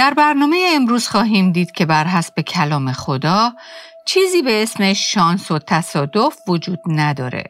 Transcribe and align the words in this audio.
در 0.00 0.14
برنامه 0.14 0.70
امروز 0.74 1.08
خواهیم 1.08 1.52
دید 1.52 1.72
که 1.72 1.86
بر 1.86 2.04
حسب 2.04 2.40
کلام 2.40 2.92
خدا 2.92 3.52
چیزی 4.04 4.42
به 4.42 4.62
اسم 4.62 4.92
شانس 4.92 5.50
و 5.50 5.58
تصادف 5.58 6.36
وجود 6.48 6.78
نداره. 6.86 7.44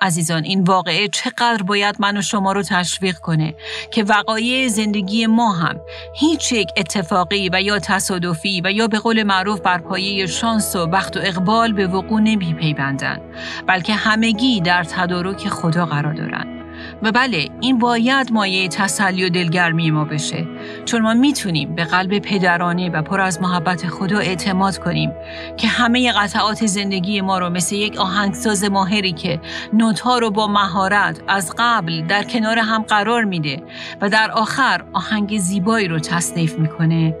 عزیزان 0.00 0.44
این 0.44 0.64
واقعه 0.64 1.08
چقدر 1.08 1.62
باید 1.62 1.96
من 1.98 2.16
و 2.16 2.22
شما 2.22 2.52
رو 2.52 2.62
تشویق 2.62 3.18
کنه 3.18 3.54
که 3.90 4.04
وقایع 4.04 4.68
زندگی 4.68 5.26
ما 5.26 5.52
هم 5.52 5.80
هیچ 6.14 6.52
یک 6.52 6.68
اتفاقی 6.76 7.50
و 7.52 7.62
یا 7.62 7.78
تصادفی 7.78 8.60
و 8.64 8.72
یا 8.72 8.88
به 8.88 8.98
قول 8.98 9.22
معروف 9.22 9.60
بر 9.60 9.78
پایه 9.78 10.26
شانس 10.26 10.76
و 10.76 10.86
بخت 10.86 11.16
و 11.16 11.20
اقبال 11.22 11.72
به 11.72 11.86
وقوع 11.86 12.20
نمی 12.20 12.54
پیبندن 12.54 13.20
بلکه 13.66 13.94
همگی 13.94 14.60
در 14.60 14.84
تدارک 14.84 15.48
خدا 15.48 15.86
قرار 15.86 16.14
دارن 16.14 16.61
و 17.02 17.12
بله 17.12 17.48
این 17.60 17.78
باید 17.78 18.32
مایه 18.32 18.68
تسلی 18.68 19.24
و 19.24 19.28
دلگرمی 19.28 19.90
ما 19.90 20.04
بشه. 20.04 20.46
چون 20.84 21.02
ما 21.02 21.14
می‌تونیم 21.14 21.74
به 21.74 21.84
قلب 21.84 22.18
پدرانه 22.18 22.90
و 22.90 23.02
پر 23.02 23.20
از 23.20 23.42
محبت 23.42 23.86
خدا 23.88 24.18
اعتماد 24.18 24.78
کنیم 24.78 25.12
که 25.56 25.68
همه 25.68 26.12
قطعات 26.12 26.66
زندگی 26.66 27.20
ما 27.20 27.38
رو 27.38 27.50
مثل 27.50 27.76
یک 27.76 27.96
آهنگساز 27.96 28.64
ماهری 28.64 29.12
که 29.12 29.40
نوتها 29.72 30.18
رو 30.18 30.30
با 30.30 30.46
مهارت 30.46 31.20
از 31.28 31.54
قبل 31.58 32.06
در 32.06 32.22
کنار 32.22 32.58
هم 32.58 32.82
قرار 32.82 33.24
میده 33.24 33.62
و 34.00 34.08
در 34.08 34.30
آخر 34.30 34.84
آهنگ 34.92 35.38
زیبایی 35.38 35.88
رو 35.88 35.98
تصنیف 35.98 36.58
می‌کنه 36.58 37.16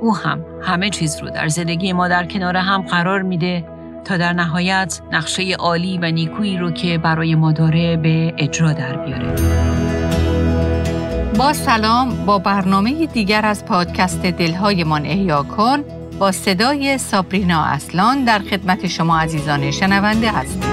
او 0.00 0.16
هم 0.16 0.44
همه 0.62 0.90
چیز 0.90 1.20
رو 1.22 1.30
در 1.30 1.48
زندگی 1.48 1.92
ما 1.92 2.08
در 2.08 2.26
کنار 2.26 2.56
هم 2.56 2.82
قرار 2.82 3.22
میده. 3.22 3.71
تا 4.04 4.16
در 4.16 4.32
نهایت 4.32 5.00
نقشه 5.12 5.42
عالی 5.52 5.98
و 5.98 6.10
نیکویی 6.10 6.58
رو 6.58 6.70
که 6.70 6.98
برای 6.98 7.34
ما 7.34 7.52
داره 7.52 7.96
به 7.96 8.34
اجرا 8.38 8.72
در 8.72 8.96
بیاره. 8.96 9.34
با 11.38 11.52
سلام 11.52 12.26
با 12.26 12.38
برنامه 12.38 13.06
دیگر 13.06 13.46
از 13.46 13.64
پادکست 13.64 14.22
دلهایمان 14.22 15.06
احیا 15.06 15.42
کن 15.42 15.84
با 16.18 16.32
صدای 16.32 16.98
سابرینا 16.98 17.64
اصلان 17.64 18.24
در 18.24 18.38
خدمت 18.38 18.86
شما 18.86 19.18
عزیزان 19.18 19.70
شنونده 19.70 20.30
هستیم 20.30 20.72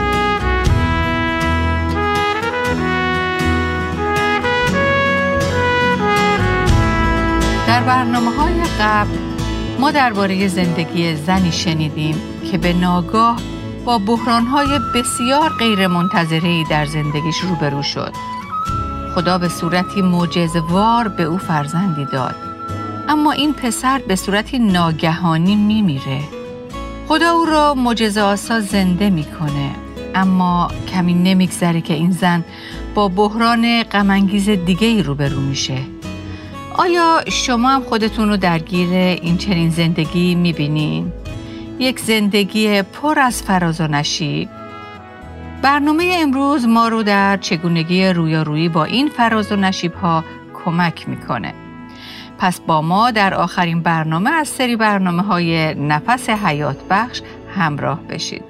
در 7.67 7.83
برنامه 7.83 8.31
های 8.31 8.63
قبل 8.79 9.38
ما 9.79 9.91
درباره 9.91 10.47
زندگی 10.47 11.15
زنی 11.15 11.51
شنیدیم 11.51 12.15
که 12.51 12.57
به 12.57 12.73
ناگاه 12.73 13.39
با 13.85 13.97
بحرانهای 13.97 14.79
بسیار 14.95 15.49
غیرمنتظره‌ای 15.59 16.63
در 16.69 16.85
زندگیش 16.85 17.39
روبرو 17.39 17.83
شد. 17.83 18.13
خدا 19.15 19.37
به 19.37 19.49
صورتی 19.49 20.01
معجزه‌وار 20.01 21.07
به 21.07 21.23
او 21.23 21.37
فرزندی 21.37 22.05
داد. 22.05 22.35
اما 23.07 23.31
این 23.31 23.53
پسر 23.53 24.01
به 24.07 24.15
صورتی 24.15 24.59
ناگهانی 24.59 25.55
میمیره. 25.55 26.21
خدا 27.07 27.31
او 27.31 27.45
را 27.45 27.73
معجزه 27.73 28.21
آسا 28.21 28.59
زنده 28.59 29.09
می‌کنه. 29.09 29.71
اما 30.15 30.71
کمی 30.93 31.13
نمیگذره 31.13 31.81
که 31.81 31.93
این 31.93 32.11
زن 32.11 32.45
با 32.95 33.07
بحران 33.07 33.83
غمانگیز 33.83 34.49
دیگه 34.49 34.87
ای 34.87 35.03
روبرو 35.03 35.41
میشه. 35.41 35.77
آیا 36.79 37.21
شما 37.31 37.69
هم 37.69 37.83
خودتون 37.83 38.29
رو 38.29 38.37
درگیر 38.37 38.89
این 38.93 39.37
چنین 39.37 39.69
زندگی 39.69 40.35
می‌بینین؟ 40.35 41.13
یک 41.79 41.99
زندگی 41.99 42.81
پر 42.81 43.19
از 43.19 43.43
فراز 43.43 43.81
و 43.81 43.87
نشیب 43.87 44.49
برنامه 45.61 46.15
امروز 46.19 46.67
ما 46.67 46.87
رو 46.87 47.03
در 47.03 47.37
چگونگی 47.37 48.05
رویارویی 48.05 48.69
با 48.69 48.83
این 48.83 49.07
فراز 49.07 49.51
و 49.51 49.55
نشیب 49.55 49.93
ها 49.93 50.23
کمک 50.65 51.09
می‌کنه. 51.09 51.53
پس 52.37 52.59
با 52.59 52.81
ما 52.81 53.11
در 53.11 53.33
آخرین 53.33 53.81
برنامه 53.81 54.31
از 54.31 54.47
سری 54.47 54.75
برنامه 54.75 55.23
های 55.23 55.75
نفس 55.75 56.29
حیات 56.29 56.77
بخش 56.89 57.21
همراه 57.55 57.99
بشید. 58.09 58.48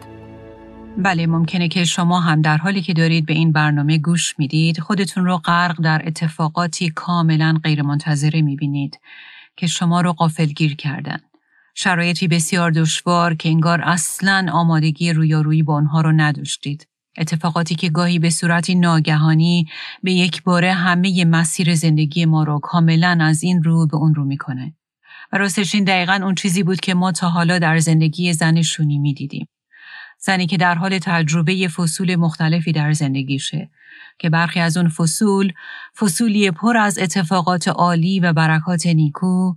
بله 1.03 1.28
ممکنه 1.28 1.67
که 1.67 1.86
شما 1.86 2.19
هم 2.19 2.41
در 2.41 2.57
حالی 2.57 2.81
که 2.81 2.94
دارید 2.94 3.25
به 3.25 3.34
این 3.34 3.51
برنامه 3.51 3.97
گوش 3.97 4.40
می‌دید 4.40 4.79
خودتون 4.79 5.25
رو 5.25 5.38
غرق 5.38 5.81
در 5.81 6.01
اتفاقاتی 6.06 6.90
کاملا 6.90 7.59
غیرمنتظره 7.63 8.41
می‌بینید 8.41 9.00
که 9.57 9.68
شما 9.68 10.01
رو 10.01 10.13
قافلگیر 10.13 10.75
کردن. 10.75 11.19
شرایطی 11.75 12.28
بسیار 12.28 12.72
دشوار 12.72 13.35
که 13.35 13.50
انگار 13.50 13.81
اصلا 13.81 14.47
آمادگی 14.51 15.13
رویارویی 15.13 15.63
با 15.63 15.75
آنها 15.75 16.01
رو 16.01 16.12
نداشتید. 16.12 16.88
اتفاقاتی 17.18 17.75
که 17.75 17.90
گاهی 17.90 18.19
به 18.19 18.29
صورتی 18.29 18.75
ناگهانی 18.75 19.68
به 20.03 20.12
یک 20.12 20.44
باره 20.44 20.74
همه 20.74 21.25
مسیر 21.25 21.75
زندگی 21.75 22.25
ما 22.25 22.44
رو 22.44 22.59
کاملا 22.59 23.18
از 23.22 23.44
این 23.44 23.63
رو 23.63 23.88
به 23.88 23.97
اون 23.97 24.16
رو 24.16 24.25
می‌کنه. 24.25 24.74
و 25.31 25.38
راستش 25.38 25.75
این 25.75 25.84
دقیقا 25.84 26.19
اون 26.24 26.35
چیزی 26.35 26.63
بود 26.63 26.79
که 26.79 26.94
ما 26.94 27.12
تا 27.12 27.29
حالا 27.29 27.59
در 27.59 27.79
زندگی 27.79 28.34
زن 28.34 28.62
شونی 28.62 28.97
می‌دیدیم. 28.97 29.47
زنی 30.19 30.47
که 30.47 30.57
در 30.57 30.75
حال 30.75 31.00
تجربه 31.00 31.68
فصول 31.68 32.16
مختلفی 32.16 32.72
در 32.72 32.94
زندگیشه 32.94 33.69
که 34.19 34.30
برخی 34.30 34.59
از 34.59 34.78
اون 34.78 34.90
فصول 34.90 35.53
فصولی 36.00 36.52
پر 36.52 36.78
از 36.78 36.97
اتفاقات 36.97 37.68
عالی 37.68 38.19
و 38.19 38.34
برکات 38.34 38.85
نیکو 38.88 39.53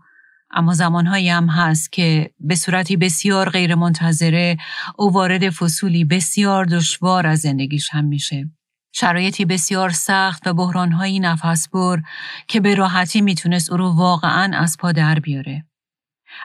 اما 0.50 0.74
زمانهایی 0.74 1.28
هم 1.28 1.46
هست 1.46 1.92
که 1.92 2.30
به 2.40 2.54
صورتی 2.54 2.96
بسیار 2.96 3.50
غیرمنتظره 3.50 4.56
او 4.96 5.12
وارد 5.12 5.50
فصولی 5.50 6.04
بسیار 6.04 6.64
دشوار 6.64 7.26
از 7.26 7.38
زندگیش 7.38 7.88
هم 7.92 8.04
میشه. 8.04 8.50
شرایطی 8.92 9.44
بسیار 9.44 9.90
سخت 9.90 10.46
و 10.46 10.54
بحرانهایی 10.54 11.20
نفس 11.20 11.68
بر 11.68 12.02
که 12.48 12.60
به 12.60 12.74
راحتی 12.74 13.20
می‌تونست 13.20 13.70
او 13.70 13.76
رو 13.76 13.88
واقعا 13.90 14.58
از 14.58 14.76
پا 14.80 14.92
در 14.92 15.18
بیاره. 15.18 15.64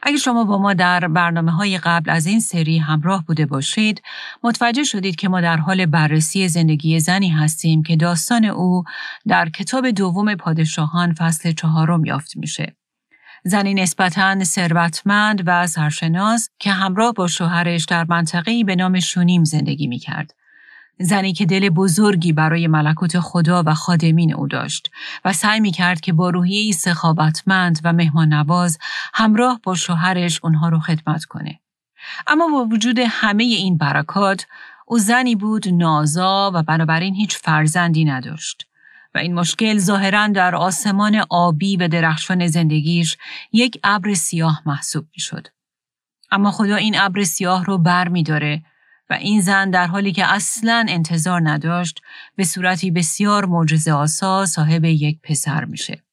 اگر 0.04 0.18
شما 0.18 0.44
با 0.44 0.58
ما 0.58 0.74
در 0.74 1.08
برنامه 1.08 1.52
های 1.52 1.78
قبل 1.78 2.10
از 2.10 2.26
این 2.26 2.40
سری 2.40 2.78
همراه 2.78 3.26
بوده 3.26 3.46
باشید، 3.46 4.02
متوجه 4.44 4.84
شدید 4.84 5.16
که 5.16 5.30
ما 5.30 5.42
در 5.42 5.58
حال 5.58 5.86
بررسی 5.86 6.48
زندگی 6.48 7.00
زنی 7.00 7.30
هستیم 7.30 7.84
که 7.84 7.96
داستان 7.96 8.46
او 8.46 8.84
در 9.28 9.50
کتاب 9.50 9.90
دوم 9.90 10.36
پادشاهان 10.36 11.14
فصل 11.14 11.52
چهارم 11.52 12.06
یافت 12.06 12.38
میشه. 12.38 12.76
زنی 13.44 13.74
نسبتاً 13.74 14.44
ثروتمند 14.44 15.44
و 15.46 15.68
سرشناس 15.68 16.50
که 16.60 16.72
همراه 16.72 17.14
با 17.14 17.28
شوهرش 17.28 17.86
در 17.86 18.06
منطقه‌ای 18.10 18.64
به 18.64 18.76
نام 18.76 19.00
شونیم 19.00 19.44
زندگی 19.44 19.88
می 19.88 20.00
کرد. 20.00 20.37
زنی 21.00 21.34
که 21.34 21.46
دل 21.46 21.70
بزرگی 21.70 22.34
برای 22.34 22.68
ملکوت 22.68 23.20
خدا 23.20 23.64
و 23.66 23.74
خادمین 23.74 24.34
او 24.34 24.48
داشت 24.48 24.92
و 25.26 25.34
سعی 25.34 25.60
می 25.60 25.72
کرد 25.72 26.02
که 26.02 26.14
با 26.14 26.30
روحیه 26.30 26.72
سخاوتمند 26.72 27.80
و 27.84 27.94
مهمان 27.94 28.34
نواز 28.34 28.78
همراه 29.14 29.60
با 29.64 29.76
شوهرش 29.76 30.40
اونها 30.44 30.70
رو 30.70 30.80
خدمت 30.80 31.26
کنه. 31.26 31.60
اما 32.28 32.48
با 32.48 32.66
وجود 32.66 33.00
همه 33.00 33.44
این 33.44 33.78
برکات 33.78 34.46
او 34.86 35.00
زنی 35.00 35.36
بود 35.36 35.68
نازا 35.68 36.52
و 36.54 36.64
بنابراین 36.64 37.16
هیچ 37.16 37.38
فرزندی 37.38 38.06
نداشت. 38.06 38.68
و 39.16 39.18
این 39.18 39.34
مشکل 39.34 39.78
ظاهرا 39.78 40.28
در 40.28 40.56
آسمان 40.56 41.24
آبی 41.30 41.78
و 41.78 41.88
درخشان 41.88 42.48
زندگیش 42.48 43.18
یک 43.52 43.80
ابر 43.84 44.14
سیاه 44.14 44.62
محسوب 44.66 45.06
می 45.14 45.20
شد. 45.20 45.48
اما 46.32 46.52
خدا 46.52 46.76
این 46.76 47.00
ابر 47.00 47.24
سیاه 47.24 47.66
رو 47.66 47.78
بر 47.78 48.08
می 48.08 48.24
داره 48.24 48.64
و 49.10 49.14
این 49.14 49.42
زن 49.42 49.70
در 49.70 49.88
حالی 49.88 50.12
که 50.12 50.34
اصلا 50.34 50.86
انتظار 50.90 51.50
نداشت 51.50 52.02
به 52.36 52.44
صورتی 52.44 52.92
بسیار 52.92 53.46
معجزه 53.46 53.92
آسا 53.92 54.46
صاحب 54.46 54.86
یک 54.86 55.20
پسر 55.24 55.66
میشه. 55.66 56.04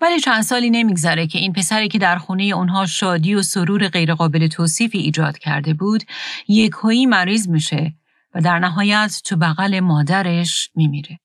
ولی 0.00 0.20
چند 0.20 0.42
سالی 0.42 0.70
نمیگذره 0.70 1.26
که 1.26 1.38
این 1.38 1.52
پسری 1.52 1.88
که 1.88 1.98
در 1.98 2.16
خونه 2.16 2.42
اونها 2.44 2.86
شادی 2.86 3.34
و 3.34 3.42
سرور 3.42 3.88
غیرقابل 3.88 4.46
توصیفی 4.46 4.98
ایجاد 4.98 5.38
کرده 5.38 5.74
بود 5.74 6.04
یکهایی 6.48 7.06
مریض 7.06 7.48
میشه 7.48 7.94
و 8.34 8.40
در 8.40 8.58
نهایت 8.58 9.20
تو 9.24 9.36
بغل 9.36 9.80
مادرش 9.80 10.70
میمیره. 10.74 11.18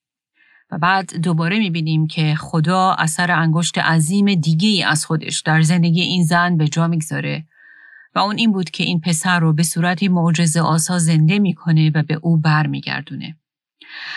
و 0.72 0.78
بعد 0.78 1.16
دوباره 1.16 1.60
می‌بینیم 1.60 2.08
که 2.08 2.36
خدا 2.36 2.92
اثر 2.92 3.32
انگشت 3.32 3.78
عظیم 3.78 4.36
دیگه 4.36 4.70
ای 4.70 4.84
از 4.84 5.06
خودش 5.06 5.42
در 5.42 5.62
زندگی 5.62 6.02
این 6.02 6.24
زن 6.24 6.58
به 6.58 6.68
جا 6.68 6.88
می‌گذاره 6.88 7.46
و 8.16 8.20
اون 8.20 8.38
این 8.38 8.52
بود 8.52 8.70
که 8.70 8.84
این 8.84 9.00
پسر 9.00 9.40
رو 9.40 9.54
به 9.54 9.64
صورتی 9.64 10.08
معجزه 10.08 10.62
آسا 10.62 11.00
زنده 11.00 11.40
می‌کنه 11.40 11.92
و 11.96 12.04
به 12.04 12.20
او 12.22 12.38
بر 12.38 12.68
میگردونه. 12.68 13.38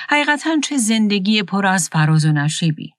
حقیقتا 0.08 0.50
چه 0.64 0.76
زندگی 0.76 1.42
پر 1.42 1.66
از 1.66 1.88
فراز 1.88 2.24
و 2.24 2.32
نشیبی. 2.32 2.92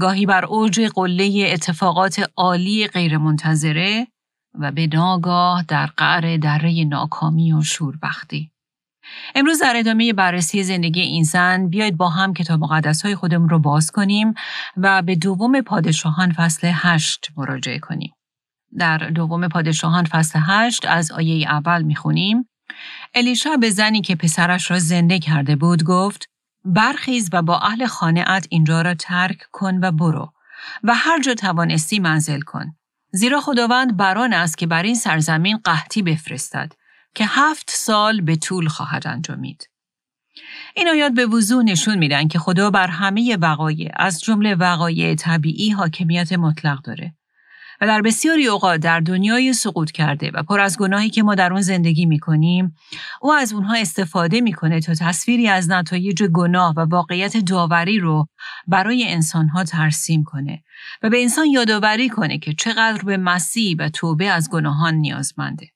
گاهی 0.00 0.26
بر 0.26 0.44
اوج 0.44 0.80
قله 0.80 1.48
اتفاقات 1.52 2.30
عالی 2.36 2.86
غیرمنتظره 2.86 4.06
و 4.60 4.72
به 4.72 4.86
ناگاه 4.86 5.64
در 5.68 5.86
قعر 5.86 6.36
دره 6.36 6.84
ناکامی 6.84 7.52
و 7.52 7.62
شوربختی. 7.62 8.50
امروز 9.34 9.62
در 9.62 9.72
ادامه 9.76 10.12
بررسی 10.12 10.62
زندگی 10.62 11.00
این 11.00 11.24
زن 11.24 11.68
بیایید 11.68 11.96
با 11.96 12.08
هم 12.08 12.34
کتاب 12.34 12.60
مقدس 12.60 13.02
های 13.02 13.14
خودمون 13.14 13.48
رو 13.48 13.58
باز 13.58 13.90
کنیم 13.90 14.34
و 14.76 15.02
به 15.02 15.16
دوم 15.16 15.60
پادشاهان 15.60 16.32
فصل 16.32 16.70
هشت 16.74 17.28
مراجعه 17.36 17.78
کنیم. 17.78 18.13
در 18.78 18.98
دوم 18.98 19.48
پادشاهان 19.48 20.04
فصل 20.04 20.38
هشت 20.42 20.86
از 20.86 21.12
آیه 21.12 21.48
اول 21.48 21.82
می‌خونیم 21.82 22.48
الیشا 23.14 23.56
به 23.56 23.70
زنی 23.70 24.00
که 24.00 24.16
پسرش 24.16 24.70
را 24.70 24.78
زنده 24.78 25.18
کرده 25.18 25.56
بود 25.56 25.84
گفت 25.84 26.28
برخیز 26.64 27.30
و 27.32 27.42
با 27.42 27.58
اهل 27.58 27.86
خانهات 27.86 28.46
اینجا 28.50 28.82
را 28.82 28.94
ترک 28.94 29.38
کن 29.52 29.84
و 29.84 29.92
برو 29.92 30.32
و 30.82 30.94
هر 30.94 31.20
جا 31.20 31.34
توانستی 31.34 31.98
منزل 31.98 32.40
کن. 32.40 32.76
زیرا 33.12 33.40
خداوند 33.40 33.96
بران 33.96 34.32
است 34.32 34.58
که 34.58 34.66
بر 34.66 34.82
این 34.82 34.94
سرزمین 34.94 35.58
قحطی 35.64 36.02
بفرستد 36.02 36.72
که 37.14 37.24
هفت 37.28 37.70
سال 37.70 38.20
به 38.20 38.36
طول 38.36 38.68
خواهد 38.68 39.06
انجامید. 39.06 39.68
این 40.76 40.88
آیات 40.88 41.12
به 41.12 41.26
وضوح 41.26 41.64
نشون 41.64 41.98
میدن 41.98 42.28
که 42.28 42.38
خدا 42.38 42.70
بر 42.70 42.86
همه 42.86 43.36
وقایع 43.36 43.90
از 43.96 44.20
جمله 44.20 44.54
وقایع 44.54 45.14
طبیعی 45.14 45.70
حاکمیت 45.70 46.32
مطلق 46.32 46.82
داره 46.82 47.14
در 47.86 48.02
بسیاری 48.02 48.46
اوقات 48.46 48.80
در 48.80 49.00
دنیای 49.00 49.52
سقوط 49.52 49.90
کرده 49.90 50.30
و 50.34 50.42
پر 50.42 50.60
از 50.60 50.78
گناهی 50.78 51.10
که 51.10 51.22
ما 51.22 51.34
در 51.34 51.52
اون 51.52 51.62
زندگی 51.62 52.06
می‌کنیم 52.06 52.76
او 53.22 53.32
از 53.32 53.52
اونها 53.52 53.74
استفاده 53.74 54.40
می‌کنه 54.40 54.80
تا 54.80 54.94
تصویری 54.94 55.48
از 55.48 55.70
نتایج 55.70 56.22
گناه 56.22 56.74
و 56.76 56.80
واقعیت 56.80 57.36
داوری 57.36 57.98
رو 57.98 58.26
برای 58.66 59.04
انسانها 59.08 59.64
ترسیم 59.64 60.24
کنه 60.24 60.62
و 61.02 61.10
به 61.10 61.22
انسان 61.22 61.46
یادآوری 61.46 62.08
کنه 62.08 62.38
که 62.38 62.52
چقدر 62.52 63.02
به 63.02 63.16
مسیح 63.16 63.76
و 63.78 63.88
توبه 63.88 64.30
از 64.30 64.50
گناهان 64.50 64.94
نیازمنده 64.94 65.66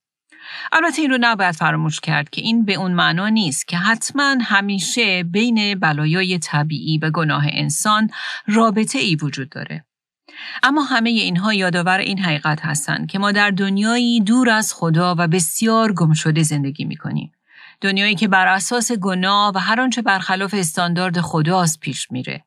البته 0.72 1.02
این 1.02 1.10
رو 1.10 1.18
نباید 1.20 1.54
فراموش 1.54 2.00
کرد 2.00 2.30
که 2.30 2.40
این 2.40 2.64
به 2.64 2.74
اون 2.74 2.92
معنا 2.92 3.28
نیست 3.28 3.68
که 3.68 3.76
حتما 3.76 4.36
همیشه 4.40 5.22
بین 5.22 5.78
بلایای 5.78 6.38
طبیعی 6.38 6.98
و 6.98 7.10
گناه 7.10 7.44
انسان 7.48 8.10
رابطه 8.46 8.98
ای 8.98 9.16
وجود 9.16 9.48
داره. 9.48 9.87
اما 10.62 10.82
همه 10.82 11.10
اینها 11.10 11.54
یادآور 11.54 11.98
این 11.98 12.18
حقیقت 12.18 12.64
هستند 12.64 13.06
که 13.06 13.18
ما 13.18 13.32
در 13.32 13.50
دنیایی 13.50 14.20
دور 14.20 14.50
از 14.50 14.74
خدا 14.74 15.14
و 15.18 15.28
بسیار 15.28 15.92
گم 15.92 16.12
شده 16.12 16.42
زندگی 16.42 16.84
می 16.84 16.96
کنیم. 16.96 17.32
دنیایی 17.80 18.14
که 18.14 18.28
بر 18.28 18.46
اساس 18.46 18.92
گناه 18.92 19.52
و 19.54 19.58
هر 19.58 19.80
آنچه 19.80 20.02
برخلاف 20.02 20.54
استاندارد 20.54 21.20
خداست 21.20 21.80
پیش 21.80 22.10
میره 22.10 22.44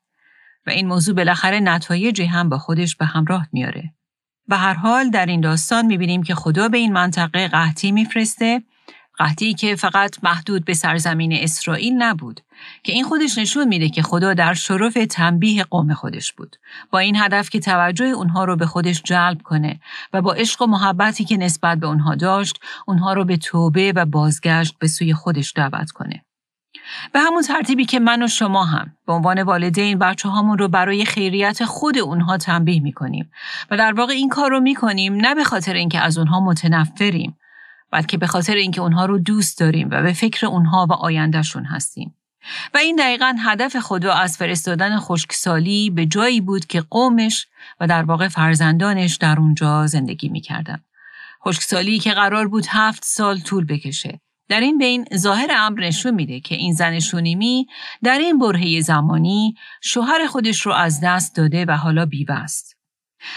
و 0.66 0.70
این 0.70 0.86
موضوع 0.86 1.14
بالاخره 1.14 1.60
نتایجی 1.60 2.24
هم 2.24 2.48
با 2.48 2.58
خودش 2.58 2.96
به 2.96 3.04
همراه 3.04 3.48
میاره. 3.52 3.92
به 4.48 4.56
هر 4.56 4.74
حال 4.74 5.10
در 5.10 5.26
این 5.26 5.40
داستان 5.40 5.86
می‌بینیم 5.86 6.22
که 6.22 6.34
خدا 6.34 6.68
به 6.68 6.78
این 6.78 6.92
منطقه 6.92 7.48
قحطی 7.48 7.92
میفرسته 7.92 8.62
قحطی 9.18 9.54
که 9.54 9.76
فقط 9.76 10.24
محدود 10.24 10.64
به 10.64 10.74
سرزمین 10.74 11.32
اسرائیل 11.32 11.92
نبود 11.98 12.40
که 12.82 12.92
این 12.92 13.04
خودش 13.04 13.38
نشون 13.38 13.68
میده 13.68 13.88
که 13.88 14.02
خدا 14.02 14.34
در 14.34 14.54
شرف 14.54 14.98
تنبیه 15.10 15.64
قوم 15.64 15.94
خودش 15.94 16.32
بود 16.32 16.56
با 16.90 16.98
این 16.98 17.16
هدف 17.16 17.50
که 17.50 17.60
توجه 17.60 18.04
اونها 18.04 18.44
رو 18.44 18.56
به 18.56 18.66
خودش 18.66 19.02
جلب 19.02 19.42
کنه 19.42 19.80
و 20.12 20.22
با 20.22 20.32
عشق 20.32 20.62
و 20.62 20.66
محبتی 20.66 21.24
که 21.24 21.36
نسبت 21.36 21.78
به 21.78 21.86
اونها 21.86 22.14
داشت 22.14 22.60
اونها 22.86 23.12
رو 23.12 23.24
به 23.24 23.36
توبه 23.36 23.92
و 23.96 24.06
بازگشت 24.06 24.78
به 24.78 24.86
سوی 24.86 25.14
خودش 25.14 25.52
دعوت 25.56 25.90
کنه 25.90 26.24
به 27.12 27.20
همون 27.20 27.42
ترتیبی 27.42 27.84
که 27.84 28.00
من 28.00 28.22
و 28.22 28.28
شما 28.28 28.64
هم 28.64 28.92
به 29.06 29.12
عنوان 29.12 29.42
والدین 29.42 29.98
بچه 29.98 30.28
هامون 30.28 30.58
رو 30.58 30.68
برای 30.68 31.04
خیریت 31.04 31.64
خود 31.64 31.98
اونها 31.98 32.36
تنبیه 32.36 32.80
می‌کنیم 32.80 33.30
و 33.70 33.76
در 33.76 33.92
واقع 33.92 34.12
این 34.12 34.28
کار 34.28 34.50
رو 34.50 34.60
می‌کنیم 34.60 35.14
نه 35.14 35.34
به 35.34 35.44
خاطر 35.44 35.74
اینکه 35.74 36.00
از 36.00 36.18
اونها 36.18 36.40
متنفریم 36.40 37.36
بلکه 37.92 38.18
به 38.18 38.26
خاطر 38.26 38.54
اینکه 38.54 38.80
اونها 38.80 39.06
رو 39.06 39.18
دوست 39.18 39.60
داریم 39.60 39.88
و 39.90 40.02
به 40.02 40.12
فکر 40.12 40.46
اونها 40.46 40.86
و 40.90 40.92
آیندهشون 40.92 41.64
هستیم. 41.64 42.14
و 42.74 42.78
این 42.78 42.96
دقیقا 42.96 43.36
هدف 43.38 43.76
خدا 43.76 44.12
از 44.12 44.36
فرستادن 44.36 44.98
خشکسالی 44.98 45.90
به 45.90 46.06
جایی 46.06 46.40
بود 46.40 46.66
که 46.66 46.80
قومش 46.80 47.46
و 47.80 47.86
در 47.86 48.02
واقع 48.02 48.28
فرزندانش 48.28 49.16
در 49.16 49.38
اونجا 49.38 49.86
زندگی 49.86 50.28
می‌کردن. 50.28 50.84
خشکسالی 51.46 51.98
که 51.98 52.12
قرار 52.12 52.48
بود 52.48 52.66
هفت 52.68 53.04
سال 53.04 53.40
طول 53.40 53.64
بکشه 53.64 54.20
در 54.48 54.60
این 54.60 54.78
بین 54.78 55.04
ظاهر 55.16 55.50
امر 55.56 55.80
نشون 55.80 56.14
میده 56.14 56.40
که 56.40 56.54
این 56.54 56.74
زن 56.74 56.98
شونیمی 56.98 57.66
در 58.02 58.18
این 58.18 58.38
برهه 58.38 58.80
زمانی 58.80 59.54
شوهر 59.82 60.26
خودش 60.26 60.60
رو 60.60 60.72
از 60.72 61.00
دست 61.00 61.36
داده 61.36 61.64
و 61.64 61.76
حالا 61.76 62.06
بیوه 62.06 62.34
است. 62.34 62.76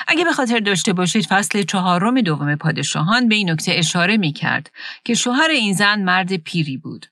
اگه 0.07 0.23
به 0.23 0.31
خاطر 0.31 0.59
داشته 0.59 0.93
باشید 0.93 1.25
فصل 1.25 1.63
چهارم 1.63 2.21
دوم 2.21 2.55
پادشاهان 2.55 3.27
به 3.27 3.35
این 3.35 3.49
نکته 3.49 3.71
اشاره 3.75 4.17
می 4.17 4.33
کرد 4.33 4.71
که 5.03 5.13
شوهر 5.13 5.49
این 5.49 5.73
زن 5.73 6.01
مرد 6.01 6.35
پیری 6.35 6.77
بود 6.77 7.05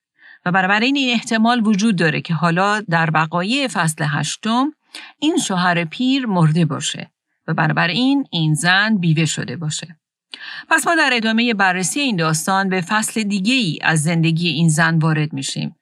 و 0.45 0.51
بنابراین 0.51 0.95
این 0.95 1.13
احتمال 1.13 1.67
وجود 1.67 1.95
داره 1.95 2.21
که 2.21 2.33
حالا 2.33 2.81
در 2.81 3.09
بقایع 3.09 3.67
فصل 3.67 4.05
هشتم 4.07 4.73
این 5.19 5.37
شوهر 5.37 5.85
پیر 5.85 6.25
مرده 6.25 6.65
باشه 6.65 7.11
و 7.47 7.53
بنابراین 7.53 8.27
این 8.31 8.53
زن 8.53 8.97
بیوه 8.97 9.25
شده 9.25 9.57
باشه. 9.57 9.97
پس 10.69 10.87
ما 10.87 10.95
در 10.95 11.09
ادامه 11.13 11.53
بررسی 11.53 11.99
این 11.99 12.15
داستان 12.15 12.69
به 12.69 12.81
فصل 12.81 13.23
دیگه 13.23 13.53
ای 13.53 13.79
از 13.81 14.03
زندگی 14.03 14.47
این 14.47 14.69
زن 14.69 14.97
وارد 14.97 15.33
میشیم 15.33 15.75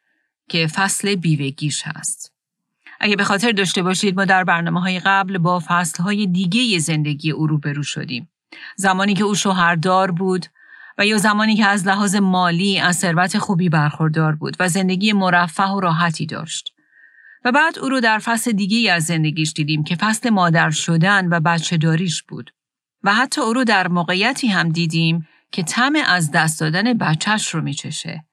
که 0.50 0.68
فصل 0.68 1.16
بیوگیش 1.16 1.84
هست. 1.86 2.34
اگه 3.00 3.16
به 3.16 3.24
خاطر 3.24 3.52
داشته 3.52 3.84
باشید 3.84 4.16
ما 4.16 4.26
در 4.26 4.44
برنامه 4.44 4.82
های 4.82 5.00
قبل 5.00 5.38
با 5.38 5.64
فصل 5.68 6.04
های 6.04 6.28
دیگه 6.28 6.80
زندگی 6.80 7.32
او 7.32 7.48
روبرو 7.48 7.84
شدیم. 7.84 8.30
زمانی 8.76 9.14
که 9.14 9.24
او 9.24 9.36
شوهردار 9.36 10.12
بود 10.12 10.46
و 10.98 11.06
یا 11.06 11.18
زمانی 11.18 11.56
که 11.56 11.66
از 11.66 11.88
لحاظ 11.88 12.16
مالی 12.16 12.80
از 12.80 12.98
ثروت 12.98 13.38
خوبی 13.38 13.70
برخوردار 13.70 14.36
بود 14.36 14.56
و 14.60 14.68
زندگی 14.68 15.14
مرفه 15.14 15.64
و 15.64 15.80
راحتی 15.80 16.26
داشت. 16.26 16.74
و 17.46 17.52
بعد 17.52 17.80
او 17.80 17.90
رو 17.90 18.00
در 18.00 18.20
فصل 18.20 18.52
دیگه 18.52 18.92
از 18.92 19.04
زندگیش 19.04 19.54
دیدیم 19.54 19.84
که 19.84 19.96
فصل 19.96 20.30
مادر 20.30 20.70
شدن 20.70 21.28
و 21.28 21.40
بچه 21.40 21.78
داریش 21.78 22.24
بود. 22.24 22.52
و 23.04 23.14
حتی 23.14 23.42
او 23.42 23.54
رو 23.54 23.64
در 23.64 23.88
موقعیتی 23.88 24.48
هم 24.48 24.70
دیدیم 24.70 25.28
که 25.52 25.64
تم 25.64 25.94
از 26.06 26.32
دست 26.32 26.60
دادن 26.60 26.94
بچهش 26.94 27.48
رو 27.48 27.62
میچشه. 27.62 28.26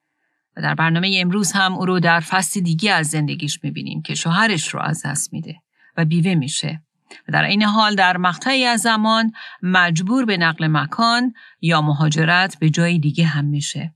و 0.57 0.61
در 0.61 0.75
برنامه 0.75 1.17
امروز 1.21 1.51
هم 1.51 1.73
او 1.73 1.85
رو 1.85 1.99
در 1.99 2.19
فصل 2.19 2.59
دیگه 2.59 2.91
از 2.91 3.07
زندگیش 3.07 3.59
می‌بینیم 3.63 4.01
که 4.01 4.15
شوهرش 4.15 4.73
رو 4.73 4.79
از 4.79 5.05
دست 5.05 5.33
میده 5.33 5.55
و 5.97 6.05
بیوه 6.05 6.35
میشه. 6.35 6.81
و 7.27 7.31
در 7.31 7.43
این 7.43 7.63
حال 7.63 7.95
در 7.95 8.17
مقطعی 8.17 8.65
از 8.65 8.81
زمان 8.81 9.31
مجبور 9.63 10.25
به 10.25 10.37
نقل 10.37 10.67
مکان 10.67 11.33
یا 11.61 11.81
مهاجرت 11.81 12.57
به 12.59 12.69
جای 12.69 12.99
دیگه 12.99 13.25
هم 13.25 13.45
میشه. 13.45 13.93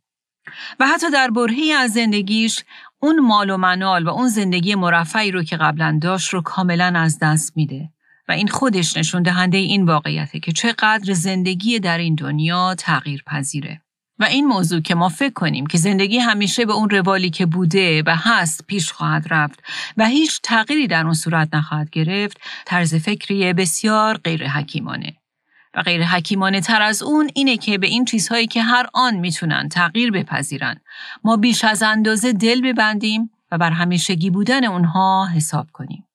و 0.79 0.87
حتی 0.87 1.11
در 1.11 1.29
برهی 1.29 1.71
از 1.71 1.91
زندگیش 1.91 2.63
اون 2.99 3.19
مال 3.19 3.49
و 3.49 3.57
منال 3.57 4.03
و 4.03 4.09
اون 4.09 4.27
زندگی 4.27 4.75
مرفعی 4.75 5.31
رو 5.31 5.43
که 5.43 5.57
قبلا 5.57 5.99
داشت 6.01 6.29
رو 6.29 6.41
کاملا 6.41 6.93
از 6.95 7.19
دست 7.19 7.57
میده 7.57 7.89
و 8.27 8.31
این 8.31 8.47
خودش 8.47 8.97
نشون 8.97 9.23
دهنده 9.23 9.57
این 9.57 9.85
واقعیته 9.85 10.39
که 10.39 10.51
چقدر 10.51 11.13
زندگی 11.13 11.79
در 11.79 11.97
این 11.97 12.15
دنیا 12.15 12.75
تغییر 12.75 13.23
پذیره. 13.27 13.82
و 14.23 14.25
این 14.25 14.45
موضوع 14.45 14.81
که 14.81 14.95
ما 14.95 15.09
فکر 15.09 15.33
کنیم 15.33 15.65
که 15.65 15.77
زندگی 15.77 16.19
همیشه 16.19 16.65
به 16.65 16.73
اون 16.73 16.89
روالی 16.89 17.29
که 17.29 17.45
بوده 17.45 18.03
و 18.05 18.15
هست 18.17 18.65
پیش 18.67 18.91
خواهد 18.91 19.27
رفت 19.29 19.59
و 19.97 20.05
هیچ 20.05 20.39
تغییری 20.43 20.87
در 20.87 21.03
اون 21.03 21.13
صورت 21.13 21.49
نخواهد 21.53 21.89
گرفت 21.89 22.41
طرز 22.65 22.95
فکری 22.95 23.53
بسیار 23.53 24.17
غیر 24.17 24.47
حکیمانه. 24.47 25.13
و 25.73 25.81
غیر 25.81 26.03
حکیمانه 26.03 26.61
تر 26.61 26.81
از 26.81 27.03
اون 27.03 27.29
اینه 27.35 27.57
که 27.57 27.77
به 27.77 27.87
این 27.87 28.05
چیزهایی 28.05 28.47
که 28.47 28.61
هر 28.61 28.87
آن 28.93 29.15
می‌تونن 29.15 29.69
تغییر 29.69 30.11
بپذیرن 30.11 30.75
ما 31.23 31.37
بیش 31.37 31.63
از 31.63 31.83
اندازه 31.83 32.33
دل 32.33 32.61
ببندیم 32.61 33.31
و 33.51 33.57
بر 33.57 33.71
همیشگی 33.71 34.29
بودن 34.29 34.65
اونها 34.65 35.27
حساب 35.35 35.67
کنیم. 35.73 36.07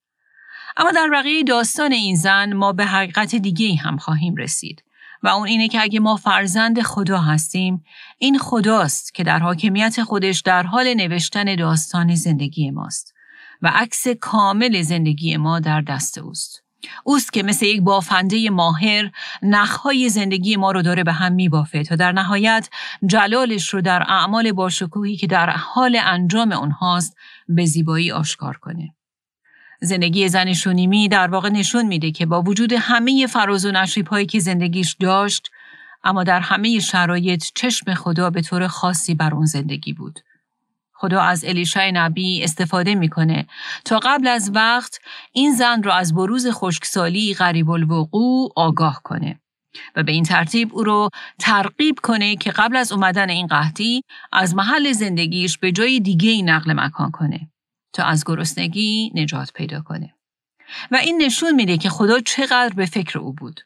اما 0.76 0.90
در 0.90 1.08
بقیه 1.12 1.42
داستان 1.42 1.92
این 1.92 2.16
زن 2.16 2.52
ما 2.52 2.72
به 2.72 2.84
حقیقت 2.84 3.34
دیگه 3.34 3.74
هم 3.74 3.96
خواهیم 3.96 4.36
رسید 4.36 4.84
و 5.22 5.28
اون 5.28 5.48
اینه 5.48 5.68
که 5.68 5.82
اگه 5.82 6.00
ما 6.00 6.16
فرزند 6.16 6.82
خدا 6.82 7.18
هستیم 7.18 7.84
این 8.18 8.38
خداست 8.38 9.14
که 9.14 9.24
در 9.24 9.38
حاکمیت 9.38 10.02
خودش 10.02 10.40
در 10.40 10.62
حال 10.62 10.94
نوشتن 10.94 11.56
داستان 11.56 12.14
زندگی 12.14 12.70
ماست 12.70 13.14
و 13.62 13.72
عکس 13.74 14.08
کامل 14.08 14.82
زندگی 14.82 15.36
ما 15.36 15.60
در 15.60 15.80
دست 15.80 16.18
اوست. 16.18 16.62
اوست 17.04 17.32
که 17.32 17.42
مثل 17.42 17.66
یک 17.66 17.80
بافنده 17.80 18.50
ماهر 18.50 19.10
نخهای 19.42 20.08
زندگی 20.08 20.56
ما 20.56 20.72
رو 20.72 20.82
داره 20.82 21.04
به 21.04 21.12
هم 21.12 21.32
میبافه 21.32 21.82
تا 21.82 21.96
در 21.96 22.12
نهایت 22.12 22.68
جلالش 23.06 23.68
رو 23.68 23.80
در 23.80 24.02
اعمال 24.02 24.52
باشکوهی 24.52 25.16
که 25.16 25.26
در 25.26 25.50
حال 25.50 25.98
انجام 26.04 26.52
اونهاست 26.52 27.16
به 27.48 27.64
زیبایی 27.64 28.12
آشکار 28.12 28.56
کنه. 28.56 28.94
زندگی 29.80 30.28
زن 30.28 30.52
شونیمی 30.52 31.08
در 31.08 31.28
واقع 31.28 31.48
نشون 31.48 31.86
میده 31.86 32.10
که 32.10 32.26
با 32.26 32.42
وجود 32.42 32.72
همه 32.72 33.26
فراز 33.26 33.66
و 33.66 33.70
نشیب 33.70 34.08
هایی 34.08 34.26
که 34.26 34.38
زندگیش 34.38 34.96
داشت 35.00 35.50
اما 36.04 36.24
در 36.24 36.40
همه 36.40 36.78
شرایط 36.78 37.44
چشم 37.54 37.94
خدا 37.94 38.30
به 38.30 38.42
طور 38.42 38.66
خاصی 38.66 39.14
بر 39.14 39.34
اون 39.34 39.46
زندگی 39.46 39.92
بود. 39.92 40.20
خدا 40.92 41.20
از 41.20 41.44
الیشای 41.44 41.92
نبی 41.92 42.44
استفاده 42.44 42.94
می‌کنه 42.94 43.46
تا 43.84 43.98
قبل 43.98 44.26
از 44.26 44.50
وقت 44.54 44.98
این 45.32 45.54
زن 45.54 45.82
را 45.82 45.94
از 45.94 46.14
بروز 46.14 46.46
خشکسالی 46.50 47.34
غریب 47.34 47.70
الوقوع 47.70 48.52
آگاه 48.56 49.00
کنه 49.04 49.40
و 49.96 50.02
به 50.02 50.12
این 50.12 50.24
ترتیب 50.24 50.74
او 50.74 50.84
رو 50.84 51.08
ترغیب 51.38 51.98
کنه 52.02 52.36
که 52.36 52.50
قبل 52.50 52.76
از 52.76 52.92
اومدن 52.92 53.30
این 53.30 53.46
قحطی 53.46 54.02
از 54.32 54.54
محل 54.54 54.92
زندگیش 54.92 55.58
به 55.58 55.72
جای 55.72 56.00
دیگه 56.00 56.42
نقل 56.42 56.72
مکان 56.72 57.10
کنه. 57.10 57.50
از 58.04 58.24
گرسنگی 58.26 59.12
نجات 59.14 59.52
پیدا 59.52 59.80
کنه. 59.80 60.14
و 60.90 60.96
این 60.96 61.22
نشون 61.22 61.54
میده 61.54 61.78
که 61.78 61.88
خدا 61.88 62.20
چقدر 62.20 62.74
به 62.74 62.86
فکر 62.86 63.18
او 63.18 63.32
بود. 63.32 63.60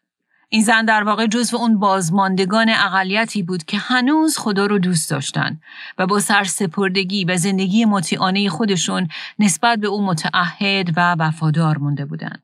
این 0.49 0.63
زن 0.63 0.85
در 0.85 1.03
واقع 1.03 1.27
جزو 1.27 1.57
اون 1.57 1.79
بازماندگان 1.79 2.69
اقلیتی 2.69 3.43
بود 3.43 3.65
که 3.65 3.79
هنوز 3.79 4.39
خدا 4.39 4.67
رو 4.67 4.79
دوست 4.79 5.11
داشتن 5.11 5.61
و 5.99 6.07
با 6.07 6.21
سرسپردگی 6.21 7.25
و 7.25 7.37
زندگی 7.37 7.85
مطیعانه 7.85 8.49
خودشون 8.49 9.09
نسبت 9.39 9.79
به 9.79 9.87
او 9.87 10.07
متعهد 10.07 10.93
و 10.97 11.15
وفادار 11.19 11.79
مونده 11.79 12.05
بودن. 12.05 12.43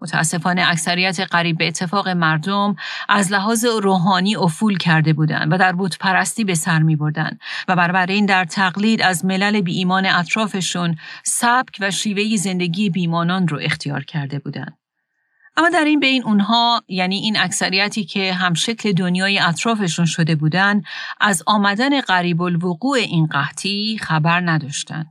متاسفانه 0.00 0.64
اکثریت 0.68 1.20
قریب 1.20 1.58
به 1.58 1.68
اتفاق 1.68 2.08
مردم 2.08 2.76
از 3.08 3.32
لحاظ 3.32 3.64
روحانی 3.64 4.36
افول 4.36 4.78
کرده 4.78 5.12
بودند 5.12 5.52
و 5.52 5.58
در 5.58 5.72
بود 5.72 5.96
پرستی 6.00 6.44
به 6.44 6.54
سر 6.54 6.78
می 6.78 6.96
بردن 6.96 7.38
و 7.68 7.76
برابر 7.76 8.06
این 8.06 8.26
در 8.26 8.44
تقلید 8.44 9.02
از 9.02 9.24
ملل 9.24 9.60
بی 9.60 9.74
ایمان 9.74 10.06
اطرافشون 10.06 10.96
سبک 11.24 11.76
و 11.80 11.90
شیوه 11.90 12.36
زندگی 12.36 12.90
بیمانان 12.90 13.48
رو 13.48 13.58
اختیار 13.62 14.04
کرده 14.04 14.38
بودند. 14.38 14.78
اما 15.56 15.68
در 15.68 15.84
این 15.84 16.00
بین 16.00 16.24
اونها 16.24 16.82
یعنی 16.88 17.16
این 17.16 17.38
اکثریتی 17.38 18.04
که 18.04 18.32
هم 18.32 18.54
شکل 18.54 18.92
دنیای 18.92 19.38
اطرافشون 19.38 20.04
شده 20.04 20.34
بودن 20.34 20.82
از 21.20 21.42
آمدن 21.46 22.00
قریب 22.00 22.42
الوقوع 22.42 22.98
این 22.98 23.26
قحطی 23.26 23.98
خبر 24.02 24.40
نداشتن. 24.40 25.04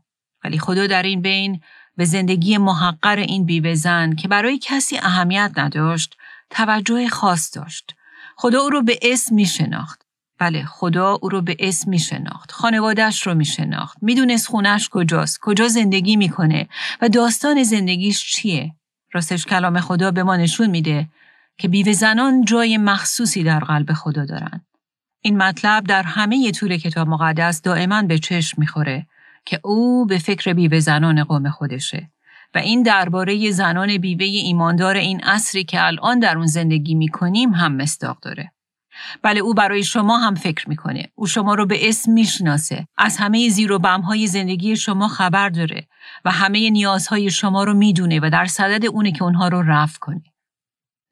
ولی 0.44 0.60
خدا 0.60 0.88
در 0.88 1.04
این 1.04 1.22
بین 1.22 1.62
به 1.98 2.06
زندگی 2.06 2.58
محقر 2.58 3.16
این 3.16 3.46
بیوه 3.46 3.74
زن 3.74 4.16
که 4.16 4.28
برای 4.28 4.60
کسی 4.62 4.98
اهمیت 4.98 5.52
نداشت 5.58 6.18
توجه 6.50 7.08
خاص 7.08 7.58
داشت. 7.58 7.96
خدا 8.38 8.62
او 8.62 8.70
رو 8.70 8.82
به 8.84 9.00
اسم 9.02 9.36
می 9.36 9.46
شناخت. 9.46 10.02
بله 10.40 10.66
خدا 10.66 11.20
او 11.22 11.30
رو 11.30 11.42
به 11.42 11.56
اسم 11.60 11.90
می 11.90 12.00
شناخت. 12.00 12.52
خانوادش 12.52 13.28
رو 13.28 13.34
می 13.34 13.46
شناخت. 13.46 13.98
می 14.02 14.16
دونست 14.16 14.48
خونش 14.48 14.90
کجاست. 14.90 15.40
کجا 15.42 15.68
زندگی 15.68 16.16
می‌کنه 16.16 16.68
و 17.02 17.10
داستان 17.10 17.64
زندگیش 17.64 18.34
چیه. 18.34 18.76
راستش 19.14 19.46
کلام 19.46 19.80
خدا 19.80 20.12
به 20.12 20.24
ما 20.24 20.36
نشون 20.36 20.70
میده 20.70 21.10
که 21.58 21.68
بیوه 21.68 21.92
زنان 21.92 22.46
جای 22.46 22.78
مخصوصی 22.78 23.44
در 23.44 23.60
قلب 23.60 23.94
خدا 23.94 24.26
دارن. 24.26 24.66
این 25.22 25.38
مطلب 25.38 25.84
در 25.84 26.04
همه 26.04 26.52
طول 26.52 26.78
کتاب 26.78 27.08
مقدس 27.08 27.62
دائما 27.62 28.02
به 28.02 28.20
چشم 28.20 28.62
می‌خوره 28.62 29.08
که 29.46 29.60
او 29.64 30.06
به 30.06 30.18
فکر 30.18 30.54
بیوه 30.54 30.80
زنان 30.80 31.24
قوم 31.24 31.50
خودشه 31.50 32.10
و 32.56 32.58
این 32.58 32.84
درباره 32.84 33.52
زنان 33.52 33.98
بیوه 33.98 34.26
ایماندار 34.26 34.96
این 34.96 35.20
عصری 35.24 35.64
که 35.64 35.86
الان 35.86 36.20
در 36.20 36.38
اون 36.38 36.48
زندگی 36.48 36.96
می‌کنیم 36.96 37.54
هم 37.54 37.76
مستاق 37.76 38.20
داره. 38.20 38.52
بله 39.22 39.40
او 39.40 39.54
برای 39.54 39.84
شما 39.84 40.18
هم 40.18 40.36
فکر 40.36 40.70
می‌کنه. 40.70 41.12
او 41.16 41.28
شما 41.28 41.54
رو 41.54 41.66
به 41.66 41.90
اسم 41.90 42.12
می‌شناسه. 42.12 42.88
از 42.98 43.18
همه 43.18 43.50
زیر 43.50 43.72
و 43.72 43.80
بمهای 43.80 44.28
زندگی 44.28 44.76
شما 44.76 45.08
خبر 45.08 45.50
داره 45.50 45.88
و 46.26 46.32
همه 46.32 46.70
نیازهای 46.70 47.32
شما 47.32 47.64
رو 47.64 47.74
می‌دونه 47.74 48.20
و 48.20 48.30
در 48.30 48.46
صدد 48.46 48.86
اونه 48.86 49.12
که 49.12 49.24
اونها 49.24 49.48
رو 49.48 49.62
رفع 49.62 50.00
کنه. 50.00 50.24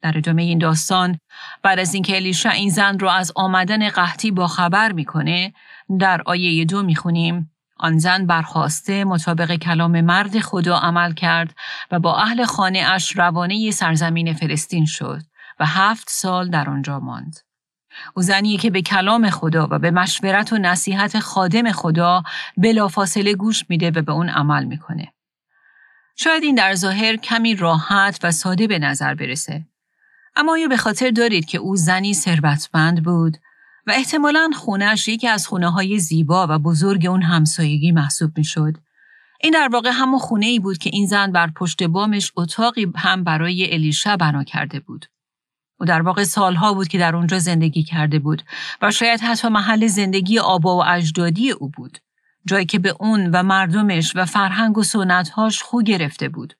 در 0.02 0.18
ادامه 0.18 0.42
این 0.42 0.58
داستان 0.58 1.18
بعد 1.62 1.78
از 1.78 1.94
اینکه 1.94 2.16
الیشا 2.16 2.50
این 2.50 2.70
زن 2.70 2.98
رو 2.98 3.08
از 3.08 3.32
آمدن 3.36 3.88
قحطی 3.88 4.30
با 4.30 4.46
خبر 4.46 4.92
می‌کنه 4.92 5.52
در 6.00 6.22
آیه 6.26 6.64
دو 6.64 6.82
می‌خونیم 6.82 7.53
آن 7.76 7.98
زن 7.98 8.26
برخواسته 8.26 9.04
مطابق 9.04 9.54
کلام 9.54 10.00
مرد 10.00 10.40
خدا 10.40 10.76
عمل 10.76 11.12
کرد 11.12 11.54
و 11.90 11.98
با 11.98 12.16
اهل 12.16 12.44
خانه 12.44 12.78
اش 12.78 13.16
روانه 13.16 13.70
سرزمین 13.70 14.32
فلسطین 14.32 14.86
شد 14.86 15.22
و 15.60 15.66
هفت 15.66 16.10
سال 16.10 16.50
در 16.50 16.70
آنجا 16.70 17.00
ماند. 17.00 17.36
او 18.14 18.22
زنی 18.22 18.56
که 18.56 18.70
به 18.70 18.82
کلام 18.82 19.30
خدا 19.30 19.68
و 19.70 19.78
به 19.78 19.90
مشورت 19.90 20.52
و 20.52 20.58
نصیحت 20.58 21.18
خادم 21.18 21.72
خدا 21.72 22.22
بلافاصله 22.56 23.34
گوش 23.34 23.64
میده 23.68 23.90
و 23.90 24.02
به 24.02 24.12
اون 24.12 24.28
عمل 24.28 24.64
می‌کنه. 24.64 25.12
شاید 26.16 26.42
این 26.42 26.54
در 26.54 26.74
ظاهر 26.74 27.16
کمی 27.16 27.54
راحت 27.54 28.20
و 28.22 28.30
ساده 28.30 28.66
به 28.66 28.78
نظر 28.78 29.14
برسه. 29.14 29.66
اما 30.36 30.52
آیا 30.52 30.68
به 30.68 30.76
خاطر 30.76 31.10
دارید 31.10 31.44
که 31.44 31.58
او 31.58 31.76
زنی 31.76 32.14
ثروتمند 32.14 33.02
بود 33.02 33.36
و 33.86 33.90
احتمالا 33.90 34.50
خونش 34.56 35.08
یکی 35.08 35.28
از 35.28 35.46
خونه 35.46 35.70
های 35.70 35.98
زیبا 35.98 36.46
و 36.50 36.58
بزرگ 36.58 37.06
اون 37.06 37.22
همسایگی 37.22 37.92
محسوب 37.92 38.38
می 38.38 38.44
شد. 38.44 38.76
این 39.40 39.52
در 39.52 39.68
واقع 39.72 39.90
همون 39.92 40.18
خونه 40.18 40.46
ای 40.46 40.58
بود 40.58 40.78
که 40.78 40.90
این 40.92 41.06
زن 41.06 41.32
بر 41.32 41.50
پشت 41.56 41.82
بامش 41.82 42.32
اتاقی 42.36 42.92
هم 42.96 43.24
برای 43.24 43.72
الیشا 43.72 44.16
بنا 44.16 44.44
کرده 44.44 44.80
بود. 44.80 45.06
و 45.80 45.84
در 45.84 46.02
واقع 46.02 46.24
سالها 46.24 46.74
بود 46.74 46.88
که 46.88 46.98
در 46.98 47.16
اونجا 47.16 47.38
زندگی 47.38 47.82
کرده 47.82 48.18
بود 48.18 48.42
و 48.82 48.90
شاید 48.90 49.20
حتی 49.20 49.48
محل 49.48 49.86
زندگی 49.86 50.38
آبا 50.38 50.76
و 50.76 50.84
اجدادی 50.84 51.50
او 51.50 51.68
بود. 51.68 51.98
جایی 52.46 52.66
که 52.66 52.78
به 52.78 52.94
اون 53.00 53.30
و 53.30 53.42
مردمش 53.42 54.12
و 54.16 54.24
فرهنگ 54.24 54.78
و 54.78 54.82
سنتهاش 54.82 55.62
خو 55.62 55.82
گرفته 55.82 56.28
بود. 56.28 56.54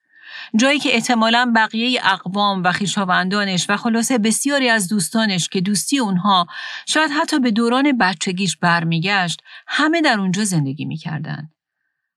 جایی 0.56 0.78
که 0.78 0.94
احتمالا 0.94 1.52
بقیه 1.56 2.00
اقوام 2.04 2.62
و 2.62 2.72
خیشاوندانش 2.72 3.66
و 3.70 3.76
خلاصه 3.76 4.18
بسیاری 4.18 4.68
از 4.68 4.88
دوستانش 4.88 5.48
که 5.48 5.60
دوستی 5.60 5.98
اونها 5.98 6.46
شاید 6.88 7.10
حتی 7.10 7.38
به 7.38 7.50
دوران 7.50 7.98
بچگیش 7.98 8.56
برمیگشت 8.56 9.42
همه 9.66 10.00
در 10.00 10.20
اونجا 10.20 10.44
زندگی 10.44 10.84
می‌کردن. 10.84 11.50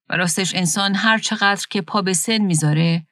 و 0.10 0.17
راستش 0.17 0.56
انسان 0.56 0.96
هر 0.96 1.17
چقدر 1.17 1.65
که 1.70 1.82
پا 1.82 2.01
به 2.01 2.13
سن 2.13 2.38
می‌ذاره 2.38 3.06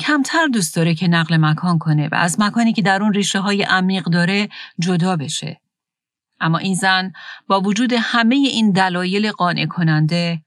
کمتر 0.00 0.46
دوست 0.46 0.76
داره 0.76 0.94
که 0.94 1.08
نقل 1.08 1.36
مکان 1.36 1.78
کنه 1.78 2.08
و 2.08 2.14
از 2.14 2.40
مکانی 2.40 2.72
که 2.72 2.82
در 2.82 3.02
اون 3.02 3.12
ریشه 3.12 3.38
های 3.38 3.62
عمیق 3.62 4.04
داره 4.04 4.48
جدا 4.78 5.16
بشه. 5.16 5.60
اما 6.40 6.58
این 6.58 6.74
زن 6.74 7.12
با 7.46 7.60
وجود 7.60 7.92
همه 7.92 8.34
این 8.34 8.72
دلایل 8.72 9.30
قانع 9.30 9.66
کننده 9.66 10.42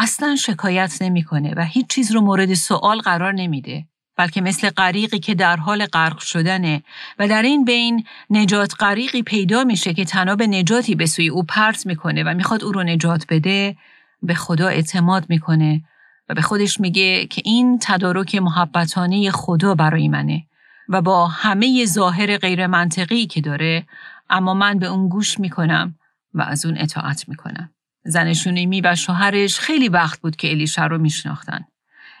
اصلا 0.00 0.36
شکایت 0.36 1.02
نمی‌کنه 1.02 1.54
و 1.56 1.64
هیچ 1.64 1.86
چیز 1.86 2.12
رو 2.12 2.20
مورد 2.20 2.54
سوال 2.54 3.00
قرار 3.00 3.32
نمیده 3.32 3.86
بلکه 4.16 4.40
مثل 4.40 4.70
غریقی 4.70 5.18
که 5.18 5.34
در 5.34 5.56
حال 5.56 5.86
غرق 5.86 6.18
شدنه 6.18 6.82
و 7.18 7.28
در 7.28 7.42
این 7.42 7.64
بین 7.64 8.04
نجات 8.30 8.74
غریقی 8.80 9.22
پیدا 9.22 9.64
میشه 9.64 9.94
که 9.94 10.04
تناب 10.04 10.42
نجاتی 10.42 10.94
به 10.94 11.06
سوی 11.06 11.28
او 11.28 11.42
پرت 11.42 11.86
می‌کنه 11.86 12.22
و 12.22 12.34
می‌خواد 12.34 12.64
او 12.64 12.72
رو 12.72 12.82
نجات 12.82 13.24
بده 13.28 13.76
به 14.22 14.34
خدا 14.34 14.68
اعتماد 14.68 15.26
می‌کنه 15.28 15.84
و 16.28 16.34
به 16.34 16.42
خودش 16.42 16.80
میگه 16.80 17.26
که 17.26 17.42
این 17.44 17.78
تدارک 17.82 18.34
محبتانه 18.34 19.30
خدا 19.30 19.74
برای 19.74 20.08
منه 20.08 20.42
و 20.88 21.02
با 21.02 21.26
همه 21.26 21.84
ظاهر 21.84 22.36
غیر 22.36 22.66
منطقی 22.66 23.26
که 23.26 23.40
داره 23.40 23.86
اما 24.30 24.54
من 24.54 24.78
به 24.78 24.86
اون 24.86 25.08
گوش 25.08 25.40
می‌کنم 25.40 25.94
و 26.34 26.42
از 26.42 26.66
اون 26.66 26.78
اطاعت 26.78 27.28
می‌کنم. 27.28 27.70
زن 28.08 28.32
شونیمی 28.32 28.80
و 28.80 28.96
شوهرش 28.96 29.58
خیلی 29.58 29.88
وقت 29.88 30.20
بود 30.20 30.36
که 30.36 30.50
الیشا 30.50 30.86
رو 30.86 30.98
میشناختن. 30.98 31.64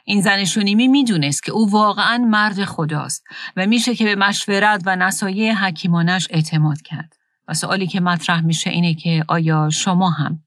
این 0.04 0.20
زن 0.20 0.44
شونیمی 0.44 0.88
می‌دونست 0.88 1.42
که 1.42 1.52
او 1.52 1.70
واقعا 1.70 2.18
مرد 2.18 2.64
خداست 2.64 3.24
و 3.56 3.66
میشه 3.66 3.94
که 3.94 4.04
به 4.04 4.14
مشورت 4.14 4.82
و 4.86 4.96
نصایح 4.96 5.64
حکیمانش 5.64 6.28
اعتماد 6.30 6.82
کرد. 6.82 7.12
و 7.48 7.54
سوالی 7.54 7.86
که 7.86 8.00
مطرح 8.00 8.40
میشه 8.40 8.70
اینه 8.70 8.94
که 8.94 9.24
آیا 9.28 9.70
شما 9.70 10.10
هم 10.10 10.42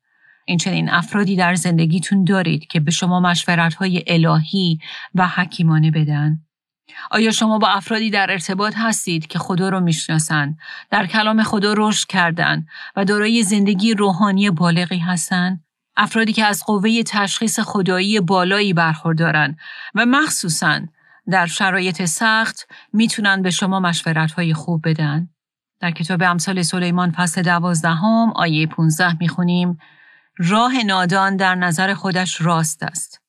این 0.46 0.58
چنین 0.58 0.90
افرادی 0.90 1.36
در 1.36 1.56
زندگیتون 1.56 2.24
دارید 2.24 2.68
که 2.68 2.80
به 2.80 2.92
شما 2.92 3.20
مشورت 3.20 3.74
های 3.74 4.04
الهی 4.08 4.80
و 5.16 5.28
حکیمانه 5.28 5.92
بدن؟ 5.92 6.40
آیا 7.12 7.32
شما 7.32 7.58
با 7.58 7.68
افرادی 7.68 8.10
در 8.10 8.32
ارتباط 8.32 8.74
هستید 8.78 9.28
که 9.28 9.40
خدا 9.40 9.70
رو 9.70 9.80
می‌شناسن، 9.80 10.58
در 10.92 11.08
کلام 11.08 11.44
خدا 11.44 11.74
رشد 11.78 12.08
کردن 12.08 12.66
و 12.96 13.06
دارای 13.06 13.44
زندگی 13.44 13.94
روحانی 13.94 14.50
بالغی 14.50 14.98
هستند؟ 14.98 15.64
افرادی 15.98 16.34
که 16.34 16.46
از 16.46 16.64
قوه 16.66 17.04
تشخیص 17.04 17.60
خدایی 17.60 18.20
بالایی 18.20 18.74
برخوردارن 18.74 19.58
و 19.96 20.06
مخصوصا 20.06 20.82
در 21.32 21.46
شرایط 21.46 22.06
سخت 22.06 22.68
می‌تونن 22.94 23.42
به 23.42 23.52
شما 23.52 23.80
مشورت 23.80 24.32
های 24.32 24.54
خوب 24.54 24.90
بدن. 24.90 25.30
در 25.80 25.92
کتاب 25.92 26.24
امثال 26.24 26.62
سلیمان 26.62 27.12
فصل 27.12 27.42
دوازدهم 27.42 28.32
آیه 28.36 28.68
15 28.68 29.18
می‌خونیم 29.20 29.78
راه 30.38 30.84
نادان 30.86 31.36
در 31.36 31.56
نظر 31.56 31.94
خودش 31.94 32.42
راست 32.42 32.84
است 32.84 33.22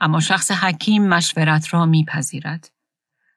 اما 0.00 0.20
شخص 0.20 0.50
حکیم 0.50 1.08
مشورت 1.08 1.74
را 1.74 1.86
میپذیرد. 1.86 2.70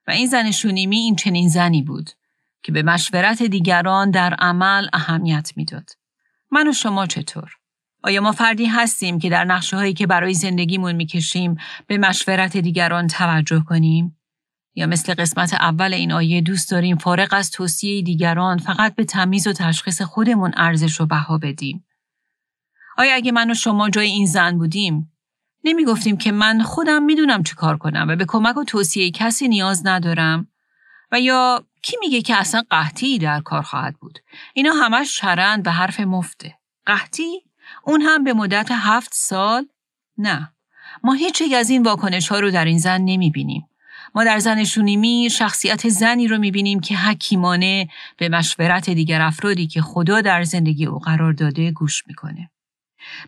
و 0.08 0.12
این 0.12 0.28
زن 0.28 0.52
شونیمی 0.52 0.98
این 0.98 1.16
چنین 1.16 1.50
زنی 1.50 1.82
بود 1.82 2.10
که 2.64 2.72
به 2.72 2.84
مشورت 2.84 3.44
دیگران 3.44 4.12
در 4.12 4.34
عمل 4.34 4.88
اهمیت 4.94 5.52
می‌داد. 5.56 5.90
من 6.52 6.68
و 6.68 6.74
شما 6.74 7.06
چطور؟ 7.06 7.52
آیا 8.04 8.22
ما 8.22 8.32
فردی 8.32 8.66
هستیم 8.66 9.20
که 9.20 9.30
در 9.30 9.46
نقشه 9.46 9.78
هایی 9.78 9.94
که 9.94 10.08
برای 10.08 10.34
زندگیمون 10.34 10.96
می‌کشیم 10.96 11.58
به 11.88 11.98
مشورت 11.98 12.58
دیگران 12.58 13.08
توجه 13.08 13.64
کنیم؟ 13.64 14.18
یا 14.76 14.88
مثل 14.88 15.14
قسمت 15.14 15.54
اول 15.54 15.94
این 15.94 16.12
آیه 16.12 16.42
دوست 16.42 16.72
داریم 16.72 16.98
فارغ 16.98 17.28
از 17.32 17.52
توصیه 17.52 18.02
دیگران 18.02 18.58
فقط 18.58 18.96
به 18.96 19.06
تمیز 19.06 19.48
و 19.48 19.54
تشخیص 19.54 20.02
خودمون 20.02 20.52
ارزش 20.58 21.02
و 21.02 21.06
بها 21.06 21.38
بدیم؟ 21.38 21.86
آیا 22.98 23.16
اگه 23.16 23.32
من 23.32 23.52
و 23.52 23.54
شما 23.54 23.90
جای 23.90 24.08
این 24.08 24.26
زن 24.26 24.58
بودیم 24.58 25.13
نمی 25.64 25.86
گفتیم 25.86 26.18
که 26.18 26.32
من 26.32 26.62
خودم 26.62 27.04
می‌دونم 27.04 27.44
چه 27.44 27.56
کار 27.56 27.78
کنم 27.78 28.06
و 28.10 28.16
به 28.16 28.26
کمک 28.28 28.58
و 28.58 28.64
توصیه 28.64 29.12
کسی 29.12 29.48
نیاز 29.48 29.88
ندارم. 29.88 30.48
و 31.12 31.20
یا 31.20 31.66
کی 31.82 31.98
میگه 32.00 32.22
که 32.22 32.36
اصلا 32.36 32.64
قحطی 32.70 33.18
در 33.18 33.42
کار 33.42 33.62
خواهد 33.62 33.96
بود؟ 34.00 34.20
اینا 34.54 34.72
همش 34.72 35.18
شرند 35.18 35.68
و 35.68 35.72
حرف 35.72 36.00
مفته. 36.00 36.58
قحطی؟ 36.86 37.42
اون 37.84 38.02
هم 38.02 38.24
به 38.24 38.34
مدت 38.34 38.68
هفت 38.72 39.12
سال؟ 39.14 39.66
نه. 40.18 40.54
ما 41.04 41.14
هیچ 41.14 41.44
از 41.56 41.70
این 41.70 41.84
واکنش 41.84 42.28
ها 42.28 42.40
رو 42.40 42.52
در 42.52 42.66
این 42.66 42.80
زن 42.80 43.02
نمی 43.02 43.30
بینیم. 43.30 43.70
ما 44.16 44.24
در 44.24 44.40
زن 44.40 44.64
شونیمی 44.64 45.30
شخصیت 45.32 45.90
زنی 45.90 46.28
رو 46.28 46.38
می 46.38 46.52
بینیم 46.52 46.80
که 46.80 46.98
حکیمانه 46.98 47.88
به 48.18 48.30
مشورت 48.30 48.90
دیگر 48.90 49.22
افرادی 49.22 49.68
که 49.68 49.82
خدا 49.82 50.22
در 50.22 50.44
زندگی 50.44 50.86
او 50.86 51.00
قرار 51.00 51.34
داده 51.34 51.72
گوش 51.72 52.08
می‌کنه. 52.08 52.50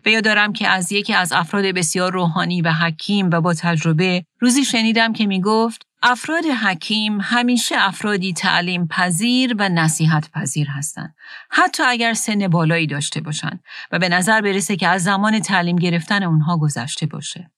به 0.03 0.11
یاد 0.11 0.23
دارم 0.23 0.53
که 0.53 0.67
از 0.67 0.91
یکی 0.91 1.13
از 1.13 1.31
افراد 1.31 1.65
بسیار 1.65 2.13
روحانی 2.13 2.61
و 2.61 2.71
حکیم 2.71 3.29
و 3.29 3.41
با 3.41 3.53
تجربه 3.53 4.25
روزی 4.39 4.65
شنیدم 4.65 5.13
که 5.13 5.25
می 5.25 5.41
گفت 5.41 5.87
افراد 6.03 6.45
حکیم 6.45 7.17
همیشه 7.21 7.75
افرادی 7.77 8.33
تعلیم 8.33 8.87
پذیر 8.87 9.55
و 9.59 9.69
نصیحت 9.69 10.31
پذیر 10.31 10.67
هستند. 10.69 11.15
حتی 11.49 11.83
اگر 11.83 12.13
سن 12.13 12.47
بالایی 12.47 12.87
داشته 12.87 13.21
باشند 13.21 13.63
و 13.91 13.99
به 13.99 14.09
نظر 14.09 14.41
برسه 14.41 14.75
که 14.75 14.87
از 14.87 15.03
زمان 15.03 15.39
تعلیم 15.39 15.75
گرفتن 15.75 16.23
اونها 16.23 16.57
گذشته 16.57 17.05
باشه. 17.05 17.51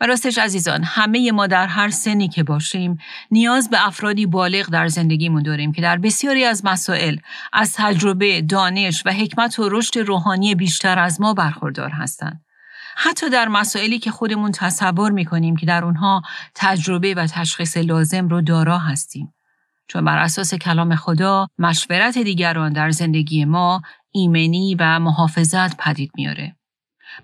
و 0.00 0.06
راستش 0.06 0.38
عزیزان 0.38 0.84
همه 0.84 1.32
ما 1.32 1.46
در 1.46 1.66
هر 1.66 1.90
سنی 1.90 2.28
که 2.28 2.42
باشیم 2.42 2.98
نیاز 3.30 3.70
به 3.70 3.86
افرادی 3.86 4.26
بالغ 4.26 4.66
در 4.70 4.88
زندگیمون 4.88 5.42
داریم 5.42 5.72
که 5.72 5.82
در 5.82 5.96
بسیاری 5.96 6.44
از 6.44 6.64
مسائل 6.64 7.16
از 7.52 7.72
تجربه، 7.76 8.42
دانش 8.42 9.02
و 9.06 9.10
حکمت 9.10 9.58
و 9.58 9.68
رشد 9.68 9.98
روحانی 9.98 10.54
بیشتر 10.54 10.98
از 10.98 11.20
ما 11.20 11.34
برخوردار 11.34 11.90
هستند. 11.90 12.44
حتی 12.96 13.30
در 13.30 13.48
مسائلی 13.48 13.98
که 13.98 14.10
خودمون 14.10 14.52
تصور 14.52 15.10
می‌کنیم 15.12 15.56
که 15.56 15.66
در 15.66 15.84
اونها 15.84 16.22
تجربه 16.54 17.14
و 17.14 17.26
تشخیص 17.26 17.76
لازم 17.76 18.28
رو 18.28 18.40
دارا 18.40 18.78
هستیم. 18.78 19.34
چون 19.88 20.04
بر 20.04 20.18
اساس 20.18 20.54
کلام 20.54 20.94
خدا 20.94 21.48
مشورت 21.58 22.18
دیگران 22.18 22.72
در 22.72 22.90
زندگی 22.90 23.44
ما 23.44 23.82
ایمنی 24.12 24.74
و 24.78 24.98
محافظت 24.98 25.76
پدید 25.76 26.10
میاره. 26.14 26.56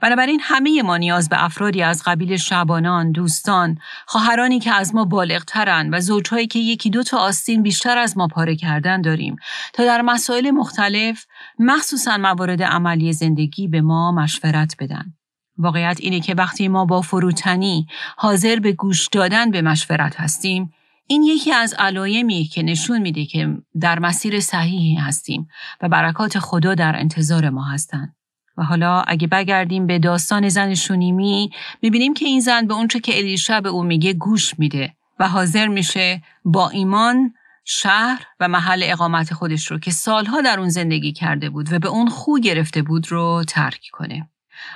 بنابراین 0.01 0.41
همه 0.43 0.83
ما 0.83 0.97
نیاز 0.97 1.29
به 1.29 1.45
افرادی 1.45 1.83
از 1.83 2.03
قبیل 2.07 2.37
شبانان، 2.37 3.13
دوستان، 3.13 3.79
خواهرانی 4.07 4.61
که 4.61 4.73
از 4.73 4.95
ما 4.95 5.05
بالغترن 5.05 5.95
و 5.95 6.01
زوجهایی 6.01 6.47
که 6.47 6.59
یکی 6.59 6.91
دو 6.91 7.03
تا 7.03 7.19
آستین 7.19 7.63
بیشتر 7.63 7.99
از 7.99 8.19
ما 8.19 8.29
پاره 8.29 8.57
کردن 8.57 9.01
داریم 9.01 9.37
تا 9.73 9.85
در 9.85 10.03
مسائل 10.03 10.51
مختلف 10.51 11.27
مخصوصا 11.59 12.17
موارد 12.19 12.63
عملی 12.63 13.13
زندگی 13.13 13.69
به 13.69 13.81
ما 13.81 14.13
مشورت 14.13 14.77
بدن. 14.81 15.15
واقعیت 15.59 15.99
اینه 16.01 16.21
که 16.21 16.35
وقتی 16.35 16.69
ما 16.69 16.85
با 16.85 17.01
فروتنی 17.01 17.87
حاضر 18.17 18.59
به 18.59 18.73
گوش 18.73 19.09
دادن 19.09 19.51
به 19.51 19.63
مشورت 19.63 20.21
هستیم 20.21 20.73
این 21.07 21.23
یکی 21.23 21.53
از 21.53 21.75
علایمی 21.79 22.45
که 22.45 22.63
نشون 22.63 23.03
میده 23.03 23.25
که 23.25 23.57
در 23.81 23.99
مسیر 23.99 24.41
صحیحی 24.41 24.95
هستیم 24.95 25.49
و 25.81 25.89
برکات 25.89 26.39
خدا 26.39 26.75
در 26.75 26.97
انتظار 26.97 27.51
ما 27.51 27.65
هستند. 27.65 28.17
و 28.57 28.63
حالا 28.63 29.01
اگه 29.01 29.27
بگردیم 29.27 29.87
به 29.87 29.99
داستان 29.99 30.49
زن 30.49 30.75
شونیمی 30.75 31.51
می‌بینیم 31.83 32.15
که 32.15 32.25
این 32.25 32.41
زن 32.41 32.67
به 32.67 32.75
اونچه 32.75 33.01
که 33.01 33.19
الیشا 33.19 33.61
به 33.61 33.69
او 33.69 33.83
میگه 33.83 34.13
گوش 34.13 34.59
میده 34.59 34.95
و 35.19 35.29
حاضر 35.29 35.67
میشه 35.67 36.23
با 36.45 36.69
ایمان 36.69 37.35
شهر 37.65 38.27
و 38.41 38.49
محل 38.49 38.83
اقامت 38.87 39.35
خودش 39.35 39.71
رو 39.71 39.79
که 39.79 39.91
سالها 39.91 40.41
در 40.41 40.59
اون 40.59 40.69
زندگی 40.69 41.13
کرده 41.13 41.51
بود 41.51 41.73
و 41.73 41.79
به 41.79 41.89
اون 41.89 42.09
خو 42.09 42.39
گرفته 42.39 42.83
بود 42.83 43.13
رو 43.13 43.45
ترک 43.49 43.81
کنه. 43.93 44.29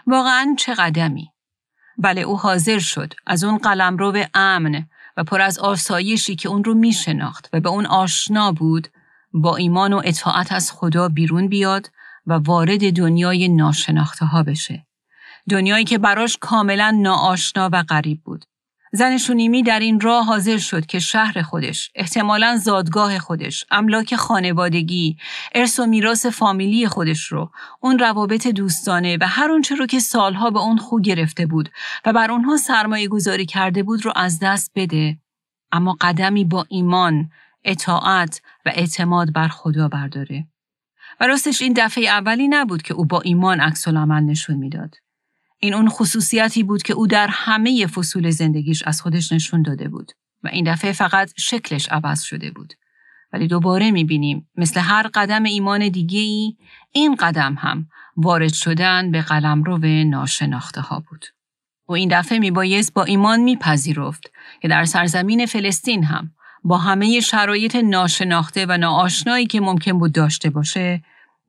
واقعا 0.07 0.55
چه 0.59 0.75
قدمی؟ 0.75 1.31
بله 1.99 2.21
او 2.21 2.39
حاضر 2.39 2.79
شد 2.79 3.15
از 3.27 3.45
اون 3.45 3.59
قلمرو 3.59 4.25
امن 4.35 4.87
و 5.17 5.25
پر 5.25 5.41
از 5.41 5.59
آسایشی 5.59 6.37
که 6.37 6.49
اون 6.49 6.65
رو 6.65 6.75
می 6.75 6.93
شناخت 6.93 7.49
و 7.53 7.61
به 7.61 7.69
اون 7.69 7.87
آشنا 7.87 8.53
بود 8.53 8.89
با 9.33 9.57
ایمان 9.57 9.93
و 9.93 10.03
اطاعت 10.05 10.53
از 10.53 10.73
خدا 10.73 11.09
بیرون 11.09 11.49
بیاد 11.49 11.91
و 12.27 12.33
وارد 12.33 12.97
دنیای 12.97 13.49
ناشناخته 13.49 14.27
ها 14.27 14.43
بشه. 14.43 14.87
دنیایی 15.51 15.85
که 15.85 15.99
براش 15.99 16.39
کاملا 16.41 16.91
ناآشنا 16.91 17.71
و 17.73 17.83
غریب 17.83 18.21
بود. 18.25 18.45
زن 18.93 19.19
شونیمی 19.19 19.63
در 19.63 19.81
این 19.81 20.01
راه 20.01 20.25
حاضر 20.25 20.59
شد 20.59 20.87
که 20.87 20.99
شهر 20.99 21.43
خودش، 21.43 21.91
احتمالا 21.95 22.57
زادگاه 22.57 23.19
خودش، 23.19 23.65
املاک 23.71 24.17
خانوادگی، 24.17 25.17
ارث 25.55 25.79
و 25.79 25.87
میراث 25.87 26.27
فامیلی 26.27 26.87
خودش 26.87 27.27
رو، 27.27 27.51
اون 27.81 27.99
روابط 27.99 28.47
دوستانه 28.47 29.17
و 29.21 29.27
هر 29.29 29.51
اونچه 29.51 29.75
رو 29.75 29.87
که 29.87 29.99
سالها 29.99 30.51
به 30.51 30.59
اون 30.59 30.79
خو 30.79 31.01
گرفته 31.01 31.47
بود 31.47 31.71
و 32.05 32.13
بر 32.13 32.31
اونها 32.31 32.57
سرمایه 32.57 33.09
گذاری 33.09 33.47
کرده 33.47 33.83
بود 33.83 34.05
رو 34.05 34.13
از 34.17 34.39
دست 34.43 34.73
بده. 34.75 35.19
اما 35.73 35.97
قدمی 36.01 36.45
با 36.45 36.67
ایمان، 36.69 37.31
اطاعت 37.65 38.41
و 38.67 38.73
اعتماد 38.75 39.33
بر 39.33 39.49
خدا 39.49 39.89
برداره. 39.89 40.47
و 41.21 41.27
راستش 41.27 41.63
این 41.63 41.73
دفعه 41.77 42.09
اولی 42.09 42.49
نبود 42.49 42.83
که 42.83 42.95
او 42.95 43.05
با 43.05 43.21
ایمان 43.21 43.61
عکس 43.61 43.89
نشون 43.89 44.57
می‌داد. 44.57 44.95
این 45.59 45.75
اون 45.75 45.89
خصوصیتی 45.89 46.63
بود 46.63 46.83
که 46.83 46.93
او 46.93 47.07
در 47.07 47.29
همه 47.31 47.87
فصول 47.87 48.31
زندگیش 48.31 48.83
از 48.87 49.01
خودش 49.01 49.33
نشون 49.33 49.63
داده 49.63 49.89
بود 49.89 50.13
و 50.43 50.49
این 50.49 50.73
دفعه 50.73 50.93
فقط 50.93 51.33
شکلش 51.39 51.89
عوض 51.89 52.23
شده 52.23 52.51
بود. 52.51 52.73
ولی 53.33 53.47
دوباره 53.47 53.91
می‌بینیم 53.91 54.49
مثل 54.57 54.81
هر 54.81 55.11
قدم 55.15 55.43
ایمان 55.43 55.89
دیگه 55.89 56.21
ای 56.21 56.57
این 56.93 57.15
قدم 57.15 57.55
هم 57.55 57.89
وارد 58.17 58.53
شدن 58.53 59.11
به 59.11 59.23
قلمرو 59.23 59.79
ناشناخته 60.05 60.81
ها 60.81 61.05
بود. 61.09 61.27
و 61.89 61.93
این 61.93 62.19
دفعه 62.21 62.39
میبایست 62.39 62.95
با 62.95 63.05
ایمان 63.05 63.41
میپذیرفت 63.41 64.33
که 64.63 64.69
در 64.69 64.85
سرزمین 64.85 65.47
فلسطین 65.47 66.05
هم 66.05 66.31
با 66.67 66.79
همه 66.79 67.21
شرایط 67.21 67.77
ناشناخته 67.77 68.67
و 68.69 68.79
ناآشنایی 68.79 69.47
که 69.47 69.61
ممکن 69.61 69.99
بود 69.99 70.13
داشته 70.13 70.51
باشه 70.51 71.03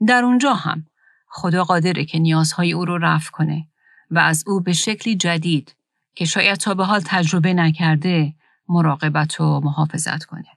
در 0.08 0.23
اونجا 0.23 0.53
هم 0.53 0.86
خدا 1.27 1.63
قادره 1.63 2.06
که 2.06 2.19
نیازهای 2.19 2.73
او 2.73 2.86
رو 2.86 2.97
رفع 2.97 3.32
کنه 3.32 3.67
و 4.12 4.19
از 4.19 4.43
او 4.47 4.62
به 4.62 4.73
شکلی 4.73 5.15
جدید 5.15 5.75
که 6.15 6.25
شاید 6.25 6.58
تا 6.58 6.73
به 6.73 6.86
حال 6.86 7.01
تجربه 7.06 7.53
نکرده 7.53 8.34
مراقبت 8.69 9.41
و 9.41 9.62
محافظت 9.63 10.23
کنه. 10.23 10.47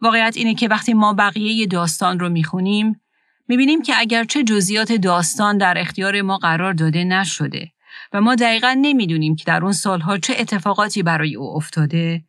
واقعیت 0.00 0.36
اینه 0.36 0.54
که 0.54 0.68
وقتی 0.68 0.94
ما 0.94 1.12
بقیه 1.12 1.66
داستان 1.66 2.18
رو 2.18 2.28
می‌خونیم 2.28 3.00
می‌بینیم 3.48 3.82
که 3.82 3.92
اگرچه 3.96 4.44
جزئیات 4.44 4.92
داستان 4.92 5.58
در 5.58 5.74
اختیار 5.78 6.22
ما 6.22 6.36
قرار 6.36 6.72
داده 6.72 7.04
نشده 7.04 7.72
و 8.12 8.20
ما 8.20 8.34
دقیقا 8.34 8.76
نمی‌دونیم 8.80 9.36
که 9.36 9.44
در 9.44 9.62
اون 9.62 9.72
سالها 9.72 10.18
چه 10.18 10.34
اتفاقاتی 10.38 11.02
برای 11.02 11.36
او 11.36 11.56
افتاده 11.56 12.24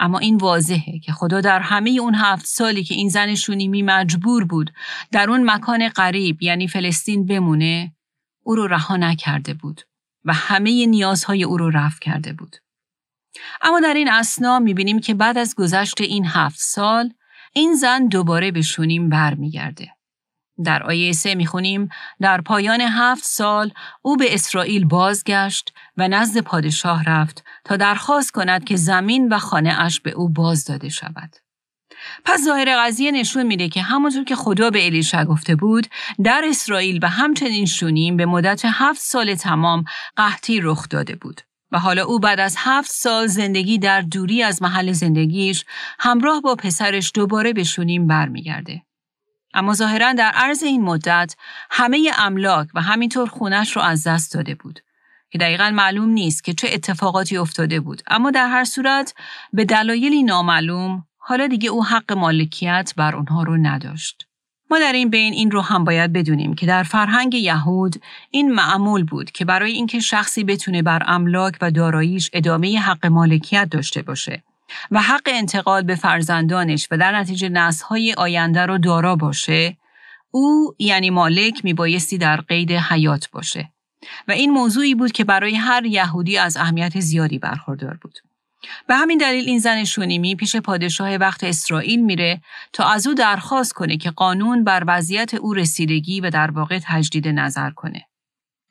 اما 0.00 0.18
این 0.18 0.36
واضحه 0.36 0.98
که 0.98 1.12
خدا 1.12 1.40
در 1.40 1.60
همه 1.60 1.90
اون 1.90 2.14
هفت 2.14 2.46
سالی 2.46 2.84
که 2.84 2.94
این 2.94 3.08
زن 3.08 3.34
شونیمی 3.34 3.82
مجبور 3.82 4.44
بود 4.44 4.72
در 5.12 5.30
اون 5.30 5.50
مکان 5.50 5.88
قریب 5.88 6.42
یعنی 6.42 6.68
فلسطین 6.68 7.26
بمونه 7.26 7.92
او 8.42 8.54
رو 8.54 8.66
رها 8.66 8.96
نکرده 8.96 9.54
بود 9.54 9.82
و 10.24 10.32
همه 10.32 10.86
نیازهای 10.86 11.44
او 11.44 11.56
رو 11.56 11.70
رفع 11.70 11.98
کرده 12.00 12.32
بود. 12.32 12.56
اما 13.62 13.80
در 13.80 13.94
این 13.94 14.08
اسنا 14.08 14.58
می‌بینیم 14.58 15.00
که 15.00 15.14
بعد 15.14 15.38
از 15.38 15.54
گذشت 15.54 16.00
این 16.00 16.26
هفت 16.26 16.58
سال 16.60 17.12
این 17.52 17.74
زن 17.74 18.06
دوباره 18.06 18.50
به 18.50 18.62
شونیم 18.62 19.08
برمیگرده. 19.08 19.97
در 20.64 20.82
آیه 20.82 21.12
سه 21.12 21.34
می‌خونیم 21.34 21.88
در 22.20 22.40
پایان 22.40 22.80
هفت 22.80 23.24
سال 23.24 23.72
او 24.02 24.16
به 24.16 24.34
اسرائیل 24.34 24.84
بازگشت 24.84 25.72
و 25.96 26.08
نزد 26.08 26.40
پادشاه 26.40 27.04
رفت 27.04 27.44
تا 27.64 27.76
درخواست 27.76 28.30
کند 28.30 28.64
که 28.64 28.76
زمین 28.76 29.28
و 29.28 29.38
خانه 29.38 29.74
اش 29.78 30.00
به 30.00 30.10
او 30.10 30.28
باز 30.28 30.64
داده 30.64 30.88
شود. 30.88 31.36
پس 32.24 32.44
ظاهر 32.44 32.86
قضیه 32.86 33.10
نشون 33.10 33.46
میده 33.46 33.68
که 33.68 33.82
همونطور 33.82 34.24
که 34.24 34.36
خدا 34.36 34.70
به 34.70 34.86
الیشا 34.86 35.24
گفته 35.24 35.56
بود 35.56 35.86
در 36.24 36.42
اسرائیل 36.48 36.98
و 37.02 37.08
همچنین 37.08 37.66
شونیم 37.66 38.16
به 38.16 38.26
مدت 38.26 38.62
هفت 38.64 39.00
سال 39.00 39.34
تمام 39.34 39.84
قحطی 40.16 40.60
رخ 40.60 40.88
داده 40.88 41.16
بود. 41.16 41.40
و 41.72 41.78
حالا 41.78 42.04
او 42.04 42.18
بعد 42.18 42.40
از 42.40 42.54
هفت 42.58 42.90
سال 42.90 43.26
زندگی 43.26 43.78
در 43.78 44.00
دوری 44.00 44.42
از 44.42 44.62
محل 44.62 44.92
زندگیش 44.92 45.64
همراه 45.98 46.40
با 46.40 46.54
پسرش 46.54 47.12
دوباره 47.14 47.52
به 47.52 47.64
شونیم 47.64 48.06
برمیگرده. 48.06 48.82
اما 49.54 49.74
ظاهرا 49.74 50.12
در 50.12 50.30
عرض 50.34 50.62
این 50.62 50.82
مدت 50.82 51.36
همه 51.70 52.10
املاک 52.18 52.68
و 52.74 52.82
همینطور 52.82 53.28
خونش 53.28 53.76
رو 53.76 53.82
از 53.82 54.06
دست 54.06 54.34
داده 54.34 54.54
بود. 54.54 54.80
که 55.30 55.38
دقیقا 55.38 55.70
معلوم 55.70 56.08
نیست 56.08 56.44
که 56.44 56.54
چه 56.54 56.68
اتفاقاتی 56.72 57.36
افتاده 57.36 57.80
بود. 57.80 58.02
اما 58.06 58.30
در 58.30 58.48
هر 58.48 58.64
صورت 58.64 59.14
به 59.52 59.64
دلایلی 59.64 60.22
نامعلوم 60.22 61.04
حالا 61.18 61.46
دیگه 61.46 61.70
او 61.70 61.84
حق 61.84 62.12
مالکیت 62.12 62.92
بر 62.96 63.16
اونها 63.16 63.42
رو 63.42 63.56
نداشت. 63.56 64.24
ما 64.70 64.78
در 64.78 64.92
این 64.92 65.10
بین 65.10 65.32
این 65.32 65.50
رو 65.50 65.60
هم 65.60 65.84
باید 65.84 66.12
بدونیم 66.12 66.54
که 66.54 66.66
در 66.66 66.82
فرهنگ 66.82 67.34
یهود 67.34 68.02
این 68.30 68.52
معمول 68.52 69.04
بود 69.04 69.30
که 69.30 69.44
برای 69.44 69.72
اینکه 69.72 70.00
شخصی 70.00 70.44
بتونه 70.44 70.82
بر 70.82 71.02
املاک 71.06 71.58
و 71.60 71.70
داراییش 71.70 72.30
ادامه 72.32 72.78
حق 72.78 73.06
مالکیت 73.06 73.68
داشته 73.70 74.02
باشه. 74.02 74.42
و 74.90 75.02
حق 75.02 75.22
انتقال 75.26 75.82
به 75.82 75.94
فرزندانش 75.94 76.88
و 76.90 76.98
در 76.98 77.18
نتیجه 77.18 77.48
نسل‌های 77.48 78.14
آینده 78.14 78.66
رو 78.66 78.78
دارا 78.78 79.16
باشه 79.16 79.76
او 80.30 80.74
یعنی 80.78 81.10
مالک 81.10 81.64
میبایستی 81.64 82.18
در 82.18 82.40
قید 82.40 82.72
حیات 82.72 83.30
باشه 83.30 83.72
و 84.28 84.32
این 84.32 84.50
موضوعی 84.50 84.94
بود 84.94 85.12
که 85.12 85.24
برای 85.24 85.54
هر 85.54 85.86
یهودی 85.86 86.38
از 86.38 86.56
اهمیت 86.56 87.00
زیادی 87.00 87.38
برخوردار 87.38 87.98
بود 88.02 88.18
به 88.86 88.94
همین 88.94 89.18
دلیل 89.18 89.48
این 89.48 89.58
زن 89.58 89.84
شونیمی 89.84 90.36
پیش 90.36 90.56
پادشاه 90.56 91.16
وقت 91.16 91.44
اسرائیل 91.44 92.04
میره 92.04 92.40
تا 92.72 92.84
از 92.84 93.06
او 93.06 93.14
درخواست 93.14 93.72
کنه 93.72 93.96
که 93.96 94.10
قانون 94.10 94.64
بر 94.64 94.84
وضعیت 94.86 95.34
او 95.34 95.54
رسیدگی 95.54 96.20
و 96.20 96.30
در 96.30 96.50
واقع 96.50 96.78
تجدید 96.82 97.28
نظر 97.28 97.70
کنه. 97.70 98.07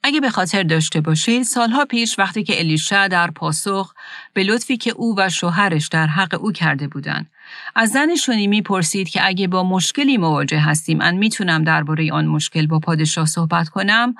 اگه 0.07 0.19
به 0.19 0.29
خاطر 0.29 0.63
داشته 0.63 1.01
باشید 1.01 1.43
سالها 1.43 1.85
پیش 1.85 2.19
وقتی 2.19 2.43
که 2.43 2.59
الیشا 2.59 3.07
در 3.07 3.31
پاسخ 3.31 3.93
به 4.33 4.43
لطفی 4.43 4.77
که 4.77 4.91
او 4.91 5.15
و 5.17 5.29
شوهرش 5.29 5.87
در 5.87 6.07
حق 6.07 6.41
او 6.41 6.51
کرده 6.51 6.87
بودند 6.87 7.31
از 7.75 7.89
زن 7.89 8.15
شونیمی 8.15 8.61
پرسید 8.61 9.09
که 9.09 9.27
اگه 9.27 9.47
با 9.47 9.63
مشکلی 9.63 10.17
مواجه 10.17 10.59
هستیم 10.59 10.97
من 10.97 11.15
می‌تونم 11.15 11.63
درباره 11.63 12.11
آن 12.11 12.25
مشکل 12.25 12.67
با 12.67 12.79
پادشاه 12.79 13.25
صحبت 13.25 13.69
کنم 13.69 14.15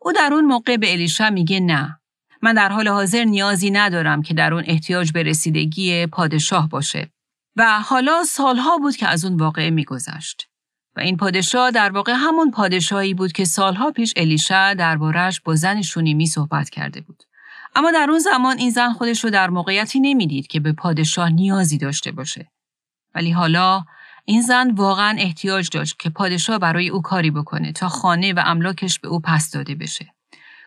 او 0.00 0.12
در 0.12 0.30
اون 0.32 0.44
موقع 0.44 0.76
به 0.76 0.92
الیشا 0.92 1.30
میگه 1.30 1.60
نه 1.60 1.98
من 2.42 2.54
در 2.54 2.68
حال 2.68 2.88
حاضر 2.88 3.24
نیازی 3.24 3.70
ندارم 3.70 4.22
که 4.22 4.34
در 4.34 4.54
اون 4.54 4.64
احتیاج 4.66 5.12
به 5.12 5.22
رسیدگی 5.22 6.06
پادشاه 6.06 6.68
باشه. 6.68 7.10
و 7.56 7.80
حالا 7.80 8.24
سالها 8.24 8.78
بود 8.78 8.96
که 8.96 9.08
از 9.08 9.24
اون 9.24 9.36
واقعه 9.36 9.70
میگذشت. 9.70 10.51
و 10.96 11.00
این 11.00 11.16
پادشاه 11.16 11.70
در 11.70 11.90
واقع 11.90 12.12
همون 12.16 12.50
پادشاهی 12.50 13.14
بود 13.14 13.32
که 13.32 13.44
سالها 13.44 13.90
پیش 13.90 14.12
الیشا 14.16 14.74
دربارش 14.74 15.40
با 15.40 15.54
زن 15.54 15.82
شونیمی 15.82 16.26
صحبت 16.26 16.70
کرده 16.70 17.00
بود. 17.00 17.22
اما 17.74 17.90
در 17.90 18.06
اون 18.10 18.18
زمان 18.18 18.58
این 18.58 18.70
زن 18.70 18.92
خودش 18.92 19.24
رو 19.24 19.30
در 19.30 19.50
موقعیتی 19.50 20.00
نمی‌دید 20.00 20.46
که 20.46 20.60
به 20.60 20.72
پادشاه 20.72 21.30
نیازی 21.30 21.78
داشته 21.78 22.12
باشه. 22.12 22.50
ولی 23.14 23.30
حالا 23.30 23.84
این 24.24 24.42
زن 24.42 24.70
واقعا 24.70 25.16
احتیاج 25.18 25.68
داشت 25.72 25.98
که 25.98 26.10
پادشاه 26.10 26.58
برای 26.58 26.88
او 26.88 27.02
کاری 27.02 27.30
بکنه 27.30 27.72
تا 27.72 27.88
خانه 27.88 28.32
و 28.32 28.42
املاکش 28.46 28.98
به 28.98 29.08
او 29.08 29.20
پس 29.20 29.50
داده 29.50 29.74
بشه. 29.74 30.14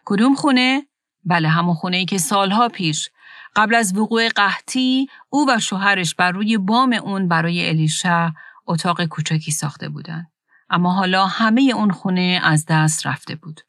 کدوم 0.05 0.35
خونه؟ 0.35 0.85
بله 1.25 1.47
همون 1.47 1.73
خونه 1.73 1.97
ای 1.97 2.05
که 2.05 2.17
سالها 2.17 2.69
پیش 2.69 3.09
قبل 3.55 3.75
از 3.75 3.97
وقوع 3.97 4.29
قحطی 4.29 5.07
او 5.29 5.45
و 5.49 5.59
شوهرش 5.59 6.15
بر 6.15 6.31
روی 6.31 6.57
بام 6.57 6.93
اون 6.93 7.27
برای 7.27 7.69
الیشا 7.69 8.33
اتاق 8.67 9.05
کوچکی 9.05 9.51
ساخته 9.51 9.89
بودند. 9.89 10.31
اما 10.69 10.93
حالا 10.93 11.25
همه 11.25 11.71
اون 11.75 11.91
خونه 11.91 12.39
از 12.43 12.65
دست 12.65 13.07
رفته 13.07 13.35
بود. 13.35 13.61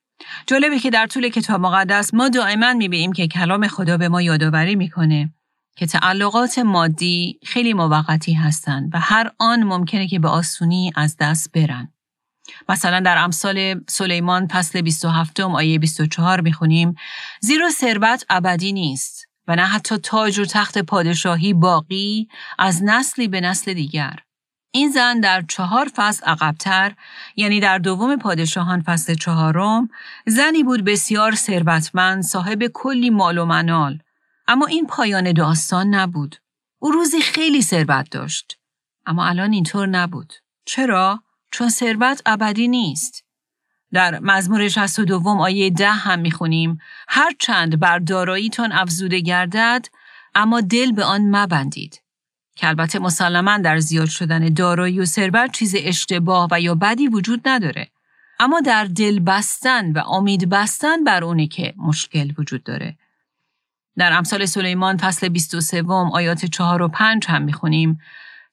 جالبه 0.46 0.78
که 0.78 0.90
در 0.90 1.06
طول 1.06 1.28
کتاب 1.28 1.60
مقدس 1.60 2.14
ما 2.14 2.28
دائما 2.28 2.72
می‌بینیم 2.72 3.12
که 3.12 3.28
کلام 3.28 3.68
خدا 3.68 3.96
به 3.96 4.08
ما 4.08 4.22
یادآوری 4.22 4.76
می‌کنه 4.76 5.34
که 5.76 5.86
تعلقات 5.86 6.58
مادی 6.58 7.38
خیلی 7.46 7.72
موقتی 7.72 8.32
هستند 8.32 8.90
و 8.94 9.00
هر 9.00 9.30
آن 9.38 9.62
ممکنه 9.62 10.08
که 10.08 10.18
به 10.18 10.28
آسونی 10.28 10.92
از 10.96 11.16
دست 11.20 11.52
برن. 11.52 11.92
مثلا 12.68 13.00
در 13.00 13.18
امثال 13.18 13.80
سلیمان 13.88 14.46
فصل 14.46 14.80
27 14.80 15.40
آیه 15.40 15.78
24 15.78 16.40
می‌خونیم 16.40 16.94
زیرا 17.40 17.70
ثروت 17.70 18.24
ابدی 18.30 18.72
نیست 18.72 19.26
و 19.48 19.56
نه 19.56 19.66
حتی 19.66 19.98
تاج 19.98 20.38
و 20.38 20.44
تخت 20.44 20.78
پادشاهی 20.78 21.52
باقی 21.52 22.28
از 22.58 22.82
نسلی 22.84 23.28
به 23.28 23.40
نسل 23.40 23.74
دیگر. 23.74 24.25
این 24.76 24.90
زن 24.90 25.20
در 25.20 25.42
چهار 25.42 25.90
فصل 25.94 26.26
عقبتر 26.26 26.94
یعنی 27.36 27.60
در 27.60 27.78
دوم 27.78 28.16
پادشاهان 28.16 28.82
فصل 28.82 29.14
چهارم 29.14 29.88
زنی 30.26 30.62
بود 30.62 30.84
بسیار 30.84 31.34
ثروتمند 31.34 32.22
صاحب 32.22 32.66
کلی 32.66 33.10
مال 33.10 33.38
و 33.38 33.44
منال. 33.44 33.98
اما 34.48 34.66
این 34.66 34.86
پایان 34.86 35.32
داستان 35.32 35.94
نبود. 35.94 36.36
او 36.78 36.90
روزی 36.90 37.20
خیلی 37.20 37.62
ثروت 37.62 38.10
داشت. 38.10 38.58
اما 39.06 39.26
الان 39.26 39.52
اینطور 39.52 39.86
نبود. 39.86 40.32
چرا؟ 40.64 41.22
چون 41.50 41.68
ثروت 41.68 42.22
ابدی 42.26 42.68
نیست. 42.68 43.24
در 43.92 44.18
مزمور 44.18 44.68
62 44.68 45.28
آیه 45.40 45.70
ده 45.70 45.90
هم 45.90 46.18
می‌خونیم 46.18 46.78
هر 47.08 47.32
چند 47.38 47.80
بر 47.80 47.98
داراییتان 47.98 48.72
افزوده 48.72 49.20
گردد 49.20 49.86
اما 50.34 50.60
دل 50.60 50.92
به 50.92 51.04
آن 51.04 51.36
مبندید. 51.36 52.05
که 52.56 52.68
البته 52.68 52.98
مسلما 52.98 53.58
در 53.58 53.78
زیاد 53.78 54.08
شدن 54.08 54.48
دارایی 54.48 55.00
و 55.00 55.04
ثروت 55.04 55.52
چیز 55.52 55.74
اشتباه 55.78 56.48
و 56.50 56.60
یا 56.60 56.74
بدی 56.74 57.08
وجود 57.08 57.48
نداره. 57.48 57.90
اما 58.40 58.60
در 58.60 58.84
دل 58.84 59.18
بستن 59.18 59.92
و 59.92 59.98
امید 59.98 60.48
بستن 60.48 61.04
بر 61.04 61.24
اونه 61.24 61.46
که 61.46 61.74
مشکل 61.76 62.32
وجود 62.38 62.62
داره. 62.62 62.98
در 63.96 64.12
امثال 64.12 64.46
سلیمان 64.46 64.96
فصل 64.96 65.28
23 65.28 65.82
آیات 66.12 66.46
4 66.46 66.82
و 66.82 66.88
5 66.88 67.26
هم 67.26 67.42
می‌خونیم. 67.42 67.98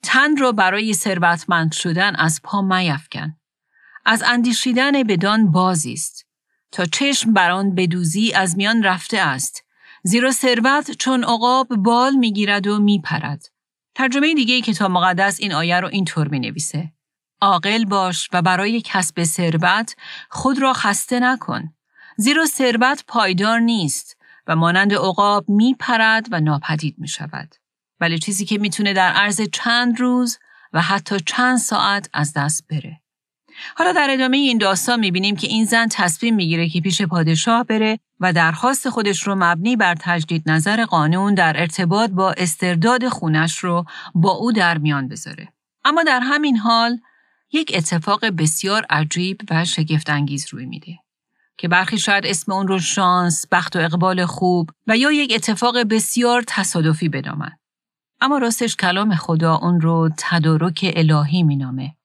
تن 0.04 0.38
را 0.38 0.52
برای 0.52 0.94
ثروتمند 0.94 1.72
شدن 1.72 2.16
از 2.16 2.42
پا 2.44 2.62
میفکن 2.62 3.36
از 4.06 4.24
اندیشیدن 4.28 5.04
بدان 5.04 5.52
بازی 5.52 5.94
است. 5.94 6.26
تا 6.72 6.86
چشم 6.86 7.34
بر 7.34 7.52
آن 7.52 7.76
بدوزی 7.76 8.34
از 8.34 8.58
میان 8.58 8.84
رفته 8.84 9.20
است. 9.20 9.64
زیرا 10.04 10.32
ثروت 10.32 10.92
چون 10.92 11.24
عقاب 11.24 11.68
بال 11.68 12.16
می‌گیرد 12.16 12.68
و 12.68 12.80
میپرد. 12.80 13.53
ترجمه 13.96 14.34
دیگه 14.34 14.62
کتاب 14.62 14.92
مقدس 14.92 15.40
این 15.40 15.54
آیه 15.54 15.80
رو 15.80 15.88
اینطور 15.88 16.28
می 16.28 16.40
نویسه. 16.40 16.92
عاقل 17.42 17.86
باش 17.86 18.30
و 18.34 18.42
برای 18.42 18.82
کسب 18.86 19.24
ثروت 19.24 19.96
خود 20.30 20.62
را 20.62 20.74
خسته 20.74 21.20
نکن. 21.20 21.74
زیرا 22.18 22.46
ثروت 22.46 23.04
پایدار 23.08 23.60
نیست 23.60 24.18
و 24.48 24.56
مانند 24.56 24.94
عقاب 24.94 25.50
می 25.50 25.76
پرد 25.80 26.28
و 26.32 26.40
ناپدید 26.40 26.96
می 26.98 27.08
شود. 27.08 27.56
ولی 28.00 28.20
چیزی 28.20 28.46
که 28.46 28.58
می‌تونه 28.58 28.94
در 28.94 29.12
عرض 29.12 29.42
چند 29.54 30.00
روز 30.00 30.40
و 30.74 30.82
حتی 30.82 31.20
چند 31.20 31.58
ساعت 31.58 32.10
از 32.14 32.34
دست 32.34 32.68
بره. 32.68 33.03
حالا 33.76 33.92
در 33.92 34.08
ادامه 34.12 34.38
این 34.38 34.58
داستان 34.58 35.00
می‌بینیم 35.00 35.36
که 35.36 35.48
این 35.48 35.66
زن 35.66 35.88
تصمیم 35.92 36.36
می‌گیره 36.36 36.70
که 36.70 36.82
پیش 36.82 37.02
پادشاه 37.02 37.64
بره 37.64 38.00
و 38.20 38.34
درخواست 38.34 38.90
خودش 38.90 39.24
رو 39.24 39.36
مبنی 39.36 39.76
بر 39.76 39.96
تجدید 40.00 40.50
نظر 40.50 40.86
قانون 40.86 41.34
در 41.34 41.60
ارتباط 41.60 42.10
با 42.10 42.32
استرداد 42.32 43.10
خونش 43.10 43.58
رو 43.58 43.86
با 44.16 44.32
او 44.32 44.52
در 44.52 44.78
میان 44.78 45.08
بذاره. 45.08 45.48
اما 45.86 46.04
در 46.04 46.20
همین 46.20 46.58
حال 46.58 47.00
یک 47.52 47.72
اتفاق 47.76 48.26
بسیار 48.26 48.86
عجیب 48.90 49.42
و 49.50 49.66
شگفتانگیز 49.66 50.48
روی 50.52 50.66
میده. 50.66 51.00
که 51.58 51.68
برخی 51.68 51.98
شاید 51.98 52.26
اسم 52.26 52.52
اون 52.52 52.68
رو 52.68 52.80
شانس، 52.80 53.46
بخت 53.52 53.76
و 53.76 53.80
اقبال 53.80 54.26
خوب 54.26 54.70
و 54.88 54.98
یا 54.98 55.12
یک 55.12 55.32
اتفاق 55.36 55.84
بسیار 55.84 56.44
تصادفی 56.48 57.10
بدامن. 57.10 57.52
اما 58.22 58.38
راستش 58.38 58.76
کلام 58.76 59.16
خدا 59.16 59.56
اون 59.56 59.82
رو 59.82 60.10
تدارک 60.18 60.94
الهی 60.96 61.44
مینامه. 61.44 61.96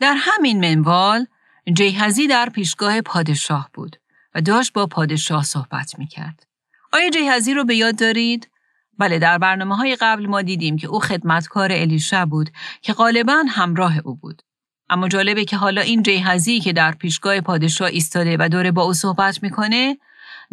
در 0.00 0.14
همین 0.18 0.60
منوال 0.60 1.26
جیهزی 1.72 2.26
در 2.26 2.48
پیشگاه 2.48 3.00
پادشاه 3.00 3.70
بود 3.74 3.96
و 4.34 4.40
داشت 4.40 4.72
با 4.72 4.86
پادشاه 4.86 5.44
صحبت 5.44 5.98
می 5.98 6.06
کرد. 6.06 6.46
آیا 6.92 7.10
جیهزی 7.10 7.54
رو 7.54 7.64
به 7.64 7.76
یاد 7.76 7.96
دارید؟ 7.96 8.50
بله 8.98 9.18
در 9.18 9.38
برنامه 9.38 9.76
های 9.76 9.96
قبل 10.00 10.26
ما 10.26 10.42
دیدیم 10.42 10.76
که 10.76 10.86
او 10.86 11.00
خدمتکار 11.00 11.72
الیشا 11.72 12.26
بود 12.26 12.50
که 12.82 12.92
غالبا 12.92 13.44
همراه 13.48 13.98
او 14.04 14.14
بود. 14.14 14.42
اما 14.88 15.08
جالبه 15.08 15.44
که 15.44 15.56
حالا 15.56 15.80
این 15.80 16.02
جیهزی 16.02 16.60
که 16.60 16.72
در 16.72 16.92
پیشگاه 16.92 17.40
پادشاه 17.40 17.88
ایستاده 17.88 18.36
و 18.40 18.48
داره 18.48 18.70
با 18.70 18.82
او 18.82 18.92
صحبت 18.92 19.42
می‌کنه 19.42 19.98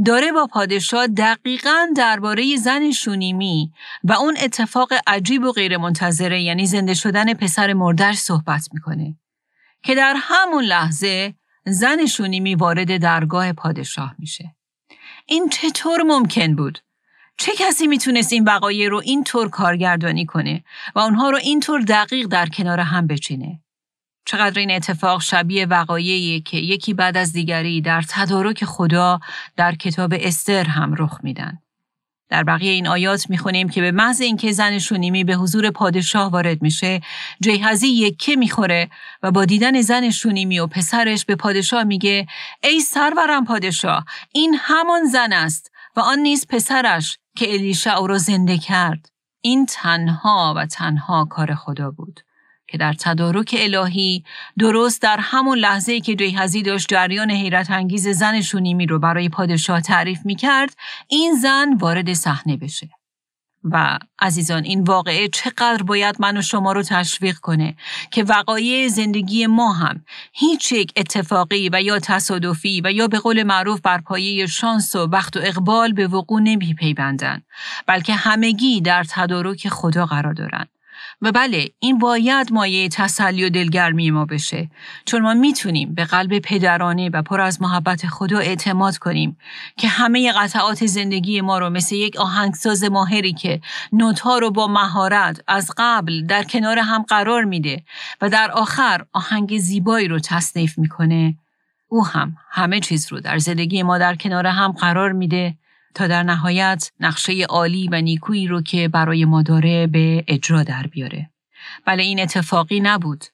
داره 0.05 0.31
با 0.31 0.47
پادشاه 0.47 1.07
دقیقا 1.07 1.87
درباره 1.95 2.55
زن 2.55 2.91
شونیمی 2.91 3.71
و 4.03 4.13
اون 4.13 4.37
اتفاق 4.43 4.89
عجیب 5.07 5.43
و 5.43 5.51
غیرمنتظره 5.51 6.41
یعنی 6.41 6.65
زنده 6.65 6.93
شدن 6.93 7.33
پسر 7.33 7.73
مردش 7.73 8.15
صحبت 8.15 8.69
می‌کنه. 8.73 9.15
که 9.83 9.95
در 9.95 10.15
همون 10.17 10.63
لحظه 10.63 11.33
زن 11.65 12.05
شونیمی 12.05 12.55
وارد 12.55 12.97
درگاه 12.97 13.53
پادشاه 13.53 14.15
میشه. 14.19 14.55
این 15.25 15.49
چطور 15.49 16.01
ممکن 16.01 16.55
بود؟ 16.55 16.79
چه 17.37 17.51
کسی 17.57 17.87
می‌تونست 17.87 18.33
این 18.33 18.43
وقایع 18.43 18.89
رو 18.89 19.01
اینطور 19.03 19.49
کارگردانی 19.49 20.25
کنه 20.25 20.63
و 20.95 20.99
اونها 20.99 21.29
رو 21.29 21.37
اینطور 21.37 21.81
دقیق 21.81 22.27
در 22.27 22.45
کنار 22.49 22.79
هم 22.79 23.07
بچینه؟ 23.07 23.59
چقدر 24.25 24.59
این 24.59 24.71
اتفاق 24.71 25.21
شبیه 25.21 25.65
وقایعی 25.65 26.41
که 26.41 26.57
یکی 26.57 26.93
بعد 26.93 27.17
از 27.17 27.33
دیگری 27.33 27.81
در 27.81 28.01
تدارک 28.09 28.65
خدا 28.65 29.19
در 29.55 29.75
کتاب 29.75 30.13
استر 30.19 30.63
هم 30.63 30.95
رخ 30.97 31.19
میدن. 31.23 31.62
در 32.29 32.43
بقیه 32.43 32.71
این 32.71 32.87
آیات 32.87 33.29
می‌خونیم 33.29 33.69
که 33.69 33.81
به 33.81 33.91
محض 33.91 34.21
اینکه 34.21 34.51
زن 34.51 34.79
شونیمی 34.79 35.23
به 35.23 35.33
حضور 35.33 35.71
پادشاه 35.71 36.31
وارد 36.31 36.61
میشه 36.61 37.01
جیهزی 37.41 37.87
یکه 37.87 38.35
می‌خوره 38.35 38.89
و 39.23 39.31
با 39.31 39.45
دیدن 39.45 39.81
زن 39.81 40.09
شونیمی 40.09 40.59
و 40.59 40.67
پسرش 40.67 41.25
به 41.25 41.35
پادشاه 41.35 41.83
میگه 41.83 42.25
ای 42.63 42.79
سرورم 42.79 43.45
پادشاه 43.45 44.05
این 44.31 44.57
همان 44.59 45.05
زن 45.05 45.33
است 45.33 45.71
و 45.95 45.99
آن 45.99 46.19
نیز 46.19 46.47
پسرش 46.47 47.17
که 47.37 47.53
الیشا 47.53 47.93
او 47.93 48.07
را 48.07 48.17
زنده 48.17 48.57
کرد. 48.57 49.09
این 49.41 49.65
تنها 49.65 50.53
و 50.57 50.65
تنها 50.65 51.25
کار 51.25 51.55
خدا 51.55 51.91
بود. 51.91 52.19
که 52.73 52.77
در 52.77 52.93
تدارک 52.93 53.55
الهی 53.59 54.23
درست 54.59 55.01
در 55.01 55.17
همون 55.19 55.57
لحظه 55.57 55.99
که 55.99 56.15
جیهزی 56.15 56.61
داشت 56.61 56.87
جریان 56.87 57.31
حیرت 57.31 57.71
انگیز 57.71 58.07
زن 58.07 58.41
شونیمی 58.41 58.85
رو 58.85 58.99
برای 58.99 59.29
پادشاه 59.29 59.81
تعریف 59.81 60.19
می 60.25 60.35
کرد 60.35 60.75
این 61.07 61.35
زن 61.35 61.73
وارد 61.73 62.13
صحنه 62.13 62.57
بشه. 62.57 62.89
و 63.63 63.99
عزیزان 64.19 64.63
این 64.63 64.83
واقعه 64.83 65.27
چقدر 65.27 65.83
باید 65.83 66.15
من 66.19 66.37
و 66.37 66.41
شما 66.41 66.71
رو 66.71 66.83
تشویق 66.83 67.37
کنه 67.37 67.75
که 68.11 68.23
وقایع 68.23 68.87
زندگی 68.87 69.47
ما 69.47 69.73
هم 69.73 70.05
هیچ 70.33 70.71
یک 70.71 70.93
اتفاقی 70.95 71.69
و 71.73 71.81
یا 71.81 71.99
تصادفی 71.99 72.81
و 72.81 72.91
یا 72.91 73.07
به 73.07 73.19
قول 73.19 73.43
معروف 73.43 73.81
بر 73.81 74.01
پایه 74.01 74.47
شانس 74.47 74.95
و 74.95 75.07
بخت 75.07 75.37
و 75.37 75.39
اقبال 75.43 75.93
به 75.93 76.07
وقوع 76.07 76.41
نمی 76.41 76.73
پیبندن 76.73 77.41
بلکه 77.87 78.13
همگی 78.13 78.81
در 78.81 79.03
تدارک 79.03 79.69
خدا 79.69 80.05
قرار 80.05 80.33
دارند 80.33 80.69
و 81.23 81.31
بله 81.31 81.69
این 81.79 81.97
باید 81.97 82.53
مایه 82.53 82.89
تسلی 82.89 83.45
و 83.45 83.49
دلگرمی 83.49 84.11
ما 84.11 84.25
بشه. 84.25 84.69
چون 85.05 85.21
ما 85.21 85.33
می‌تونیم 85.33 85.93
به 85.93 86.05
قلب 86.05 86.39
پدرانه 86.39 87.09
و 87.09 87.21
پر 87.21 87.41
از 87.41 87.61
محبت 87.61 88.07
خدا 88.07 88.39
اعتماد 88.39 88.97
کنیم 88.97 89.37
که 89.77 89.87
همه 89.87 90.31
قطعات 90.31 90.85
زندگی 90.85 91.41
ما 91.41 91.57
رو 91.57 91.69
مثل 91.69 91.95
یک 91.95 92.17
آهنگساز 92.17 92.83
ماهری 92.83 93.33
که 93.33 93.61
نوتها 93.91 94.37
رو 94.37 94.51
با 94.51 94.67
مهارت 94.67 95.41
از 95.47 95.71
قبل 95.77 96.25
در 96.25 96.43
کنار 96.43 96.79
هم 96.79 97.01
قرار 97.01 97.43
میده 97.43 97.83
و 98.21 98.29
در 98.29 98.51
آخر 98.51 99.05
آهنگ 99.13 99.57
زیبایی 99.57 100.07
رو 100.07 100.19
تصنیف 100.19 100.77
می‌کنه 100.77 101.35
او 101.87 102.07
هم 102.07 102.35
همه 102.51 102.79
چیز 102.79 103.11
رو 103.11 103.19
در 103.19 103.37
زندگی 103.37 103.83
ما 103.83 103.97
در 103.97 104.15
کنار 104.15 104.47
هم 104.47 104.71
قرار 104.71 105.11
میده 105.11 105.57
تا 105.95 106.07
در 106.07 106.23
نهایت 106.23 106.91
نقشه 106.99 107.43
عالی 107.49 107.87
و 107.91 108.01
نیکویی 108.01 108.47
رو 108.47 108.61
که 108.61 108.87
برای 108.87 109.25
ما 109.25 109.41
داره 109.41 109.87
به 109.87 110.23
اجرا 110.27 110.63
در 110.63 110.87
بیاره. 110.87 111.29
بله 111.85 112.03
این 112.03 112.19
اتفاقی 112.19 112.79
نبود 112.79 113.25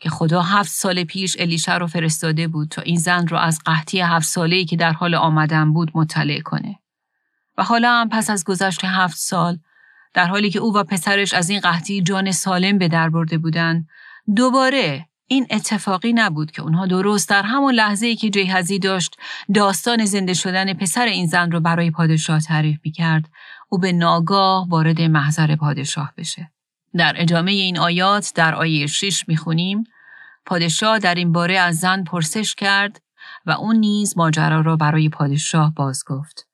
که 0.00 0.10
خدا 0.10 0.42
هفت 0.42 0.70
سال 0.70 1.04
پیش 1.04 1.36
الیشه 1.38 1.74
رو 1.74 1.86
فرستاده 1.86 2.48
بود 2.48 2.68
تا 2.68 2.82
این 2.82 2.96
زن 2.96 3.26
رو 3.26 3.36
از 3.36 3.58
قحطی 3.64 4.00
هفت 4.00 4.26
ساله‌ای 4.26 4.64
که 4.64 4.76
در 4.76 4.92
حال 4.92 5.14
آمدن 5.14 5.72
بود 5.72 5.90
مطلع 5.94 6.40
کنه. 6.40 6.78
و 7.58 7.62
حالا 7.62 7.92
هم 7.92 8.08
پس 8.08 8.30
از 8.30 8.44
گذشت 8.44 8.84
هفت 8.84 9.16
سال 9.16 9.58
در 10.14 10.26
حالی 10.26 10.50
که 10.50 10.58
او 10.58 10.74
و 10.76 10.84
پسرش 10.84 11.34
از 11.34 11.50
این 11.50 11.60
قحطی 11.60 12.02
جان 12.02 12.32
سالم 12.32 12.78
به 12.78 12.88
در 12.88 13.08
برده 13.08 13.38
بودن 13.38 13.86
دوباره 14.36 15.08
این 15.26 15.46
اتفاقی 15.50 16.12
نبود 16.12 16.50
که 16.50 16.62
اونها 16.62 16.86
درست 16.86 17.28
در 17.28 17.42
همون 17.42 17.74
لحظه 17.74 18.06
ای 18.06 18.16
که 18.16 18.30
جیهزی 18.30 18.78
داشت 18.78 19.16
داستان 19.54 20.04
زنده 20.04 20.34
شدن 20.34 20.74
پسر 20.74 21.06
این 21.06 21.26
زن 21.26 21.50
رو 21.50 21.60
برای 21.60 21.90
پادشاه 21.90 22.40
تعریف 22.40 22.80
می 22.84 22.90
کرد 22.90 23.28
او 23.68 23.78
به 23.78 23.92
ناگاه 23.92 24.68
وارد 24.68 25.00
محضر 25.00 25.56
پادشاه 25.56 26.12
بشه. 26.16 26.50
در 26.96 27.14
ادامه 27.16 27.52
این 27.52 27.78
آیات 27.78 28.32
در 28.34 28.54
آیه 28.54 28.86
6 28.86 29.28
می‌خونیم 29.28 29.84
پادشاه 30.46 30.98
در 30.98 31.14
این 31.14 31.32
باره 31.32 31.58
از 31.58 31.78
زن 31.78 32.04
پرسش 32.04 32.54
کرد 32.54 33.02
و 33.46 33.50
اون 33.50 33.76
نیز 33.76 34.16
ماجرا 34.16 34.60
را 34.60 34.76
برای 34.76 35.08
پادشاه 35.08 35.74
باز 35.74 36.04
گفت. 36.06 36.46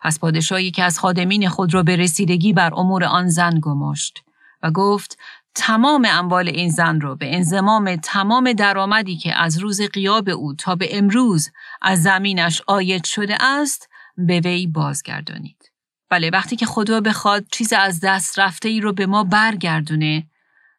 پس 0.00 0.18
پادشاهی 0.18 0.70
که 0.70 0.82
از 0.84 0.98
خادمین 0.98 1.48
خود 1.48 1.74
را 1.74 1.82
به 1.82 1.96
رسیدگی 1.96 2.52
بر 2.52 2.74
امور 2.74 3.04
آن 3.04 3.28
زن 3.28 3.60
گماشت 3.62 4.24
و 4.62 4.70
گفت 4.70 5.18
تمام 5.54 6.06
اموال 6.10 6.48
این 6.48 6.70
زن 6.70 7.00
را 7.00 7.14
به 7.14 7.34
انزمام 7.34 7.96
تمام 7.96 8.52
درآمدی 8.52 9.16
که 9.16 9.40
از 9.40 9.58
روز 9.58 9.80
قیاب 9.80 10.28
او 10.28 10.54
تا 10.54 10.74
به 10.74 10.98
امروز 10.98 11.50
از 11.82 12.02
زمینش 12.02 12.62
آید 12.66 13.04
شده 13.04 13.36
است 13.40 13.88
به 14.16 14.40
وی 14.40 14.66
بازگردانید. 14.66 15.72
بله 16.10 16.30
وقتی 16.30 16.56
که 16.56 16.66
خدا 16.66 17.00
بخواد 17.00 17.44
چیز 17.52 17.72
از 17.72 18.00
دست 18.00 18.38
رفته 18.38 18.68
ای 18.68 18.80
رو 18.80 18.92
به 18.92 19.06
ما 19.06 19.24
برگردونه 19.24 20.26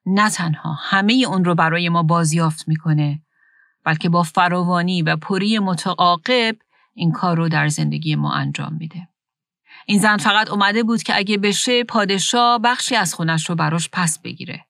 نه 0.06 0.30
تنها 0.30 0.74
همه 0.74 1.14
اون 1.14 1.46
رو 1.46 1.56
برای 1.56 1.90
ما 1.90 2.04
بازیافت 2.04 2.68
می‌کنه 2.68 3.22
بلکه 3.86 4.10
با 4.10 4.24
فراوانی 4.24 5.02
و 5.02 5.16
پری 5.16 5.60
متعاقب 5.60 6.56
این 6.94 7.12
کار 7.12 7.38
رو 7.38 7.50
در 7.50 7.68
زندگی 7.68 8.16
ما 8.16 8.34
انجام 8.34 8.74
میده. 8.74 9.08
این 9.86 10.00
زن 10.00 10.18
فقط 10.18 10.50
اومده 10.50 10.84
بود 10.84 11.04
که 11.04 11.18
اگه 11.18 11.38
بشه 11.38 11.84
پادشاه 11.84 12.60
بخشی 12.60 12.96
از 12.96 13.14
خونش 13.14 13.50
رو 13.50 13.56
براش 13.56 13.90
پس 13.92 14.20
بگیره. 14.20 14.66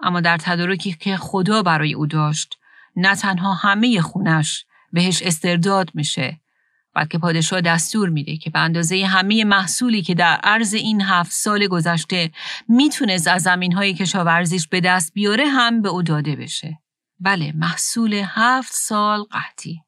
اما 0.00 0.20
در 0.20 0.36
تدارکی 0.36 0.92
که 0.92 1.16
خدا 1.16 1.62
برای 1.62 1.94
او 1.94 2.06
داشت 2.06 2.58
نه 2.96 3.16
تنها 3.16 3.54
همه 3.54 4.00
خونش 4.00 4.64
بهش 4.92 5.22
استرداد 5.22 5.90
میشه 5.94 6.40
بلکه 6.94 7.18
پادشاه 7.18 7.60
دستور 7.60 8.08
میده 8.08 8.36
که 8.36 8.50
به 8.50 8.58
اندازه 8.58 9.06
همه 9.06 9.44
محصولی 9.44 10.02
که 10.02 10.14
در 10.14 10.40
عرض 10.42 10.74
این 10.74 11.00
هفت 11.00 11.32
سال 11.32 11.66
گذشته 11.66 12.30
می‌تونست 12.68 13.28
از 13.28 13.42
زمین 13.42 13.72
های 13.72 13.94
کشاورزیش 13.94 14.68
به 14.68 14.80
دست 14.80 15.12
بیاره 15.14 15.46
هم 15.46 15.82
به 15.82 15.88
او 15.88 16.02
داده 16.02 16.36
بشه. 16.36 16.78
بله 17.20 17.52
محصول 17.56 18.22
هفت 18.26 18.72
سال 18.72 19.22
قحطی. 19.22 19.80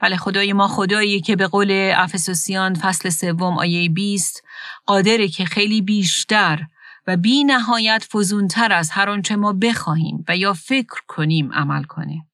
بله 0.00 0.16
خدای 0.16 0.52
ما 0.52 0.68
خدایی 0.68 1.20
که 1.20 1.36
به 1.36 1.46
قول 1.46 1.92
افسوسیان 1.96 2.74
فصل 2.74 3.08
سوم 3.10 3.58
آیه 3.58 3.88
20 3.88 4.42
قادره 4.86 5.28
که 5.28 5.44
خیلی 5.44 5.82
بیشتر 5.82 6.66
و 7.06 7.16
بی 7.16 7.44
نهایت 7.44 8.06
فزونتر 8.12 8.72
از 8.72 8.90
هر 8.90 9.10
آنچه 9.10 9.36
ما 9.36 9.52
بخواهیم 9.52 10.24
و 10.28 10.36
یا 10.36 10.52
فکر 10.52 11.00
کنیم 11.08 11.52
عمل 11.52 11.82
کنه. 11.82 12.26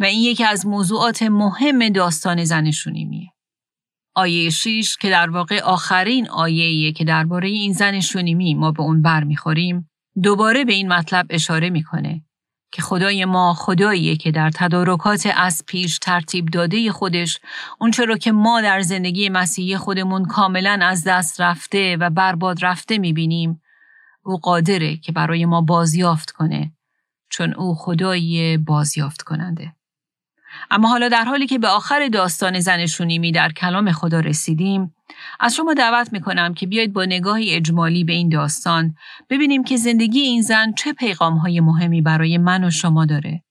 و 0.00 0.04
این 0.04 0.20
یکی 0.20 0.44
از 0.44 0.66
موضوعات 0.66 1.22
مهم 1.22 1.88
داستان 1.88 2.44
زن 2.44 2.70
آیه 4.14 4.50
6 4.50 4.96
که 5.00 5.10
در 5.10 5.30
واقع 5.30 5.60
آخرین 5.60 6.28
آیه 6.28 6.92
که 6.92 7.04
درباره 7.04 7.48
این 7.48 7.72
زن 7.72 8.00
شونیمی 8.00 8.54
ما 8.54 8.72
به 8.72 8.82
اون 8.82 9.02
بر 9.02 9.24
می‌خوریم 9.24 9.90
دوباره 10.22 10.64
به 10.64 10.72
این 10.72 10.92
مطلب 10.92 11.26
اشاره 11.30 11.70
می‌کنه 11.70 12.24
که 12.72 12.82
خدای 12.82 13.24
ما 13.24 13.54
خداییه 13.54 14.16
که 14.16 14.30
در 14.30 14.50
تدارکات 14.50 15.28
از 15.36 15.62
پیش 15.66 15.98
ترتیب 15.98 16.46
داده 16.46 16.92
خودش 16.92 17.38
اونچه 17.78 18.04
رو 18.04 18.16
که 18.16 18.32
ما 18.32 18.60
در 18.60 18.80
زندگی 18.80 19.28
مسیحی 19.28 19.76
خودمون 19.76 20.24
کاملا 20.24 20.78
از 20.82 21.04
دست 21.06 21.40
رفته 21.40 21.96
و 21.96 22.10
برباد 22.10 22.64
رفته 22.64 22.98
می‌بینیم 22.98 23.62
او 24.24 24.36
قادره 24.36 24.96
که 24.96 25.12
برای 25.12 25.44
ما 25.44 25.60
بازیافت 25.60 26.30
کنه 26.30 26.72
چون 27.28 27.54
او 27.54 27.74
خدایی 27.74 28.56
بازیافت 28.56 29.22
کننده. 29.22 29.72
اما 30.70 30.88
حالا 30.88 31.08
در 31.08 31.24
حالی 31.24 31.46
که 31.46 31.58
به 31.58 31.68
آخر 31.68 32.08
داستان 32.08 32.60
زن 32.60 32.86
شونیمی 32.86 33.32
در 33.32 33.52
کلام 33.52 33.92
خدا 33.92 34.20
رسیدیم 34.20 34.94
از 35.40 35.54
شما 35.54 35.74
دعوت 35.74 36.12
می‌کنم 36.12 36.54
که 36.54 36.66
بیاید 36.66 36.92
با 36.92 37.04
نگاهی 37.04 37.54
اجمالی 37.54 38.04
به 38.04 38.12
این 38.12 38.28
داستان 38.28 38.94
ببینیم 39.30 39.64
که 39.64 39.76
زندگی 39.76 40.20
این 40.20 40.42
زن 40.42 40.72
چه 40.72 40.92
پیغام 40.92 41.36
های 41.36 41.60
مهمی 41.60 42.00
برای 42.00 42.38
من 42.38 42.64
و 42.64 42.70
شما 42.70 43.04
داره. 43.06 43.42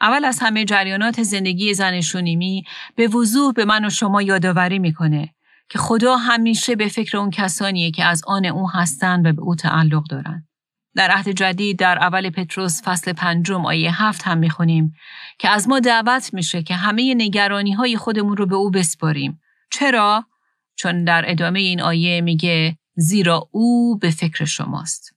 اول 0.00 0.24
از 0.24 0.38
همه 0.38 0.64
جریانات 0.64 1.22
زندگی 1.22 1.74
زن 1.74 2.00
شونیمی 2.00 2.64
به 2.96 3.08
وضوح 3.08 3.52
به 3.52 3.64
من 3.64 3.84
و 3.84 3.90
شما 3.90 4.22
یادآوری 4.22 4.78
می‌کنه 4.78 5.34
که 5.68 5.78
خدا 5.78 6.16
همیشه 6.16 6.76
به 6.76 6.88
فکر 6.88 7.16
اون 7.16 7.30
کسانیه 7.30 7.90
که 7.90 8.04
از 8.04 8.22
آن 8.26 8.44
او 8.44 8.70
هستند 8.70 9.26
و 9.26 9.32
به 9.32 9.42
او 9.42 9.54
تعلق 9.54 10.04
دارند. 10.10 10.48
در 10.94 11.10
عهد 11.10 11.28
جدید 11.28 11.78
در 11.78 11.98
اول 11.98 12.30
پتروس 12.30 12.82
فصل 12.84 13.12
پنجم 13.12 13.66
آیه 13.66 14.02
هفت 14.02 14.22
هم 14.22 14.38
می‌خونیم 14.38 14.94
که 15.38 15.48
از 15.48 15.68
ما 15.68 15.80
دعوت 15.80 16.34
میشه 16.34 16.62
که 16.62 16.74
همه 16.74 17.14
نگرانی 17.14 17.72
های 17.72 17.96
خودمون 17.96 18.36
رو 18.36 18.46
به 18.46 18.54
او 18.54 18.70
بسپاریم. 18.70 19.40
چرا؟ 19.70 20.24
چون 20.76 21.04
در 21.04 21.24
ادامه 21.26 21.60
این 21.60 21.80
آیه 21.80 22.20
میگه 22.20 22.78
زیرا 22.96 23.48
او 23.50 23.98
به 23.98 24.10
فکر 24.10 24.44
شماست. 24.44 25.14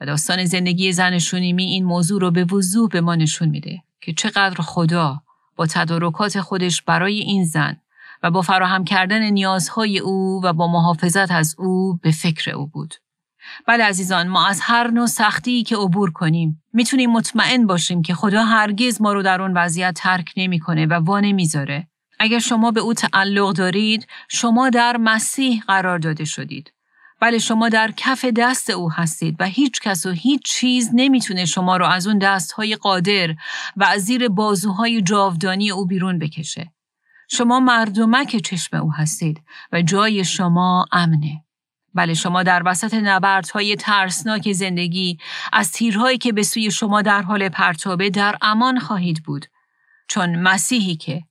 و 0.00 0.06
داستان 0.06 0.44
زندگی 0.44 0.92
زن 0.92 1.18
شونیمی 1.18 1.64
این 1.64 1.84
موضوع 1.84 2.20
رو 2.20 2.30
به 2.30 2.44
وضوح 2.44 2.88
به 2.88 3.00
ما 3.00 3.14
نشون 3.14 3.48
میده 3.48 3.82
که 4.00 4.12
چقدر 4.12 4.62
خدا 4.62 5.22
با 5.56 5.66
تدارکات 5.66 6.40
خودش 6.40 6.82
برای 6.82 7.18
این 7.18 7.44
زن 7.44 7.76
و 8.22 8.30
با 8.30 8.42
فراهم 8.42 8.84
کردن 8.84 9.22
نیازهای 9.22 9.98
او 9.98 10.40
و 10.44 10.52
با 10.52 10.66
محافظت 10.66 11.30
از 11.30 11.54
او 11.58 11.98
به 12.02 12.10
فکر 12.10 12.50
او 12.50 12.66
بود. 12.66 12.94
بله 13.66 13.84
عزیزان 13.84 14.28
ما 14.28 14.46
از 14.46 14.60
هر 14.62 14.90
نوع 14.90 15.06
سختی 15.06 15.62
که 15.62 15.76
عبور 15.76 16.10
کنیم 16.12 16.62
می‌تونیم 16.72 17.10
مطمئن 17.10 17.66
باشیم 17.66 18.02
که 18.02 18.14
خدا 18.14 18.44
هرگز 18.44 19.02
ما 19.02 19.12
رو 19.12 19.22
در 19.22 19.42
اون 19.42 19.52
وضعیت 19.56 19.94
ترک 19.94 20.32
نمی‌کنه 20.36 20.86
و 20.86 20.94
وا 20.94 21.20
نمی‌ذاره. 21.20 21.88
اگر 22.20 22.38
شما 22.38 22.70
به 22.70 22.80
او 22.80 22.94
تعلق 22.94 23.52
دارید 23.52 24.06
شما 24.28 24.70
در 24.70 24.96
مسیح 24.96 25.62
قرار 25.66 25.98
داده 25.98 26.24
شدید. 26.24 26.72
بله 27.20 27.38
شما 27.38 27.68
در 27.68 27.90
کف 27.96 28.24
دست 28.24 28.70
او 28.70 28.92
هستید 28.92 29.36
و 29.40 29.44
هیچ 29.44 29.80
کس 29.80 30.06
و 30.06 30.10
هیچ 30.10 30.42
چیز 30.42 30.90
نمی‌تونه 30.92 31.44
شما 31.44 31.76
رو 31.76 31.86
از 31.86 32.06
اون 32.06 32.18
دستهای 32.18 32.76
قادر 32.76 33.34
و 33.76 33.84
از 33.84 34.02
زیر 34.02 34.28
بازوهای 34.28 35.02
جاودانی 35.02 35.70
او 35.70 35.86
بیرون 35.86 36.18
بکشه. 36.18 36.72
شما 37.30 37.60
مردمک 37.60 38.36
چشم 38.36 38.76
او 38.76 38.92
هستید 38.92 39.42
و 39.72 39.82
جای 39.82 40.24
شما 40.24 40.86
امنه. 40.92 41.44
بله 41.94 42.14
شما 42.14 42.42
در 42.42 42.62
وسط 42.66 42.94
نبردهای 42.94 43.76
ترسناک 43.76 44.52
زندگی 44.52 45.18
از 45.52 45.72
تیرهایی 45.72 46.18
که 46.18 46.32
به 46.32 46.42
سوی 46.42 46.70
شما 46.70 47.02
در 47.02 47.22
حال 47.22 47.48
پرتابه 47.48 48.10
در 48.10 48.36
امان 48.42 48.78
خواهید 48.78 49.22
بود 49.22 49.46
چون 50.08 50.36
مسیحی 50.36 50.96
که 50.96 51.22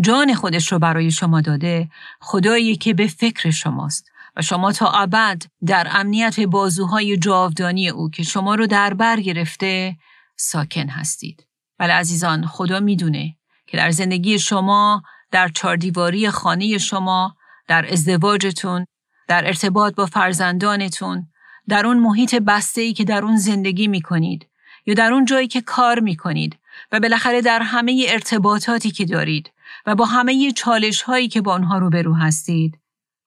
جان 0.00 0.34
خودش 0.34 0.72
رو 0.72 0.78
برای 0.78 1.10
شما 1.10 1.40
داده 1.40 1.88
خدایی 2.20 2.76
که 2.76 2.94
به 2.94 3.06
فکر 3.06 3.50
شماست 3.50 4.10
و 4.36 4.42
شما 4.42 4.72
تا 4.72 4.90
ابد 4.90 5.42
در 5.66 5.88
امنیت 5.90 6.40
بازوهای 6.40 7.16
جاودانی 7.16 7.88
او 7.88 8.10
که 8.10 8.22
شما 8.22 8.54
رو 8.54 8.66
در 8.66 8.94
بر 8.94 9.20
گرفته 9.20 9.96
ساکن 10.36 10.88
هستید. 10.88 11.46
بله 11.78 11.92
عزیزان 11.92 12.46
خدا 12.46 12.80
می‌دونه 12.80 13.36
که 13.66 13.76
در 13.76 13.90
زندگی 13.90 14.38
شما 14.38 15.02
در 15.30 15.48
چاردیواری 15.48 16.30
خانه 16.30 16.78
شما 16.78 17.36
در 17.68 17.92
ازدواجتون 17.92 18.86
در 19.28 19.46
ارتباط 19.46 19.94
با 19.94 20.06
فرزندانتون 20.06 21.26
در 21.68 21.86
اون 21.86 21.98
محیط 21.98 22.34
بسته 22.34 22.80
ای 22.80 22.92
که 22.92 23.04
در 23.04 23.24
اون 23.24 23.36
زندگی 23.36 23.88
می 23.88 24.00
کنید 24.00 24.46
یا 24.86 24.94
در 24.94 25.12
اون 25.12 25.24
جایی 25.24 25.48
که 25.48 25.60
کار 25.60 26.00
می 26.00 26.16
کنید 26.16 26.58
و 26.92 27.00
بالاخره 27.00 27.40
در 27.40 27.62
همه 27.62 28.04
ارتباطاتی 28.08 28.90
که 28.90 29.04
دارید 29.04 29.52
و 29.86 29.94
با 29.94 30.04
همه 30.04 30.52
چالش 30.52 31.02
هایی 31.02 31.28
که 31.28 31.40
با 31.40 31.52
اونها 31.52 31.78
روبرو 31.78 32.14
هستید 32.14 32.78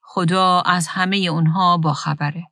خدا 0.02 0.62
از 0.62 0.88
همه 0.88 1.18
اونها 1.18 1.78
با 1.78 1.94
خبره. 1.94 2.48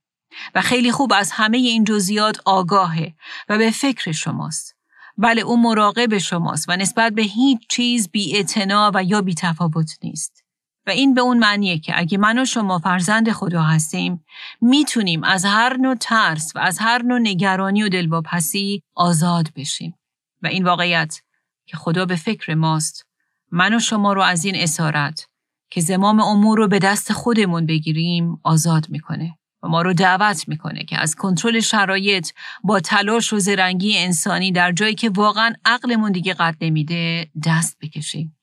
و 0.56 0.62
خیلی 0.62 0.92
خوب 0.92 1.14
از 1.14 1.32
همه 1.32 1.58
این 1.58 1.84
جزئیات 1.84 2.40
آگاهه 2.46 3.14
و 3.50 3.58
به 3.58 3.72
فکر 3.72 4.12
شماست. 4.12 4.76
بله 5.18 5.42
او 5.42 5.62
مراقب 5.62 6.18
شماست 6.18 6.70
و 6.70 6.76
نسبت 6.76 7.14
به 7.14 7.22
هیچ 7.22 7.60
چیز 7.70 8.10
بی 8.10 8.46
و 8.94 9.04
یا 9.04 9.22
بی 9.22 9.34
تفاوت 9.34 9.98
نیست. 10.04 10.44
و 10.88 10.90
این 10.90 11.14
به 11.14 11.22
اون 11.22 11.40
معنیه 11.40 11.80
که 11.80 12.00
اگه 12.00 12.18
من 12.18 12.40
و 12.40 12.46
شما 12.46 12.80
فرزند 12.80 13.32
خدا 13.32 13.62
هستیم 13.62 14.26
می‌تونیم 14.62 15.24
از 15.24 15.46
هر 15.46 15.78
نوع 15.78 15.96
ترس 15.96 16.52
و 16.56 16.60
از 16.60 16.80
هر 16.80 17.02
نوع 17.02 17.20
نگرانی 17.20 17.84
و 17.84 17.90
دلواپسی 17.90 18.84
آزاد 18.96 19.48
بشیم. 19.56 19.96
و 20.42 20.48
این 20.48 20.64
واقعیت 20.64 21.22
که 21.66 21.78
خدا 21.78 22.06
به 22.06 22.16
فکر 22.16 22.54
ماست. 22.54 23.06
من 23.52 23.74
و 23.74 23.80
شما 23.80 24.14
رو 24.14 24.22
از 24.22 24.46
این 24.46 24.56
اسارت 24.56 25.28
که 25.70 25.82
زمام 25.82 26.20
امور 26.20 26.58
رو 26.58 26.68
به 26.68 26.80
دست 26.80 27.14
خودمون 27.14 27.66
بگیریم 27.66 28.40
آزاد 28.44 28.90
می‌کنه. 28.90 29.38
و 29.64 29.68
ما 29.68 29.82
رو 29.82 29.94
دعوت 29.94 30.48
می‌کنه 30.48 30.84
که 30.84 30.98
از 30.98 31.16
کنترل 31.16 31.60
شرایط 31.60 32.32
با 32.64 32.80
تلاش 32.80 33.34
و 33.34 33.40
زرنگی 33.40 33.98
انسانی 33.98 34.52
در 34.52 34.72
جایی 34.72 34.96
که 34.96 35.10
واقعا 35.10 35.54
عقلمون 35.66 36.12
دیگه 36.12 36.34
قد 36.34 36.56
نمیده 36.62 37.30
دست 37.46 37.78
بکشیم. 37.82 38.37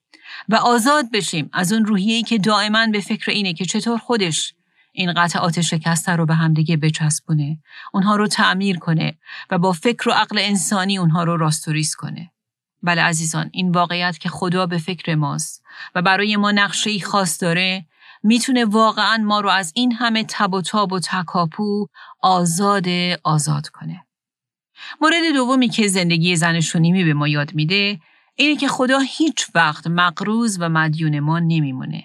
و 0.49 0.55
آزاد 0.55 1.11
بشیم. 1.13 1.51
از 1.53 1.73
اون 1.73 1.85
روحیه‌ای 1.85 2.23
که 2.23 2.39
دائما 2.39 2.87
به 2.87 3.01
فکر 3.01 3.31
اینه 3.31 3.53
که 3.53 3.65
چطور 3.65 3.99
خودش 3.99 4.55
این 4.93 5.13
قطعات 5.13 5.61
شکسته 5.61 6.13
رو 6.13 6.27
به 6.27 6.35
همدیگه 6.35 6.77
بچسبونه. 6.77 7.59
اونها 7.93 8.17
رو 8.17 8.27
تعمیر 8.27 8.79
کنه 8.79 9.19
و 9.51 9.59
با 9.59 9.73
فکر 9.73 10.09
و 10.09 10.13
عقل 10.13 10.39
انسانی 10.39 10.99
اونها 10.99 11.25
رو 11.25 11.37
راستوریز 11.37 11.95
کنه. 11.95 12.31
بله 12.83 13.03
عزیزان 13.03 13.51
این 13.53 13.71
واقعیت 13.71 14.19
که 14.19 14.29
خدا 14.29 14.67
به 14.67 14.79
فکر 14.79 15.15
ماست 15.15 15.63
و 15.95 16.03
برای 16.03 16.37
ما 16.37 16.53
نقشه 16.53 16.91
ای 16.91 17.01
خاص 17.01 17.43
داره 17.43 17.87
می‌تونه 18.23 18.65
واقعا 18.65 19.17
ما 19.17 19.41
رو 19.41 19.49
از 19.49 19.73
این 19.75 19.93
همه 19.93 20.25
تب 20.29 20.55
و 20.55 20.63
تاب 20.63 20.93
و 20.93 21.01
تکاپو 21.01 21.87
آزاد 22.23 22.87
آزاد 23.25 23.69
کنه. 23.69 24.07
مورد 25.01 25.33
دومی 25.35 25.69
که 25.69 25.89
زندگی 25.89 26.37
زنشونیمی 26.37 27.05
به 27.05 27.15
ما 27.15 27.29
یاد 27.29 27.55
میده 27.55 28.01
اینه 28.35 28.57
که 28.57 28.69
خدا 28.69 28.99
هیچ 28.99 29.47
وقت 29.55 29.87
مقروض 29.87 30.57
و 30.61 30.69
مدیون 30.69 31.21
ما 31.21 31.39
نمیمونه. 31.39 32.05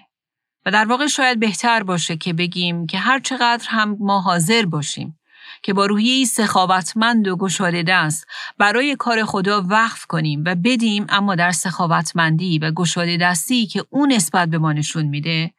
و 0.66 0.70
در 0.70 0.84
واقع 0.84 1.06
شاید 1.06 1.40
بهتر 1.40 1.82
باشه 1.82 2.16
که 2.16 2.32
بگیم 2.32 2.86
که 2.86 2.98
هر 2.98 3.20
چقدر 3.20 3.66
هم 3.68 3.96
ما 4.00 4.20
حاضر 4.20 4.66
باشیم 4.66 5.18
که 5.62 5.72
با 5.72 5.86
روحیه 5.86 6.24
سخاوتمند 6.24 7.28
و 7.28 7.36
گشاده 7.36 7.82
دست 7.82 8.26
برای 8.58 8.96
کار 8.96 9.24
خدا 9.24 9.62
وقف 9.68 10.06
کنیم 10.06 10.42
و 10.46 10.54
بدیم 10.54 11.06
اما 11.08 11.34
در 11.34 11.50
سخاوتمندی 11.50 12.58
و 12.58 12.70
گشاده 12.70 13.16
دستی 13.16 13.66
که 13.66 13.84
اون 13.90 14.12
نسبت 14.12 14.48
به 14.48 14.58
ما 14.58 14.72
نشون 14.72 15.06
میده 15.06 15.54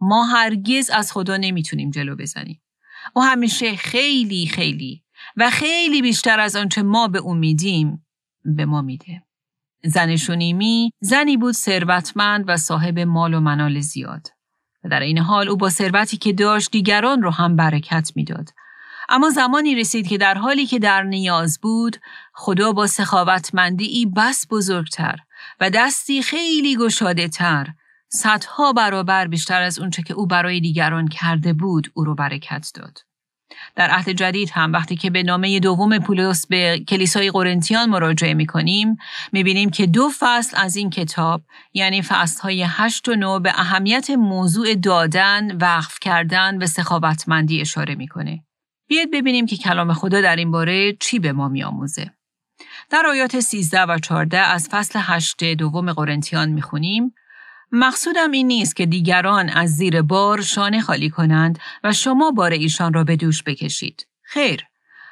ما 0.00 0.24
هرگز 0.24 0.90
از 0.90 1.12
خدا 1.12 1.36
نمی‌تونیم 1.36 1.90
جلو 1.90 2.16
بزنیم. 2.16 2.62
او 3.14 3.22
همیشه 3.22 3.76
خیلی 3.76 4.46
خیلی 4.46 5.02
و 5.36 5.50
خیلی 5.50 6.02
بیشتر 6.02 6.40
از 6.40 6.56
آنچه 6.56 6.82
ما 6.82 7.08
به 7.08 7.18
او 7.18 7.34
میدیم 7.34 8.06
به 8.44 8.66
ما 8.66 8.82
میده. 8.82 9.22
زن 9.84 10.16
شونیمی 10.16 10.92
زنی 11.00 11.36
بود 11.36 11.54
ثروتمند 11.54 12.44
و 12.48 12.56
صاحب 12.56 12.98
مال 12.98 13.34
و 13.34 13.40
منال 13.40 13.80
زیاد. 13.80 14.28
و 14.84 14.88
در 14.88 15.00
این 15.00 15.18
حال 15.18 15.48
او 15.48 15.56
با 15.56 15.68
ثروتی 15.68 16.16
که 16.16 16.32
داشت 16.32 16.70
دیگران 16.70 17.22
رو 17.22 17.30
هم 17.30 17.56
برکت 17.56 18.12
می‌داد. 18.14 18.48
اما 19.08 19.30
زمانی 19.30 19.74
رسید 19.74 20.08
که 20.08 20.18
در 20.18 20.34
حالی 20.34 20.66
که 20.66 20.78
در 20.78 21.02
نیاز 21.02 21.58
بود 21.60 21.96
خدا 22.34 22.72
با 22.72 22.86
سخاوتمندی 22.86 23.84
ای 23.84 24.06
بس 24.06 24.46
بزرگتر 24.50 25.18
و 25.60 25.70
دستی 25.70 26.22
خیلی 26.22 26.76
گشاده 26.76 27.28
تر 27.28 27.66
صدها 28.08 28.72
برابر 28.72 29.26
بیشتر 29.26 29.62
از 29.62 29.78
اونچه 29.78 30.02
که 30.02 30.14
او 30.14 30.26
برای 30.26 30.60
دیگران 30.60 31.08
کرده 31.08 31.52
بود 31.52 31.92
او 31.94 32.04
رو 32.04 32.14
برکت 32.14 32.70
داد. 32.74 32.98
در 33.76 33.90
عهد 33.90 34.08
جدید 34.08 34.50
هم 34.50 34.72
وقتی 34.72 34.96
که 34.96 35.10
به 35.10 35.22
نامه 35.22 35.60
دوم 35.60 35.98
پولس 35.98 36.46
به 36.46 36.84
کلیسای 36.88 37.30
قرنتیان 37.30 37.90
مراجعه 37.90 38.34
می 38.34 38.46
کنیم 38.46 38.96
می 39.32 39.42
بینیم 39.42 39.70
که 39.70 39.86
دو 39.86 40.10
فصل 40.18 40.56
از 40.60 40.76
این 40.76 40.90
کتاب 40.90 41.42
یعنی 41.74 42.02
فصل 42.02 42.42
های 42.42 42.66
هشت 42.68 43.08
و 43.08 43.14
نو 43.14 43.40
به 43.40 43.52
اهمیت 43.54 44.10
موضوع 44.10 44.74
دادن، 44.74 45.56
وقف 45.56 45.98
کردن 46.00 46.62
و 46.62 46.66
سخاوتمندی 46.66 47.60
اشاره 47.60 47.94
می‌کنه. 47.94 48.44
بیاید 48.88 49.10
ببینیم 49.12 49.46
که 49.46 49.56
کلام 49.56 49.92
خدا 49.92 50.20
در 50.20 50.36
این 50.36 50.50
باره 50.50 50.92
چی 51.00 51.18
به 51.18 51.32
ما 51.32 51.48
میآموزه. 51.48 52.10
در 52.90 53.06
آیات 53.06 53.40
13 53.40 53.82
و 53.82 53.98
14 53.98 54.38
از 54.38 54.68
فصل 54.68 54.98
8 55.02 55.44
دوم 55.44 55.92
قرنتیان 55.92 56.48
می‌خونیم 56.48 57.14
مقصودم 57.72 58.30
این 58.30 58.46
نیست 58.46 58.76
که 58.76 58.86
دیگران 58.86 59.48
از 59.48 59.70
زیر 59.70 60.02
بار 60.02 60.42
شانه 60.42 60.80
خالی 60.80 61.10
کنند 61.10 61.58
و 61.84 61.92
شما 61.92 62.30
بار 62.30 62.50
ایشان 62.50 62.94
را 62.94 63.04
به 63.04 63.16
دوش 63.16 63.42
بکشید. 63.42 64.06
خیر، 64.22 64.64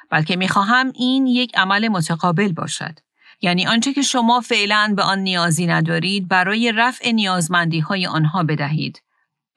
بلکه 0.09 0.35
می‌خواهم 0.35 0.91
این 0.95 1.27
یک 1.27 1.57
عمل 1.57 1.87
متقابل 1.87 2.51
باشد. 2.51 2.99
یعنی 3.41 3.67
آنچه 3.67 3.93
که 3.93 4.01
شما 4.01 4.41
فعلا 4.41 4.93
به 4.95 5.03
آن 5.03 5.19
نیازی 5.19 5.67
ندارید 5.67 6.27
برای 6.27 6.71
رفع 6.71 7.11
نیازمندی 7.11 7.79
های 7.79 8.07
آنها 8.07 8.43
بدهید. 8.43 9.01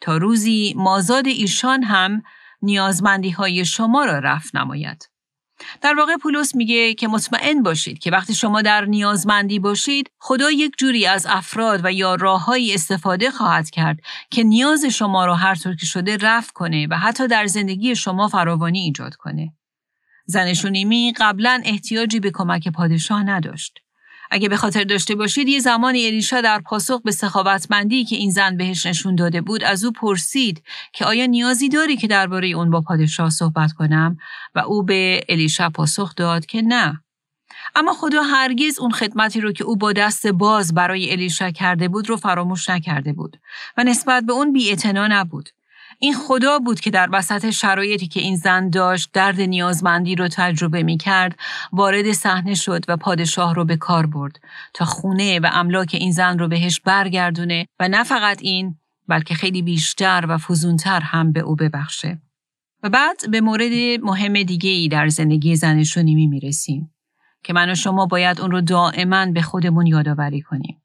تا 0.01 0.17
روزی 0.17 0.75
مازاد 0.77 1.27
ایشان 1.27 1.83
هم 1.83 2.23
نیازمندی 2.63 3.31
های 3.31 3.65
شما 3.65 4.05
را 4.05 4.19
رفع 4.19 4.59
نماید. 4.59 5.09
در 5.81 5.95
واقع 5.95 6.17
پولس 6.17 6.55
میگه 6.55 6.95
که 6.95 7.09
مطمئن 7.09 7.63
باشید 7.63 7.99
که 7.99 8.11
وقتی 8.11 8.35
شما 8.35 8.63
در 8.63 8.85
نیازمندی 8.85 9.59
باشید 9.59 10.11
خدا 10.19 10.51
یک 10.51 10.73
جوری 10.79 11.07
از 11.07 11.27
افراد 11.31 11.81
و 11.85 11.93
یا 11.93 12.15
راههایی 12.15 12.75
استفاده 12.75 13.31
خواهد 13.31 13.71
کرد 13.71 13.99
که 14.31 14.43
نیاز 14.43 14.85
شما 14.85 15.27
را 15.27 15.35
هر 15.35 15.55
طور 15.55 15.77
که 15.77 15.87
شده 15.87 16.17
رفع 16.17 16.53
کنه 16.55 16.87
و 16.91 16.99
حتی 16.99 17.29
در 17.29 17.47
زندگی 17.47 17.97
شما 17.97 18.29
فراوانی 18.29 18.79
ایجاد 18.79 19.15
کنه. 19.15 19.53
زنشونیمی 20.27 21.13
قبلا 21.17 21.63
احتیاجی 21.65 22.21
به 22.21 22.31
کمک 22.31 22.69
پادشاه 22.69 23.23
نداشت. 23.23 23.84
اگه 24.35 24.49
به 24.49 24.57
خاطر 24.57 24.85
داشته 24.85 25.15
باشید 25.15 25.49
یه 25.49 25.59
زمانی 25.59 26.07
الیشا 26.07 26.41
در 26.41 26.61
پاسخ 26.61 27.01
به 27.03 27.11
سخاوتمندی 27.11 28.05
که 28.05 28.17
این 28.17 28.31
زن 28.31 28.57
بهش 28.57 28.87
نشون 28.87 29.15
داده 29.15 29.41
بود 29.41 29.65
از 29.65 29.85
او 29.85 29.93
پرسید 29.93 30.63
که 30.93 31.05
آیا 31.05 31.27
نیازی 31.27 31.69
داری 31.69 31.97
که 31.97 32.07
درباره 32.07 32.49
اون 32.49 32.71
با 32.71 32.81
پادشاه 32.81 33.31
صحبت 33.31 33.73
کنم؟ 33.73 34.17
و 34.55 34.59
او 34.59 34.83
به 34.83 35.21
الیشا 35.29 35.71
پاسخ 35.71 36.15
داد 36.15 36.47
که 36.47 36.63
نه. 36.63 37.01
اما 37.75 37.93
خدا 37.93 38.23
هرگز 38.23 38.79
اون 38.79 38.91
خدمتی 38.91 39.41
رو 39.41 39.53
که 39.53 39.65
او 39.65 39.77
با 39.77 39.93
دست 39.93 40.27
باز 40.27 40.75
برای 40.75 41.13
الیشا 41.13 41.51
کرده 41.51 41.89
بود 41.89 42.09
رو 42.09 42.17
فراموش 42.17 42.69
نکرده 42.69 43.13
بود 43.13 43.37
و 43.77 43.85
نسبت 43.85 44.25
به 44.25 44.33
اون 44.33 44.53
بی 44.53 44.77
نبود. 44.85 45.49
این 45.99 46.15
خدا 46.15 46.59
بود 46.59 46.81
که 46.81 46.91
در 46.91 47.09
وسط 47.13 47.51
شرایطی 47.51 48.07
که 48.07 48.21
این 48.21 48.37
زن 48.37 48.71
داشت 48.71 49.11
درد 49.13 49.41
نیازمندی 49.41 50.15
رو 50.15 50.29
تجربه 50.29 50.83
می 50.83 50.97
کرد 50.97 51.39
وارد 51.73 52.13
صحنه 52.13 52.55
شد 52.55 52.85
و 52.89 52.97
پادشاه 52.97 53.55
رو 53.55 53.65
به 53.65 53.77
کار 53.77 54.07
برد 54.07 54.41
تا 54.75 54.85
خونه 54.85 55.41
و 55.41 55.51
املاک 55.53 55.91
این 55.95 56.13
زن 56.13 56.39
رو 56.39 56.49
بهش 56.49 56.81
برگردونه 56.81 57.67
و 57.81 57.89
نه 57.89 58.05
فقط 58.05 58.39
این 58.43 58.77
بلکه 59.09 59.35
خیلی 59.35 59.63
بیشتر 59.63 60.25
و 60.29 60.39
فزونتر 60.39 61.01
هم 61.01 61.33
به 61.33 61.41
او 61.41 61.57
ببخشه. 61.57 62.19
و 62.83 62.91
بعد 62.91 63.31
به 63.31 63.41
مورد 63.41 63.73
مهم 64.03 64.43
دیگه 64.43 64.71
ای 64.71 64.89
در 64.89 65.09
زندگی 65.09 65.57
زنشونیمی 65.57 66.27
می 66.27 66.41
رسیم 66.41 66.95
که 67.43 67.53
من 67.53 67.71
و 67.71 67.75
شما 67.75 68.07
باید 68.07 68.41
اون 68.41 68.51
رو 68.51 68.61
دائما 68.61 69.27
به 69.27 69.43
خودمون 69.43 69.87
یادآوری 69.87 70.41
کنیم 70.41 70.83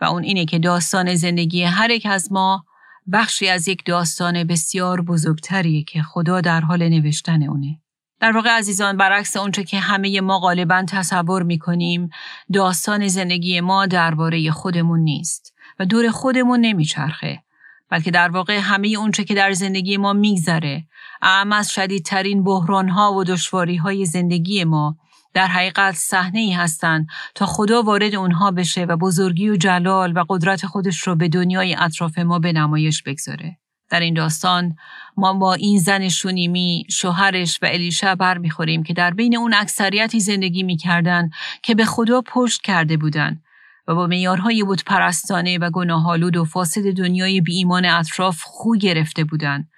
و 0.00 0.04
اون 0.04 0.22
اینه 0.22 0.44
که 0.44 0.58
داستان 0.58 1.14
زندگی 1.14 1.62
هر 1.62 1.90
یک 1.90 2.06
از 2.06 2.32
ما 2.32 2.64
بخشی 3.12 3.48
از 3.48 3.68
یک 3.68 3.84
داستان 3.84 4.44
بسیار 4.44 5.00
بزرگتری 5.00 5.84
که 5.84 6.02
خدا 6.02 6.40
در 6.40 6.60
حال 6.60 6.88
نوشتن 6.88 7.42
اونه. 7.42 7.80
در 8.20 8.32
واقع 8.32 8.50
عزیزان 8.50 8.96
برعکس 8.96 9.36
اونچه 9.36 9.64
که 9.64 9.78
همه 9.78 10.20
ما 10.20 10.38
غالبا 10.38 10.84
تصور 10.88 11.42
می 11.42 11.58
کنیم 11.58 12.10
داستان 12.52 13.08
زندگی 13.08 13.60
ما 13.60 13.86
درباره 13.86 14.50
خودمون 14.50 15.00
نیست 15.00 15.54
و 15.78 15.86
دور 15.86 16.10
خودمون 16.10 16.60
نمیچرخه 16.60 17.42
بلکه 17.90 18.10
در 18.10 18.28
واقع 18.28 18.58
همه 18.58 18.88
اونچه 18.88 19.24
که 19.24 19.34
در 19.34 19.52
زندگی 19.52 19.96
ما 19.96 20.12
میگذره 20.12 20.86
اعم 21.22 21.52
از 21.52 21.72
شدیدترین 21.72 22.44
بحرانها 22.44 23.14
و 23.14 23.24
دشواری 23.24 24.06
زندگی 24.06 24.64
ما 24.64 24.96
در 25.34 25.46
حقیقت 25.46 25.94
صحنه 25.94 26.40
ای 26.40 26.52
هستند 26.52 27.06
تا 27.34 27.46
خدا 27.46 27.82
وارد 27.82 28.14
اونها 28.14 28.50
بشه 28.50 28.84
و 28.84 28.96
بزرگی 28.96 29.48
و 29.48 29.56
جلال 29.56 30.16
و 30.16 30.24
قدرت 30.28 30.66
خودش 30.66 30.98
رو 31.02 31.14
به 31.14 31.28
دنیای 31.28 31.74
اطراف 31.74 32.18
ما 32.18 32.38
به 32.38 32.52
نمایش 32.52 33.02
بگذاره. 33.02 33.58
در 33.90 34.00
این 34.00 34.14
داستان 34.14 34.76
ما 35.16 35.32
با 35.32 35.54
این 35.54 35.78
زن 35.78 36.08
شونیمی 36.08 36.86
شوهرش 36.90 37.58
و 37.62 37.66
الیشا 37.66 38.14
بر 38.14 38.38
می‌خوریم 38.38 38.82
که 38.82 38.94
در 38.94 39.10
بین 39.10 39.36
اون 39.36 39.54
اکثریتی 39.54 40.20
زندگی 40.20 40.62
می‌کردن 40.62 41.30
که 41.62 41.74
به 41.74 41.84
خدا 41.84 42.22
پشت 42.26 42.62
کرده 42.62 42.96
بودند 42.96 43.42
و 43.88 43.94
با 43.94 44.06
میارهای 44.06 44.62
بود 44.62 44.84
پرستانه 44.84 45.58
و 45.58 45.70
گناهالود 45.70 46.36
و 46.36 46.44
فاسد 46.44 46.90
دنیای 46.90 47.40
بی 47.40 47.56
ایمان 47.56 47.84
اطراف 47.84 48.42
خو 48.42 48.76
گرفته 48.76 49.24
بودند 49.24 49.68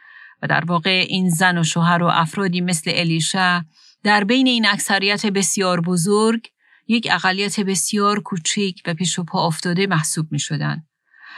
و 0.43 0.47
در 0.47 0.65
واقع 0.65 1.05
این 1.09 1.31
زن 1.31 1.59
و 1.59 1.65
شوهر 1.65 2.03
و 2.03 2.07
افرادی 2.07 2.61
مثل 2.61 2.91
الیشا 2.95 3.65
در 4.05 4.25
بین 4.25 4.47
این 4.47 4.67
اکثریت 4.67 5.27
بسیار 5.27 5.81
بزرگ 5.81 6.51
یک 6.89 7.09
اقلیت 7.11 7.61
بسیار 7.61 8.21
کوچک 8.21 8.81
و 8.87 8.95
پیش 8.95 9.19
و 9.19 9.25
پا 9.25 9.47
افتاده 9.47 9.87
محسوب 9.87 10.33
می 10.33 10.39
شدن. 10.39 10.87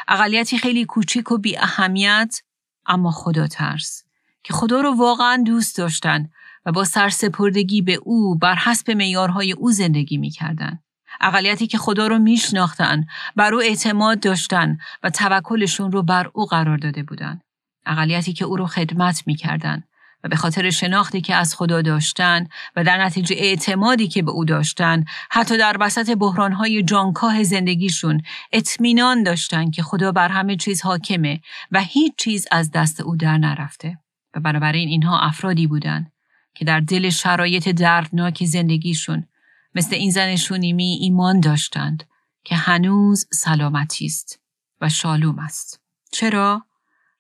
اقلیتی 0.09 0.59
خیلی 0.59 0.85
کوچک 0.85 1.33
و 1.33 1.39
بی 1.39 1.59
اهمیت 1.59 2.41
اما 2.87 3.11
خدا 3.11 3.47
ترس 3.47 4.05
که 4.43 4.53
خدا 4.53 4.81
رو 4.81 4.95
واقعا 4.99 5.43
دوست 5.47 5.79
داشتن 5.79 6.31
و 6.67 6.73
با 6.73 6.85
سرسپردگی 6.85 7.83
به 7.83 7.95
او 7.95 8.39
بر 8.39 8.55
حسب 8.55 8.91
میارهای 8.91 9.53
او 9.53 9.71
زندگی 9.71 10.19
می 10.19 10.31
کردن. 10.31 10.79
اقلیتی 11.21 11.67
که 11.67 11.79
خدا 11.79 12.07
رو 12.07 12.19
میشناختن، 12.19 13.07
بر 13.37 13.55
او 13.55 13.61
اعتماد 13.61 14.21
داشتن 14.21 14.79
و 15.03 15.11
توکلشون 15.11 15.93
رو 15.93 16.03
بر 16.03 16.31
او 16.35 16.47
قرار 16.47 16.77
داده 16.77 17.03
بودند. 17.03 17.45
اقلیتی 17.87 18.33
که 18.33 18.45
او 18.45 18.57
رو 18.57 18.67
خدمت 18.67 19.23
می‌کردند 19.27 19.89
به 20.29 20.37
خاطر 20.37 20.71
شناختی 20.71 21.21
که 21.21 21.35
از 21.35 21.55
خدا 21.55 21.83
داشتن 21.83 22.47
و 22.77 22.85
در 22.85 23.05
نتیجه 23.05 23.37
اعتمادی 23.39 24.09
که 24.09 24.23
به 24.23 24.31
او 24.31 24.45
داشتن 24.45 25.05
حتی 25.31 25.59
در 25.59 25.77
وسط 25.81 26.17
بحرانهای 26.19 26.83
جانکاه 26.83 27.43
زندگیشون 27.43 28.23
اطمینان 28.53 29.23
داشتن 29.23 29.71
که 29.71 29.83
خدا 29.83 30.13
بر 30.13 30.29
همه 30.29 30.57
چیز 30.57 30.83
حاکمه 30.83 31.41
و 31.73 31.81
هیچ 31.81 32.13
چیز 32.17 32.47
از 32.51 32.71
دست 32.71 33.01
او 33.01 33.17
در 33.17 33.39
نرفته 33.39 33.99
و 34.35 34.41
بنابراین 34.41 34.89
اینها 34.89 35.21
افرادی 35.21 35.67
بودند 35.67 36.13
که 36.55 36.65
در 36.65 36.81
دل 36.81 37.11
شرایط 37.11 37.69
دردناک 37.69 38.45
زندگیشون 38.45 39.27
مثل 39.75 39.95
این 39.95 40.11
زن 40.11 40.37
شونیمی 40.37 40.99
ایمان 41.01 41.41
داشتند 41.41 42.05
که 42.45 42.57
هنوز 42.57 43.27
سلامتی 43.33 44.07
است 44.07 44.41
و 44.81 44.89
شالوم 44.89 45.39
است. 45.39 45.81
چرا؟ 46.13 46.63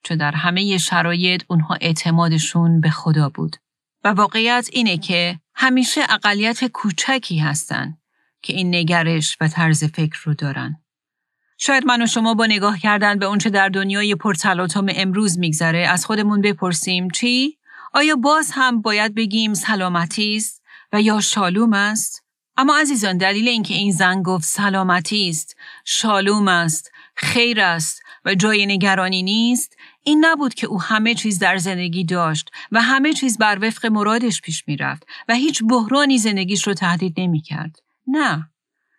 چون 0.07 0.17
در 0.17 0.33
همه 0.33 0.79
شرایط 0.79 1.43
اونها 1.49 1.75
اعتمادشون 1.81 2.81
به 2.81 2.91
خدا 2.91 3.29
بود. 3.29 3.57
و 4.05 4.09
واقعیت 4.09 4.69
اینه 4.73 4.99
که 4.99 5.41
همیشه 5.55 6.01
اقلیت 6.09 6.65
کوچکی 6.65 7.39
هستن 7.39 7.99
که 8.43 8.53
این 8.53 8.75
نگرش 8.75 9.37
و 9.41 9.49
طرز 9.49 9.85
فکر 9.85 10.19
رو 10.25 10.35
دارن. 10.35 10.77
شاید 11.59 11.87
من 11.87 12.03
و 12.03 12.07
شما 12.07 12.35
با 12.35 12.47
نگاه 12.47 12.79
کردن 12.79 13.19
به 13.19 13.27
اونچه 13.27 13.51
در 13.51 13.69
دنیای 13.69 14.15
پرتلاطم 14.15 14.87
امروز 14.89 15.39
میگذره 15.39 15.87
از 15.87 16.07
خودمون 16.07 16.41
بپرسیم 16.41 17.11
چی؟ 17.11 17.59
آیا 17.95 18.17
باز 18.17 18.51
هم 18.53 18.83
باید 18.83 19.15
بگیم 19.15 19.55
سلامتی 19.55 20.37
است 20.37 20.63
و 20.93 21.03
یا 21.03 21.21
شالوم 21.21 21.73
است؟ 21.73 22.23
اما 22.57 22.79
عزیزان 22.79 23.19
دلیل 23.19 23.49
اینکه 23.49 23.75
این 23.75 23.93
زن 23.93 24.23
گفت 24.23 24.45
سلامتی 24.45 25.29
است، 25.29 25.57
شالوم 25.85 26.49
است، 26.49 26.91
خیر 27.15 27.61
است 27.61 28.03
و 28.25 28.35
جای 28.35 28.67
نگرانی 28.67 29.23
نیست 29.23 29.76
این 30.09 30.25
نبود 30.25 30.55
که 30.55 30.67
او 30.67 30.83
همه 30.83 31.15
چیز 31.15 31.39
در 31.39 31.57
زندگی 31.57 32.05
داشت 32.05 32.51
و 32.73 32.83
همه 32.83 33.13
چیز 33.13 33.39
بر 33.39 33.59
وفق 33.63 33.87
مرادش 33.87 34.41
پیش 34.41 34.65
می‌رفت 34.67 35.07
و 35.29 35.35
هیچ 35.35 35.63
بحرانی 35.71 36.19
زندگیش 36.19 36.67
رو 36.67 36.75
تهدید 36.75 37.21
نمی 37.21 37.41
کرد. 37.41 37.83
نه. 38.07 38.51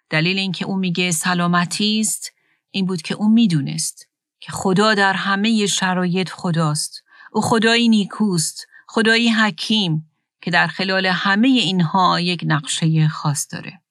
دلیل 0.10 0.38
اینکه 0.38 0.66
او 0.66 0.76
میگه 0.76 1.12
سلامتی 1.12 2.00
است 2.00 2.32
این 2.72 2.86
بود 2.86 3.02
که 3.02 3.16
او 3.16 3.30
می‌دونست 3.30 4.08
که 4.40 4.52
خدا 4.52 4.94
در 4.94 5.14
همه 5.14 5.66
شرایط 5.66 6.30
خداست. 6.30 7.04
او 7.32 7.42
خدایی 7.42 7.90
نیکوست، 7.90 8.68
خدایی 8.88 9.30
حکیم 9.30 10.12
که 10.42 10.52
در 10.52 10.68
خلال 10.68 11.06
همه 11.06 11.48
اینها 11.48 12.20
یک 12.20 12.42
نقشه 12.48 13.08
خاص 13.08 13.48
داره. 13.52 13.82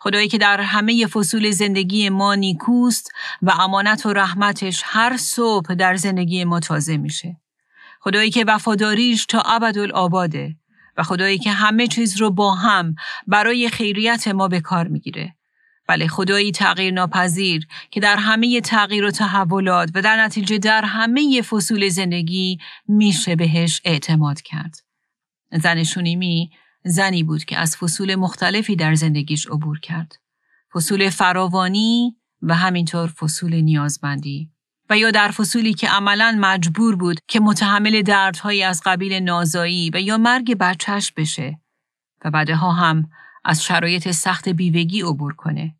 خدایی 0.00 0.28
که 0.28 0.38
در 0.38 0.60
همه 0.60 1.06
فصول 1.06 1.50
زندگی 1.50 2.08
ما 2.08 2.34
نیکوست 2.34 3.12
و 3.42 3.50
امانت 3.50 4.06
و 4.06 4.12
رحمتش 4.12 4.82
هر 4.84 5.16
صبح 5.16 5.74
در 5.74 5.96
زندگی 5.96 6.44
ما 6.44 6.60
تازه 6.60 6.96
میشه. 6.96 7.36
خدایی 8.00 8.30
که 8.30 8.44
وفاداریش 8.44 9.26
تا 9.26 9.40
ابدالآباده 9.40 10.56
و 10.96 11.02
خدایی 11.02 11.38
که 11.38 11.50
همه 11.50 11.86
چیز 11.86 12.20
رو 12.20 12.30
با 12.30 12.54
هم 12.54 12.94
برای 13.26 13.68
خیریت 13.68 14.28
ما 14.28 14.48
به 14.48 14.60
کار 14.60 14.88
می‌گیره. 14.88 15.34
بله 15.88 16.06
خدایی 16.06 16.52
تغییر 16.52 16.94
ناپذیر 16.94 17.66
که 17.90 18.00
در 18.00 18.16
همه 18.16 18.60
تغییر 18.60 19.04
و 19.04 19.10
تحولات 19.10 19.90
و 19.94 20.02
در 20.02 20.24
نتیجه 20.24 20.58
در 20.58 20.84
همه 20.84 21.42
فصول 21.42 21.88
زندگی 21.88 22.58
میشه 22.88 23.36
بهش 23.36 23.80
اعتماد 23.84 24.40
کرد. 24.40 24.76
زن 25.52 25.82
شونیمی 25.82 26.50
زنی 26.84 27.22
بود 27.22 27.44
که 27.44 27.58
از 27.58 27.76
فصول 27.76 28.14
مختلفی 28.14 28.76
در 28.76 28.94
زندگیش 28.94 29.46
عبور 29.46 29.80
کرد. 29.80 30.16
فصول 30.74 31.10
فراوانی 31.10 32.16
و 32.42 32.54
همینطور 32.54 33.08
فصول 33.08 33.54
نیازمندی. 33.54 34.50
و 34.90 34.98
یا 34.98 35.10
در 35.10 35.30
فصولی 35.30 35.74
که 35.74 35.88
عملا 35.88 36.36
مجبور 36.40 36.96
بود 36.96 37.20
که 37.28 37.40
متحمل 37.40 38.02
دردهایی 38.02 38.62
از 38.62 38.82
قبیل 38.84 39.12
نازایی 39.12 39.90
و 39.94 40.00
یا 40.00 40.18
مرگ 40.18 40.54
بچهش 40.54 41.12
بشه 41.12 41.60
و 42.24 42.30
بعدها 42.30 42.72
هم 42.72 43.10
از 43.44 43.64
شرایط 43.64 44.10
سخت 44.10 44.48
بیوگی 44.48 45.02
عبور 45.02 45.34
کنه. 45.34 45.76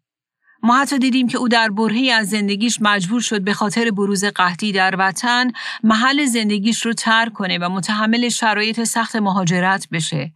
ما 0.62 0.80
حتی 0.80 0.98
دیدیم 0.98 1.28
که 1.28 1.38
او 1.38 1.48
در 1.48 1.68
برهی 1.68 2.10
از 2.10 2.28
زندگیش 2.28 2.78
مجبور 2.80 3.20
شد 3.20 3.44
به 3.44 3.54
خاطر 3.54 3.90
بروز 3.90 4.24
قحطی 4.24 4.72
در 4.72 4.94
وطن 4.98 5.52
محل 5.82 6.24
زندگیش 6.24 6.86
رو 6.86 6.92
ترک 6.92 7.32
کنه 7.32 7.58
و 7.58 7.68
متحمل 7.68 8.28
شرایط 8.28 8.84
سخت 8.84 9.16
مهاجرت 9.16 9.88
بشه 9.92 10.32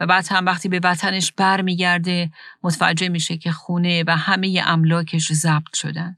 و 0.00 0.06
بعد 0.06 0.26
هم 0.30 0.46
وقتی 0.46 0.68
به 0.68 0.80
وطنش 0.84 1.32
برمیگرده 1.32 2.30
متوجه 2.62 3.08
میشه 3.08 3.36
که 3.36 3.52
خونه 3.52 4.04
و 4.06 4.16
همه 4.16 4.62
املاکش 4.66 5.32
ضبط 5.32 5.74
شدن. 5.74 6.16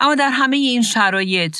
اما 0.00 0.14
در 0.14 0.30
همه 0.30 0.56
این 0.56 0.82
شرایط 0.82 1.56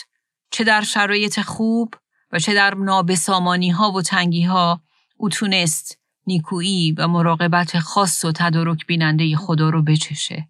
چه 0.51 0.65
در 0.65 0.83
شرایط 0.83 1.41
خوب 1.41 1.95
و 2.33 2.39
چه 2.39 2.55
در 2.55 2.75
نابسامانی 2.75 3.71
ها 3.71 3.93
و 3.93 4.03
تنگی 4.03 4.43
ها 4.43 4.83
او 5.17 5.29
تونست 5.29 5.99
نیکویی 6.27 6.93
و 6.93 7.09
مراقبت 7.09 7.79
خاص 7.79 8.25
و 8.25 8.33
تدارک 8.33 8.87
بیننده 8.87 9.37
خدا 9.37 9.71
رو 9.71 9.83
بچشه. 9.83 10.49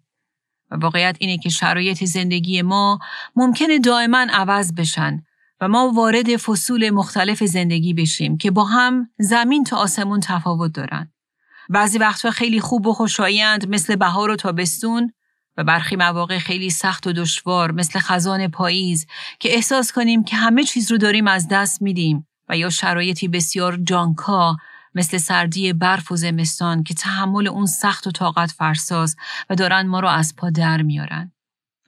و 0.71 0.75
واقعیت 0.75 1.17
اینه 1.19 1.37
که 1.37 1.49
شرایط 1.49 2.03
زندگی 2.03 2.61
ما 2.61 2.99
ممکنه 3.35 3.79
دائما 3.79 4.27
عوض 4.29 4.73
بشن 4.73 5.23
و 5.61 5.67
ما 5.67 5.91
وارد 5.91 6.37
فصول 6.37 6.89
مختلف 6.89 7.43
زندگی 7.43 7.93
بشیم 7.93 8.37
که 8.37 8.51
با 8.51 8.65
هم 8.65 9.09
زمین 9.19 9.63
تا 9.63 9.77
آسمون 9.77 10.19
تفاوت 10.19 10.73
دارن. 10.73 11.11
بعضی 11.69 11.97
وقتها 11.97 12.31
خیلی 12.31 12.59
خوب 12.59 12.87
و 12.87 12.93
خوشایند 12.93 13.69
مثل 13.69 13.95
بهار 13.95 14.29
و 14.29 14.35
تابستون 14.35 15.13
و 15.57 15.63
برخی 15.63 15.95
مواقع 15.95 16.39
خیلی 16.39 16.69
سخت 16.69 17.07
و 17.07 17.13
دشوار 17.13 17.71
مثل 17.71 17.99
خزان 17.99 18.47
پاییز 18.47 19.05
که 19.39 19.53
احساس 19.53 19.91
کنیم 19.91 20.23
که 20.23 20.35
همه 20.35 20.63
چیز 20.63 20.91
رو 20.91 20.97
داریم 20.97 21.27
از 21.27 21.47
دست 21.47 21.81
میدیم 21.81 22.27
و 22.49 22.57
یا 22.57 22.69
شرایطی 22.69 23.27
بسیار 23.27 23.77
جانکا 23.77 24.57
مثل 24.95 25.17
سردی 25.17 25.73
برف 25.73 26.11
و 26.11 26.15
زمستان 26.15 26.83
که 26.83 26.93
تحمل 26.93 27.47
اون 27.47 27.65
سخت 27.65 28.07
و 28.07 28.11
طاقت 28.11 28.51
فرساز 28.51 29.15
و 29.49 29.55
دارن 29.55 29.87
ما 29.87 29.99
رو 29.99 30.07
از 30.07 30.35
پا 30.35 30.49
در 30.49 30.81
میارن. 30.81 31.31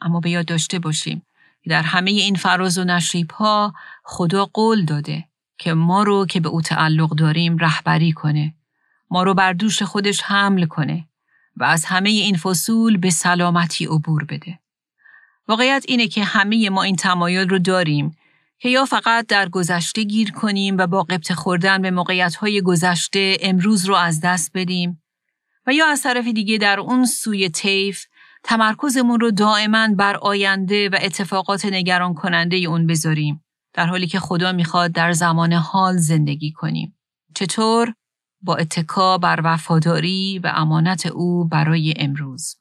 اما 0.01 0.19
به 0.19 0.29
یاد 0.29 0.45
داشته 0.45 0.79
باشیم 0.79 1.25
در 1.69 1.81
همه 1.81 2.11
این 2.11 2.35
فراز 2.35 2.77
و 2.77 2.83
نشیب 2.83 3.31
ها 3.31 3.73
خدا 4.03 4.45
قول 4.45 4.85
داده 4.85 5.25
که 5.57 5.73
ما 5.73 6.03
رو 6.03 6.25
که 6.25 6.39
به 6.39 6.49
او 6.49 6.61
تعلق 6.61 7.09
داریم 7.09 7.57
رهبری 7.57 8.11
کنه. 8.11 8.53
ما 9.09 9.23
رو 9.23 9.33
بر 9.33 9.53
دوش 9.53 9.83
خودش 9.83 10.21
حمل 10.21 10.65
کنه 10.65 11.07
و 11.57 11.63
از 11.63 11.85
همه 11.85 12.09
این 12.09 12.37
فصول 12.37 12.97
به 12.97 13.09
سلامتی 13.09 13.85
عبور 13.85 14.25
بده. 14.25 14.59
واقعیت 15.47 15.85
اینه 15.87 16.07
که 16.07 16.23
همه 16.23 16.69
ما 16.69 16.83
این 16.83 16.95
تمایل 16.95 17.49
رو 17.49 17.59
داریم 17.59 18.17
که 18.59 18.69
یا 18.69 18.85
فقط 18.85 19.27
در 19.27 19.49
گذشته 19.49 20.03
گیر 20.03 20.31
کنیم 20.31 20.77
و 20.77 20.87
با 20.87 21.03
قبط 21.03 21.31
خوردن 21.31 21.81
به 21.81 21.91
موقعیت 21.91 22.35
گذشته 22.65 23.37
امروز 23.41 23.85
رو 23.85 23.95
از 23.95 24.21
دست 24.21 24.51
بدیم 24.53 25.01
و 25.67 25.73
یا 25.73 25.87
از 25.87 26.03
طرف 26.03 26.27
دیگه 26.27 26.57
در 26.57 26.79
اون 26.79 27.05
سوی 27.05 27.49
طیف 27.49 28.05
تمرکزمون 28.43 29.19
رو 29.19 29.31
دائما 29.31 29.87
بر 29.97 30.15
آینده 30.15 30.89
و 30.89 30.97
اتفاقات 31.01 31.65
نگران 31.65 32.13
کننده 32.13 32.57
اون 32.57 32.87
بذاریم 32.87 33.43
در 33.73 33.85
حالی 33.85 34.07
که 34.07 34.19
خدا 34.19 34.51
می‌خواد 34.51 34.91
در 34.91 35.11
زمان 35.11 35.53
حال 35.53 35.97
زندگی 35.97 36.51
کنیم. 36.51 36.97
چطور؟ 37.35 37.93
با 38.41 38.55
اتکا 38.55 39.17
بر 39.17 39.39
وفاداری 39.43 40.39
و 40.39 40.51
امانت 40.55 41.05
او 41.05 41.47
برای 41.47 41.93
امروز. 41.97 42.55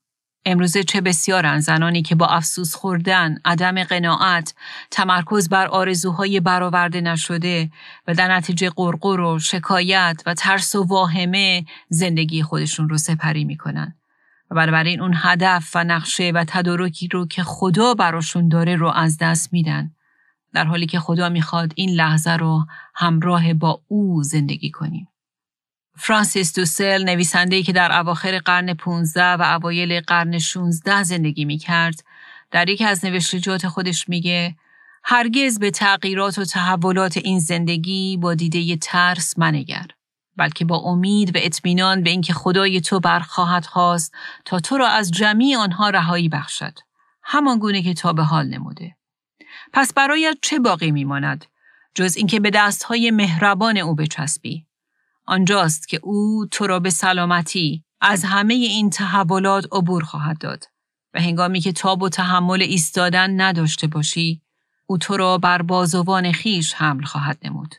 امروزه 0.45 0.83
چه 0.83 1.01
بسیارن 1.01 1.61
زنانی 1.61 2.03
که 2.03 2.14
با 2.14 2.26
افسوس 2.26 2.74
خوردن، 2.74 3.39
عدم 3.45 3.85
قناعت، 3.85 4.55
تمرکز 4.91 5.49
بر 5.49 5.66
آرزوهای 5.66 6.41
برآورده 6.41 7.01
نشده 7.01 7.70
و 8.07 8.14
در 8.14 8.37
نتیجه 8.37 8.70
قرقر 8.70 9.20
و 9.20 9.39
شکایت 9.39 10.22
و 10.26 10.35
ترس 10.35 10.74
و 10.74 10.83
واهمه 10.83 11.64
زندگی 11.89 12.43
خودشون 12.43 12.89
رو 12.89 12.99
سپری 12.99 13.45
می‌کنن. 13.45 13.99
و 14.51 14.55
بنابراین 14.55 15.01
اون 15.01 15.14
هدف 15.16 15.70
و 15.74 15.84
نقشه 15.84 16.32
و 16.34 16.44
تدارکی 16.48 17.09
رو 17.09 17.26
که 17.26 17.42
خدا 17.42 17.94
براشون 17.94 18.48
داره 18.48 18.76
رو 18.76 18.88
از 18.88 19.18
دست 19.18 19.53
میدن. 19.53 19.94
در 20.53 20.64
حالی 20.64 20.86
که 20.86 21.01
خدا 21.01 21.28
می‌خواد 21.28 21.72
این 21.76 21.90
لحظه 21.90 22.30
رو 22.30 22.66
همراه 22.94 23.55
با 23.55 23.82
او 23.88 24.22
زندگی 24.22 24.70
کنیم. 24.70 25.09
فرانسیس 25.96 26.55
دوسل 26.55 27.05
نویسنده‌ای 27.05 27.62
که 27.62 27.72
در 27.72 27.98
اواخر 27.98 28.38
قرن 28.38 28.74
15 28.74 29.24
و 29.24 29.42
اوایل 29.42 30.01
قرن 30.01 30.38
16 30.38 31.03
زندگی 31.03 31.44
می‌کرد 31.44 32.05
در 32.51 32.68
یکی 32.68 32.84
از 32.84 33.05
نوشتجات 33.05 33.68
خودش 33.68 34.09
میگه 34.09 34.57
هرگز 35.05 35.59
به 35.59 35.70
تغییرات 35.70 36.38
و 36.38 36.44
تحولات 36.44 37.16
این 37.16 37.38
زندگی 37.38 38.16
با 38.16 38.34
دیده 38.34 38.76
ترس 38.76 39.38
منگر. 39.38 39.86
بلکه 40.41 40.64
با 40.64 40.76
امید 40.76 41.36
و 41.36 41.38
اطمینان 41.43 42.03
به 42.03 42.11
اینکه 42.11 42.32
خدای 42.32 42.80
تو 42.80 43.01
برخواهد 43.01 43.64
خواست 43.64 44.14
تا 44.45 44.61
تو 44.61 44.76
را 44.76 44.88
از 44.88 45.11
جمعی 45.11 45.55
آنها 45.55 45.91
رهایی 45.91 46.28
بخشد. 46.28 46.78
همان 47.22 47.59
گونه 47.59 47.82
که 47.82 47.95
تا 47.95 48.12
به 48.12 48.22
حال 48.22 48.47
نموده. 48.47 48.97
پس 49.72 49.93
برایت 49.93 50.38
چه 50.43 50.59
باقی 50.59 50.91
میماند؟ 50.91 51.45
جز 51.95 52.16
اینکه 52.16 52.41
به 52.41 52.51
دستهای 52.51 53.11
مهربان 53.11 53.78
او 53.78 53.95
بچسبی. 53.95 54.66
آنجاست 55.26 55.88
که 55.88 56.01
او 56.03 56.47
تو 56.51 56.66
را 56.66 56.80
به 56.80 56.91
سلامتی 56.91 57.84
از 58.01 58.24
همه 58.24 58.55
این 58.55 58.91
تحولات 58.91 59.66
عبور 59.72 60.05
خواهد 60.05 60.38
داد 60.38 60.64
و 61.14 61.20
هنگامی 61.20 61.61
که 61.61 61.72
تاب 61.72 62.03
و 62.03 62.09
تحمل 62.09 62.62
ایستادن 62.62 63.41
نداشته 63.41 63.86
باشی 63.86 64.43
او 64.86 64.99
تو 64.99 65.16
را 65.16 65.38
بر 65.38 65.62
بازوان 65.62 66.32
خیش 66.32 66.74
حمل 66.74 67.05
خواهد 67.05 67.38
نمود. 67.43 67.74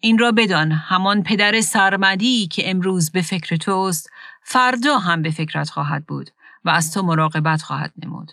این 0.00 0.18
را 0.18 0.32
بدان 0.32 0.72
همان 0.72 1.22
پدر 1.22 1.60
سرمدی 1.60 2.46
که 2.46 2.70
امروز 2.70 3.10
به 3.10 3.22
فکر 3.22 3.56
توست 3.56 4.10
فردا 4.42 4.98
هم 4.98 5.22
به 5.22 5.30
فکرت 5.30 5.70
خواهد 5.70 6.06
بود 6.06 6.30
و 6.64 6.70
از 6.70 6.92
تو 6.92 7.02
مراقبت 7.02 7.62
خواهد 7.62 7.92
نمود 8.04 8.32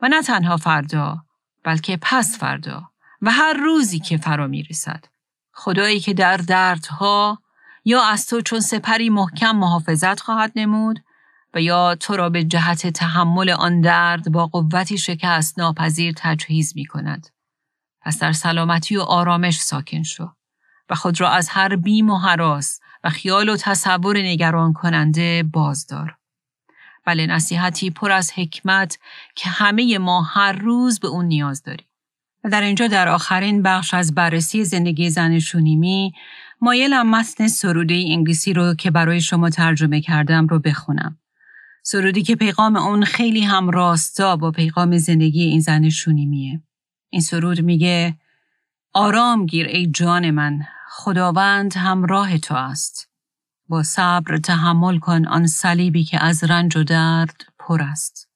و 0.00 0.08
نه 0.08 0.22
تنها 0.22 0.56
فردا 0.56 1.24
بلکه 1.64 1.98
پس 2.02 2.38
فردا 2.38 2.90
و 3.22 3.30
هر 3.30 3.52
روزی 3.52 3.98
که 3.98 4.16
فرا 4.16 4.46
می 4.46 4.62
رسد. 4.62 5.04
خدایی 5.52 6.00
که 6.00 6.14
در 6.14 6.36
دردها 6.36 7.38
یا 7.84 8.04
از 8.04 8.26
تو 8.26 8.40
چون 8.40 8.60
سپری 8.60 9.10
محکم 9.10 9.56
محافظت 9.56 10.20
خواهد 10.20 10.52
نمود 10.56 11.04
و 11.54 11.60
یا 11.60 11.94
تو 11.94 12.16
را 12.16 12.30
به 12.30 12.44
جهت 12.44 12.86
تحمل 12.86 13.50
آن 13.50 13.80
درد 13.80 14.32
با 14.32 14.46
قوتی 14.46 14.98
شکست 14.98 15.58
ناپذیر 15.58 16.14
تجهیز 16.16 16.72
می 16.76 16.84
کند. 16.84 17.28
پس 18.00 18.18
در 18.18 18.32
سلامتی 18.32 18.96
و 18.96 19.00
آرامش 19.00 19.60
ساکن 19.60 20.02
شو 20.02 20.28
و 20.90 20.94
خود 20.94 21.20
را 21.20 21.30
از 21.30 21.48
هر 21.48 21.76
بیم 21.76 22.10
و 22.10 22.18
حراس 22.18 22.80
و 23.04 23.10
خیال 23.10 23.48
و 23.48 23.56
تصور 23.56 24.18
نگران 24.18 24.72
کننده 24.72 25.42
بازدار. 25.52 26.16
بله 27.06 27.26
نصیحتی 27.26 27.90
پر 27.90 28.12
از 28.12 28.32
حکمت 28.32 28.98
که 29.34 29.48
همه 29.48 29.98
ما 29.98 30.22
هر 30.22 30.52
روز 30.52 31.00
به 31.00 31.08
اون 31.08 31.24
نیاز 31.24 31.62
داریم. 31.62 31.86
و 32.44 32.48
در 32.48 32.60
اینجا 32.60 32.86
در 32.86 33.08
آخرین 33.08 33.62
بخش 33.62 33.94
از 33.94 34.14
بررسی 34.14 34.64
زندگی 34.64 35.10
زن 35.10 35.38
شونیمی 35.38 36.12
مایلم 36.60 37.10
متن 37.10 37.48
سروده 37.48 37.94
انگلیسی 37.94 38.52
رو 38.52 38.74
که 38.74 38.90
برای 38.90 39.20
شما 39.20 39.50
ترجمه 39.50 40.00
کردم 40.00 40.46
رو 40.46 40.58
بخونم. 40.58 41.18
سرودی 41.82 42.22
که 42.22 42.36
پیغام 42.36 42.76
اون 42.76 43.04
خیلی 43.04 43.40
هم 43.40 43.70
راستا 43.70 44.36
با 44.36 44.50
پیغام 44.50 44.98
زندگی 44.98 45.42
این 45.42 45.60
زن 45.60 45.88
شونیمیه. 45.88 46.60
این 47.10 47.22
سرود 47.22 47.60
میگه 47.60 48.16
آرام 48.92 49.46
گیر 49.46 49.66
ای 49.66 49.86
جان 49.86 50.30
من 50.30 50.60
خداوند 50.96 51.76
همراه 51.76 52.38
تو 52.38 52.54
است. 52.54 53.08
با 53.68 53.82
صبر 53.82 54.38
تحمل 54.38 54.98
کن 54.98 55.26
آن 55.26 55.46
صلیبی 55.46 56.04
که 56.04 56.24
از 56.24 56.44
رنج 56.44 56.76
و 56.76 56.84
درد 56.84 57.44
پر 57.58 57.82
است. 57.82 58.28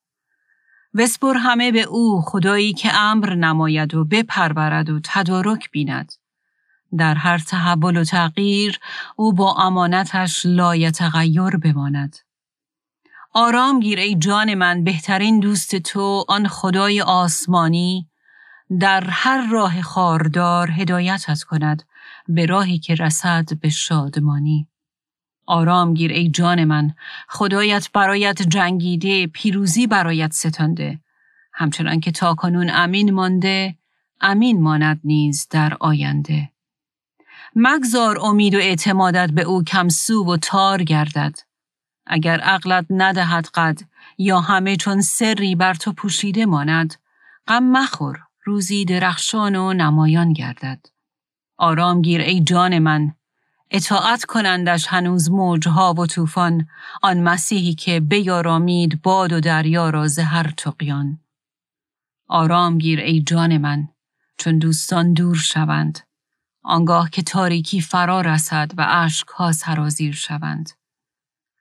وسپر 0.94 1.34
همه 1.34 1.72
به 1.72 1.82
او 1.82 2.22
خدایی 2.22 2.72
که 2.72 2.94
امر 2.94 3.34
نماید 3.34 3.94
و 3.94 4.04
بپرورد 4.04 4.90
و 4.90 5.00
تدارک 5.04 5.70
بیند. 5.70 6.12
در 6.98 7.14
هر 7.14 7.38
تحول 7.38 7.96
و 7.96 8.04
تغییر 8.04 8.78
او 9.16 9.32
با 9.32 9.54
امانتش 9.54 10.46
لایتغیر 10.46 11.56
بماند. 11.56 12.16
آرام 13.34 13.80
گیر 13.80 13.98
ای 13.98 14.14
جان 14.14 14.54
من 14.54 14.84
بهترین 14.84 15.40
دوست 15.40 15.76
تو 15.76 16.24
آن 16.28 16.48
خدای 16.48 17.00
آسمانی 17.00 18.08
در 18.80 19.04
هر 19.04 19.50
راه 19.50 19.82
خاردار 19.82 20.70
هدایتت 20.70 21.42
کند 21.42 21.82
به 22.28 22.46
راهی 22.46 22.78
که 22.78 22.94
رسد 22.94 23.48
به 23.60 23.68
شادمانی. 23.68 24.68
آرام 25.46 25.94
گیر 25.94 26.12
ای 26.12 26.30
جان 26.30 26.64
من 26.64 26.94
خدایت 27.28 27.88
برایت 27.92 28.42
جنگیده 28.42 29.26
پیروزی 29.26 29.86
برایت 29.86 30.32
ستانده. 30.32 31.00
همچنان 31.52 32.00
که 32.00 32.12
تا 32.12 32.34
کنون 32.34 32.70
امین 32.70 33.10
مانده 33.10 33.76
امین 34.20 34.62
ماند 34.62 35.00
نیز 35.04 35.46
در 35.50 35.76
آینده. 35.80 36.50
مگذار 37.56 38.18
امید 38.20 38.54
و 38.54 38.58
اعتمادت 38.58 39.30
به 39.30 39.42
او 39.42 39.64
کمسو 39.64 40.24
و 40.24 40.36
تار 40.36 40.82
گردد. 40.82 41.38
اگر 42.06 42.40
عقلت 42.40 42.86
ندهد 42.90 43.48
قد 43.54 43.80
یا 44.18 44.40
همه 44.40 44.76
چون 44.76 45.00
سری 45.00 45.54
بر 45.54 45.74
تو 45.74 45.92
پوشیده 45.92 46.46
ماند 46.46 46.94
غم 47.46 47.64
مخور 47.64 48.18
روزی 48.44 48.84
درخشان 48.84 49.56
و 49.56 49.72
نمایان 49.72 50.32
گردد. 50.32 50.86
آرام 51.58 52.02
گیر 52.02 52.20
ای 52.20 52.40
جان 52.40 52.78
من. 52.78 53.14
اطاعت 53.70 54.24
کنندش 54.24 54.86
هنوز 54.86 55.30
موجها 55.30 55.94
و 55.94 56.06
طوفان 56.06 56.68
آن 57.02 57.20
مسیحی 57.20 57.74
که 57.74 58.00
بیارامید 58.00 59.02
باد 59.02 59.32
و 59.32 59.40
دریا 59.40 59.90
را 59.90 60.08
زهر 60.08 60.52
تقیان 60.56 61.20
آرام 62.28 62.78
گیر 62.78 63.00
ای 63.00 63.22
جان 63.22 63.58
من 63.58 63.88
چون 64.38 64.58
دوستان 64.58 65.12
دور 65.12 65.36
شوند 65.36 65.98
آنگاه 66.62 67.10
که 67.10 67.22
تاریکی 67.22 67.80
فرا 67.80 68.20
رسد 68.20 68.72
و 68.76 68.86
اشکها 68.90 69.52
سرازیر 69.52 70.14
شوند. 70.14 70.70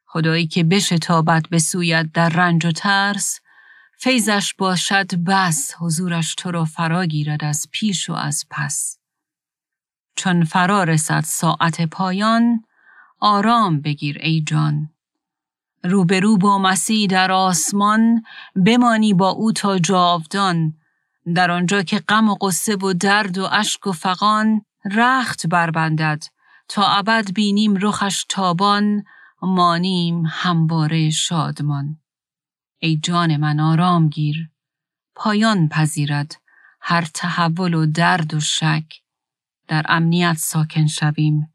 خدایی 0.05 0.47
که 0.47 0.63
بشتابد 0.63 1.49
به 1.49 1.59
سویت 1.59 2.09
در 2.13 2.29
رنج 2.29 2.65
و 2.65 2.71
ترس 2.71 3.39
فیضش 3.99 4.53
باشد 4.53 5.15
بس 5.15 5.73
حضورش 5.79 6.35
تو 6.35 6.51
را 6.51 6.65
فرا 6.65 7.05
گیرد 7.05 7.43
از 7.43 7.67
پیش 7.71 8.09
و 8.09 8.13
از 8.13 8.45
پس. 8.49 8.96
چون 10.17 10.43
فرا 10.43 10.83
رسد 10.83 11.23
ساعت 11.23 11.81
پایان 11.81 12.63
آرام 13.19 13.81
بگیر 13.81 14.17
ای 14.21 14.41
جان. 14.41 14.89
روبرو 15.83 16.37
با 16.37 16.57
مسیح 16.57 17.07
در 17.07 17.31
آسمان 17.31 18.23
بمانی 18.65 19.13
با 19.13 19.29
او 19.29 19.51
تا 19.51 19.79
جاودان. 19.79 20.73
در 21.35 21.51
آنجا 21.51 21.83
که 21.83 21.99
غم 21.99 22.29
و 22.29 22.35
قصه 22.35 22.75
و 22.75 22.93
درد 22.93 23.37
و 23.37 23.49
اشک 23.51 23.87
و 23.87 23.91
فقان 23.91 24.61
رخت 24.91 25.47
بربندد. 25.47 26.23
تا 26.67 26.87
ابد 26.87 27.33
بینیم 27.33 27.75
رخش 27.81 28.25
تابان 28.29 29.03
مانیم 29.41 30.23
همواره 30.27 31.09
شادمان. 31.09 31.99
ای 32.79 32.97
جان 33.03 33.37
من 33.37 33.59
آرام 33.59 34.09
گیر. 34.09 34.49
پایان 35.15 35.67
پذیرد 35.69 36.35
هر 36.81 37.07
تحول 37.13 37.73
و 37.73 37.85
درد 37.85 38.33
و 38.33 38.39
شک. 38.39 39.06
در 39.67 39.85
امنیت 39.89 40.37
ساکن 40.37 40.87
شویم 40.87 41.53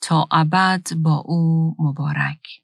تا 0.00 0.28
ابد 0.30 0.86
با 0.96 1.16
او 1.26 1.74
مبارک 1.78 2.62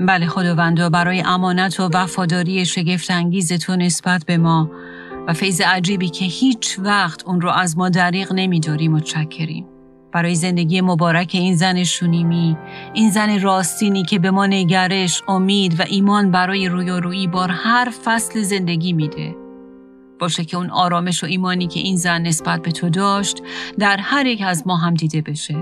بله 0.00 0.26
خداوندا 0.26 0.90
برای 0.90 1.22
امانت 1.26 1.80
و 1.80 1.90
وفاداری 1.94 2.64
شگفت 2.64 3.10
انگیز 3.10 3.52
تو 3.52 3.76
نسبت 3.76 4.24
به 4.26 4.38
ما 4.38 4.70
و 5.28 5.32
فیض 5.32 5.60
عجیبی 5.60 6.08
که 6.08 6.24
هیچ 6.24 6.78
وقت 6.78 7.26
اون 7.26 7.40
رو 7.40 7.50
از 7.50 7.78
ما 7.78 7.88
دریغ 7.88 8.32
نمیداریم 8.32 8.94
و 8.94 9.00
چکریم. 9.00 9.66
برای 10.12 10.34
زندگی 10.34 10.80
مبارک 10.80 11.30
این 11.34 11.56
زن 11.56 11.84
شونیمی، 11.84 12.56
این 12.94 13.10
زن 13.10 13.40
راستینی 13.40 14.02
که 14.02 14.18
به 14.18 14.30
ما 14.30 14.46
نگرش، 14.46 15.22
امید 15.28 15.80
و 15.80 15.82
ایمان 15.82 16.30
برای 16.30 16.68
رویارویی 16.68 17.26
بار 17.26 17.50
هر 17.50 17.92
فصل 18.04 18.42
زندگی 18.42 18.92
میده. 18.92 19.41
باشه 20.22 20.44
که 20.44 20.56
اون 20.56 20.70
آرامش 20.70 21.24
و 21.24 21.26
ایمانی 21.26 21.66
که 21.66 21.80
این 21.80 21.96
زن 21.96 22.22
نسبت 22.22 22.62
به 22.62 22.70
تو 22.70 22.90
داشت 22.90 23.42
در 23.78 23.96
هر 23.96 24.26
یک 24.26 24.42
از 24.42 24.66
ما 24.66 24.76
هم 24.76 24.94
دیده 24.94 25.20
بشه. 25.20 25.56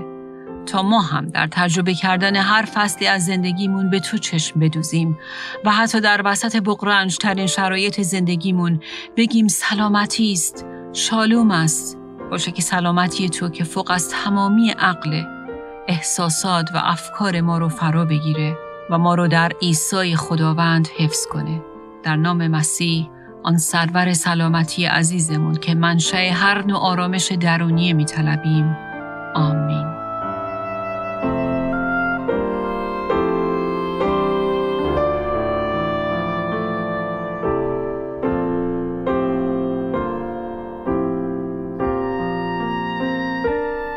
تا 0.65 0.83
ما 0.83 1.01
هم 1.01 1.27
در 1.27 1.47
تجربه 1.51 1.93
کردن 1.93 2.35
هر 2.35 2.65
فصلی 2.73 3.07
از 3.07 3.25
زندگیمون 3.25 3.89
به 3.89 3.99
تو 3.99 4.17
چشم 4.17 4.59
بدوزیم 4.59 5.19
و 5.65 5.71
حتی 5.71 6.01
در 6.01 6.21
وسط 6.25 6.61
بقرنج 6.65 7.17
ترین 7.17 7.47
شرایط 7.47 8.01
زندگیمون 8.01 8.79
بگیم 9.17 9.47
سلامتی 9.47 10.31
است 10.31 10.65
شالوم 10.93 11.51
است. 11.51 11.97
باشه 12.31 12.51
که 12.51 12.61
سلامتی 12.61 13.29
تو 13.29 13.49
که 13.49 13.63
فوق 13.63 13.91
از 13.91 14.09
تمامی 14.09 14.69
عقل 14.69 15.23
احساسات 15.87 16.69
و 16.73 16.77
افکار 16.83 17.41
ما 17.41 17.57
رو 17.57 17.69
فرا 17.69 18.05
بگیره 18.05 18.57
و 18.89 18.97
ما 18.97 19.15
رو 19.15 19.27
در 19.27 19.51
عیسی 19.61 20.15
خداوند 20.15 20.87
حفظ 20.97 21.27
کنه. 21.31 21.61
در 22.03 22.15
نام 22.15 22.47
مسیح 22.47 23.09
آن 23.43 23.57
سرور 23.57 24.13
سلامتی 24.13 24.85
عزیزمون 24.85 25.55
که 25.55 25.75
منشأ 25.75 26.17
هر 26.17 26.65
نوع 26.65 26.79
آرامش 26.79 27.31
درونی 27.31 27.93
میطلبیم. 27.93 28.77
آمین. 29.35 29.91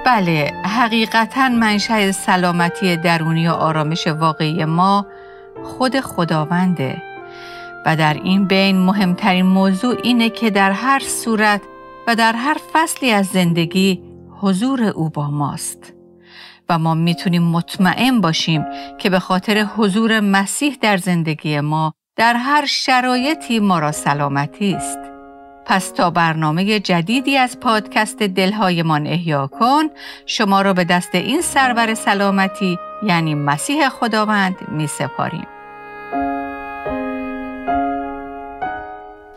بله 0.06 0.52
حقیقتا 0.64 1.48
منشأ 1.48 2.12
سلامتی 2.12 2.96
درونی 2.96 3.48
و 3.48 3.52
آرامش 3.52 4.06
واقعی 4.06 4.64
ما 4.64 5.06
خود 5.62 6.00
خداونده. 6.00 7.13
و 7.84 7.96
در 7.96 8.14
این 8.14 8.44
بین 8.44 8.78
مهمترین 8.78 9.46
موضوع 9.46 9.96
اینه 10.02 10.30
که 10.30 10.50
در 10.50 10.72
هر 10.72 10.98
صورت 10.98 11.60
و 12.06 12.14
در 12.16 12.32
هر 12.32 12.56
فصلی 12.72 13.10
از 13.10 13.26
زندگی 13.26 14.02
حضور 14.40 14.82
او 14.82 15.10
با 15.10 15.30
ماست 15.30 15.92
و 16.68 16.78
ما 16.78 16.94
می‌تونیم 16.94 17.42
مطمئن 17.42 18.20
باشیم 18.20 18.64
که 18.98 19.10
به 19.10 19.18
خاطر 19.18 19.62
حضور 19.62 20.20
مسیح 20.20 20.76
در 20.80 20.96
زندگی 20.96 21.60
ما 21.60 21.94
در 22.16 22.34
هر 22.34 22.66
شرایطی 22.66 23.60
ما 23.60 23.78
را 23.78 23.92
سلامتی 23.92 24.74
است. 24.74 24.98
پس 25.66 25.90
تا 25.90 26.10
برنامه 26.10 26.80
جدیدی 26.80 27.36
از 27.36 27.60
پادکست 27.60 28.18
دلهایمان 28.22 29.06
احیا 29.06 29.46
کن 29.46 29.82
شما 30.26 30.62
را 30.62 30.72
به 30.72 30.84
دست 30.84 31.14
این 31.14 31.40
سرور 31.40 31.94
سلامتی 31.94 32.78
یعنی 33.02 33.34
مسیح 33.34 33.88
خداوند 33.88 34.56
می 34.68 34.86
سپاریم. 34.86 35.53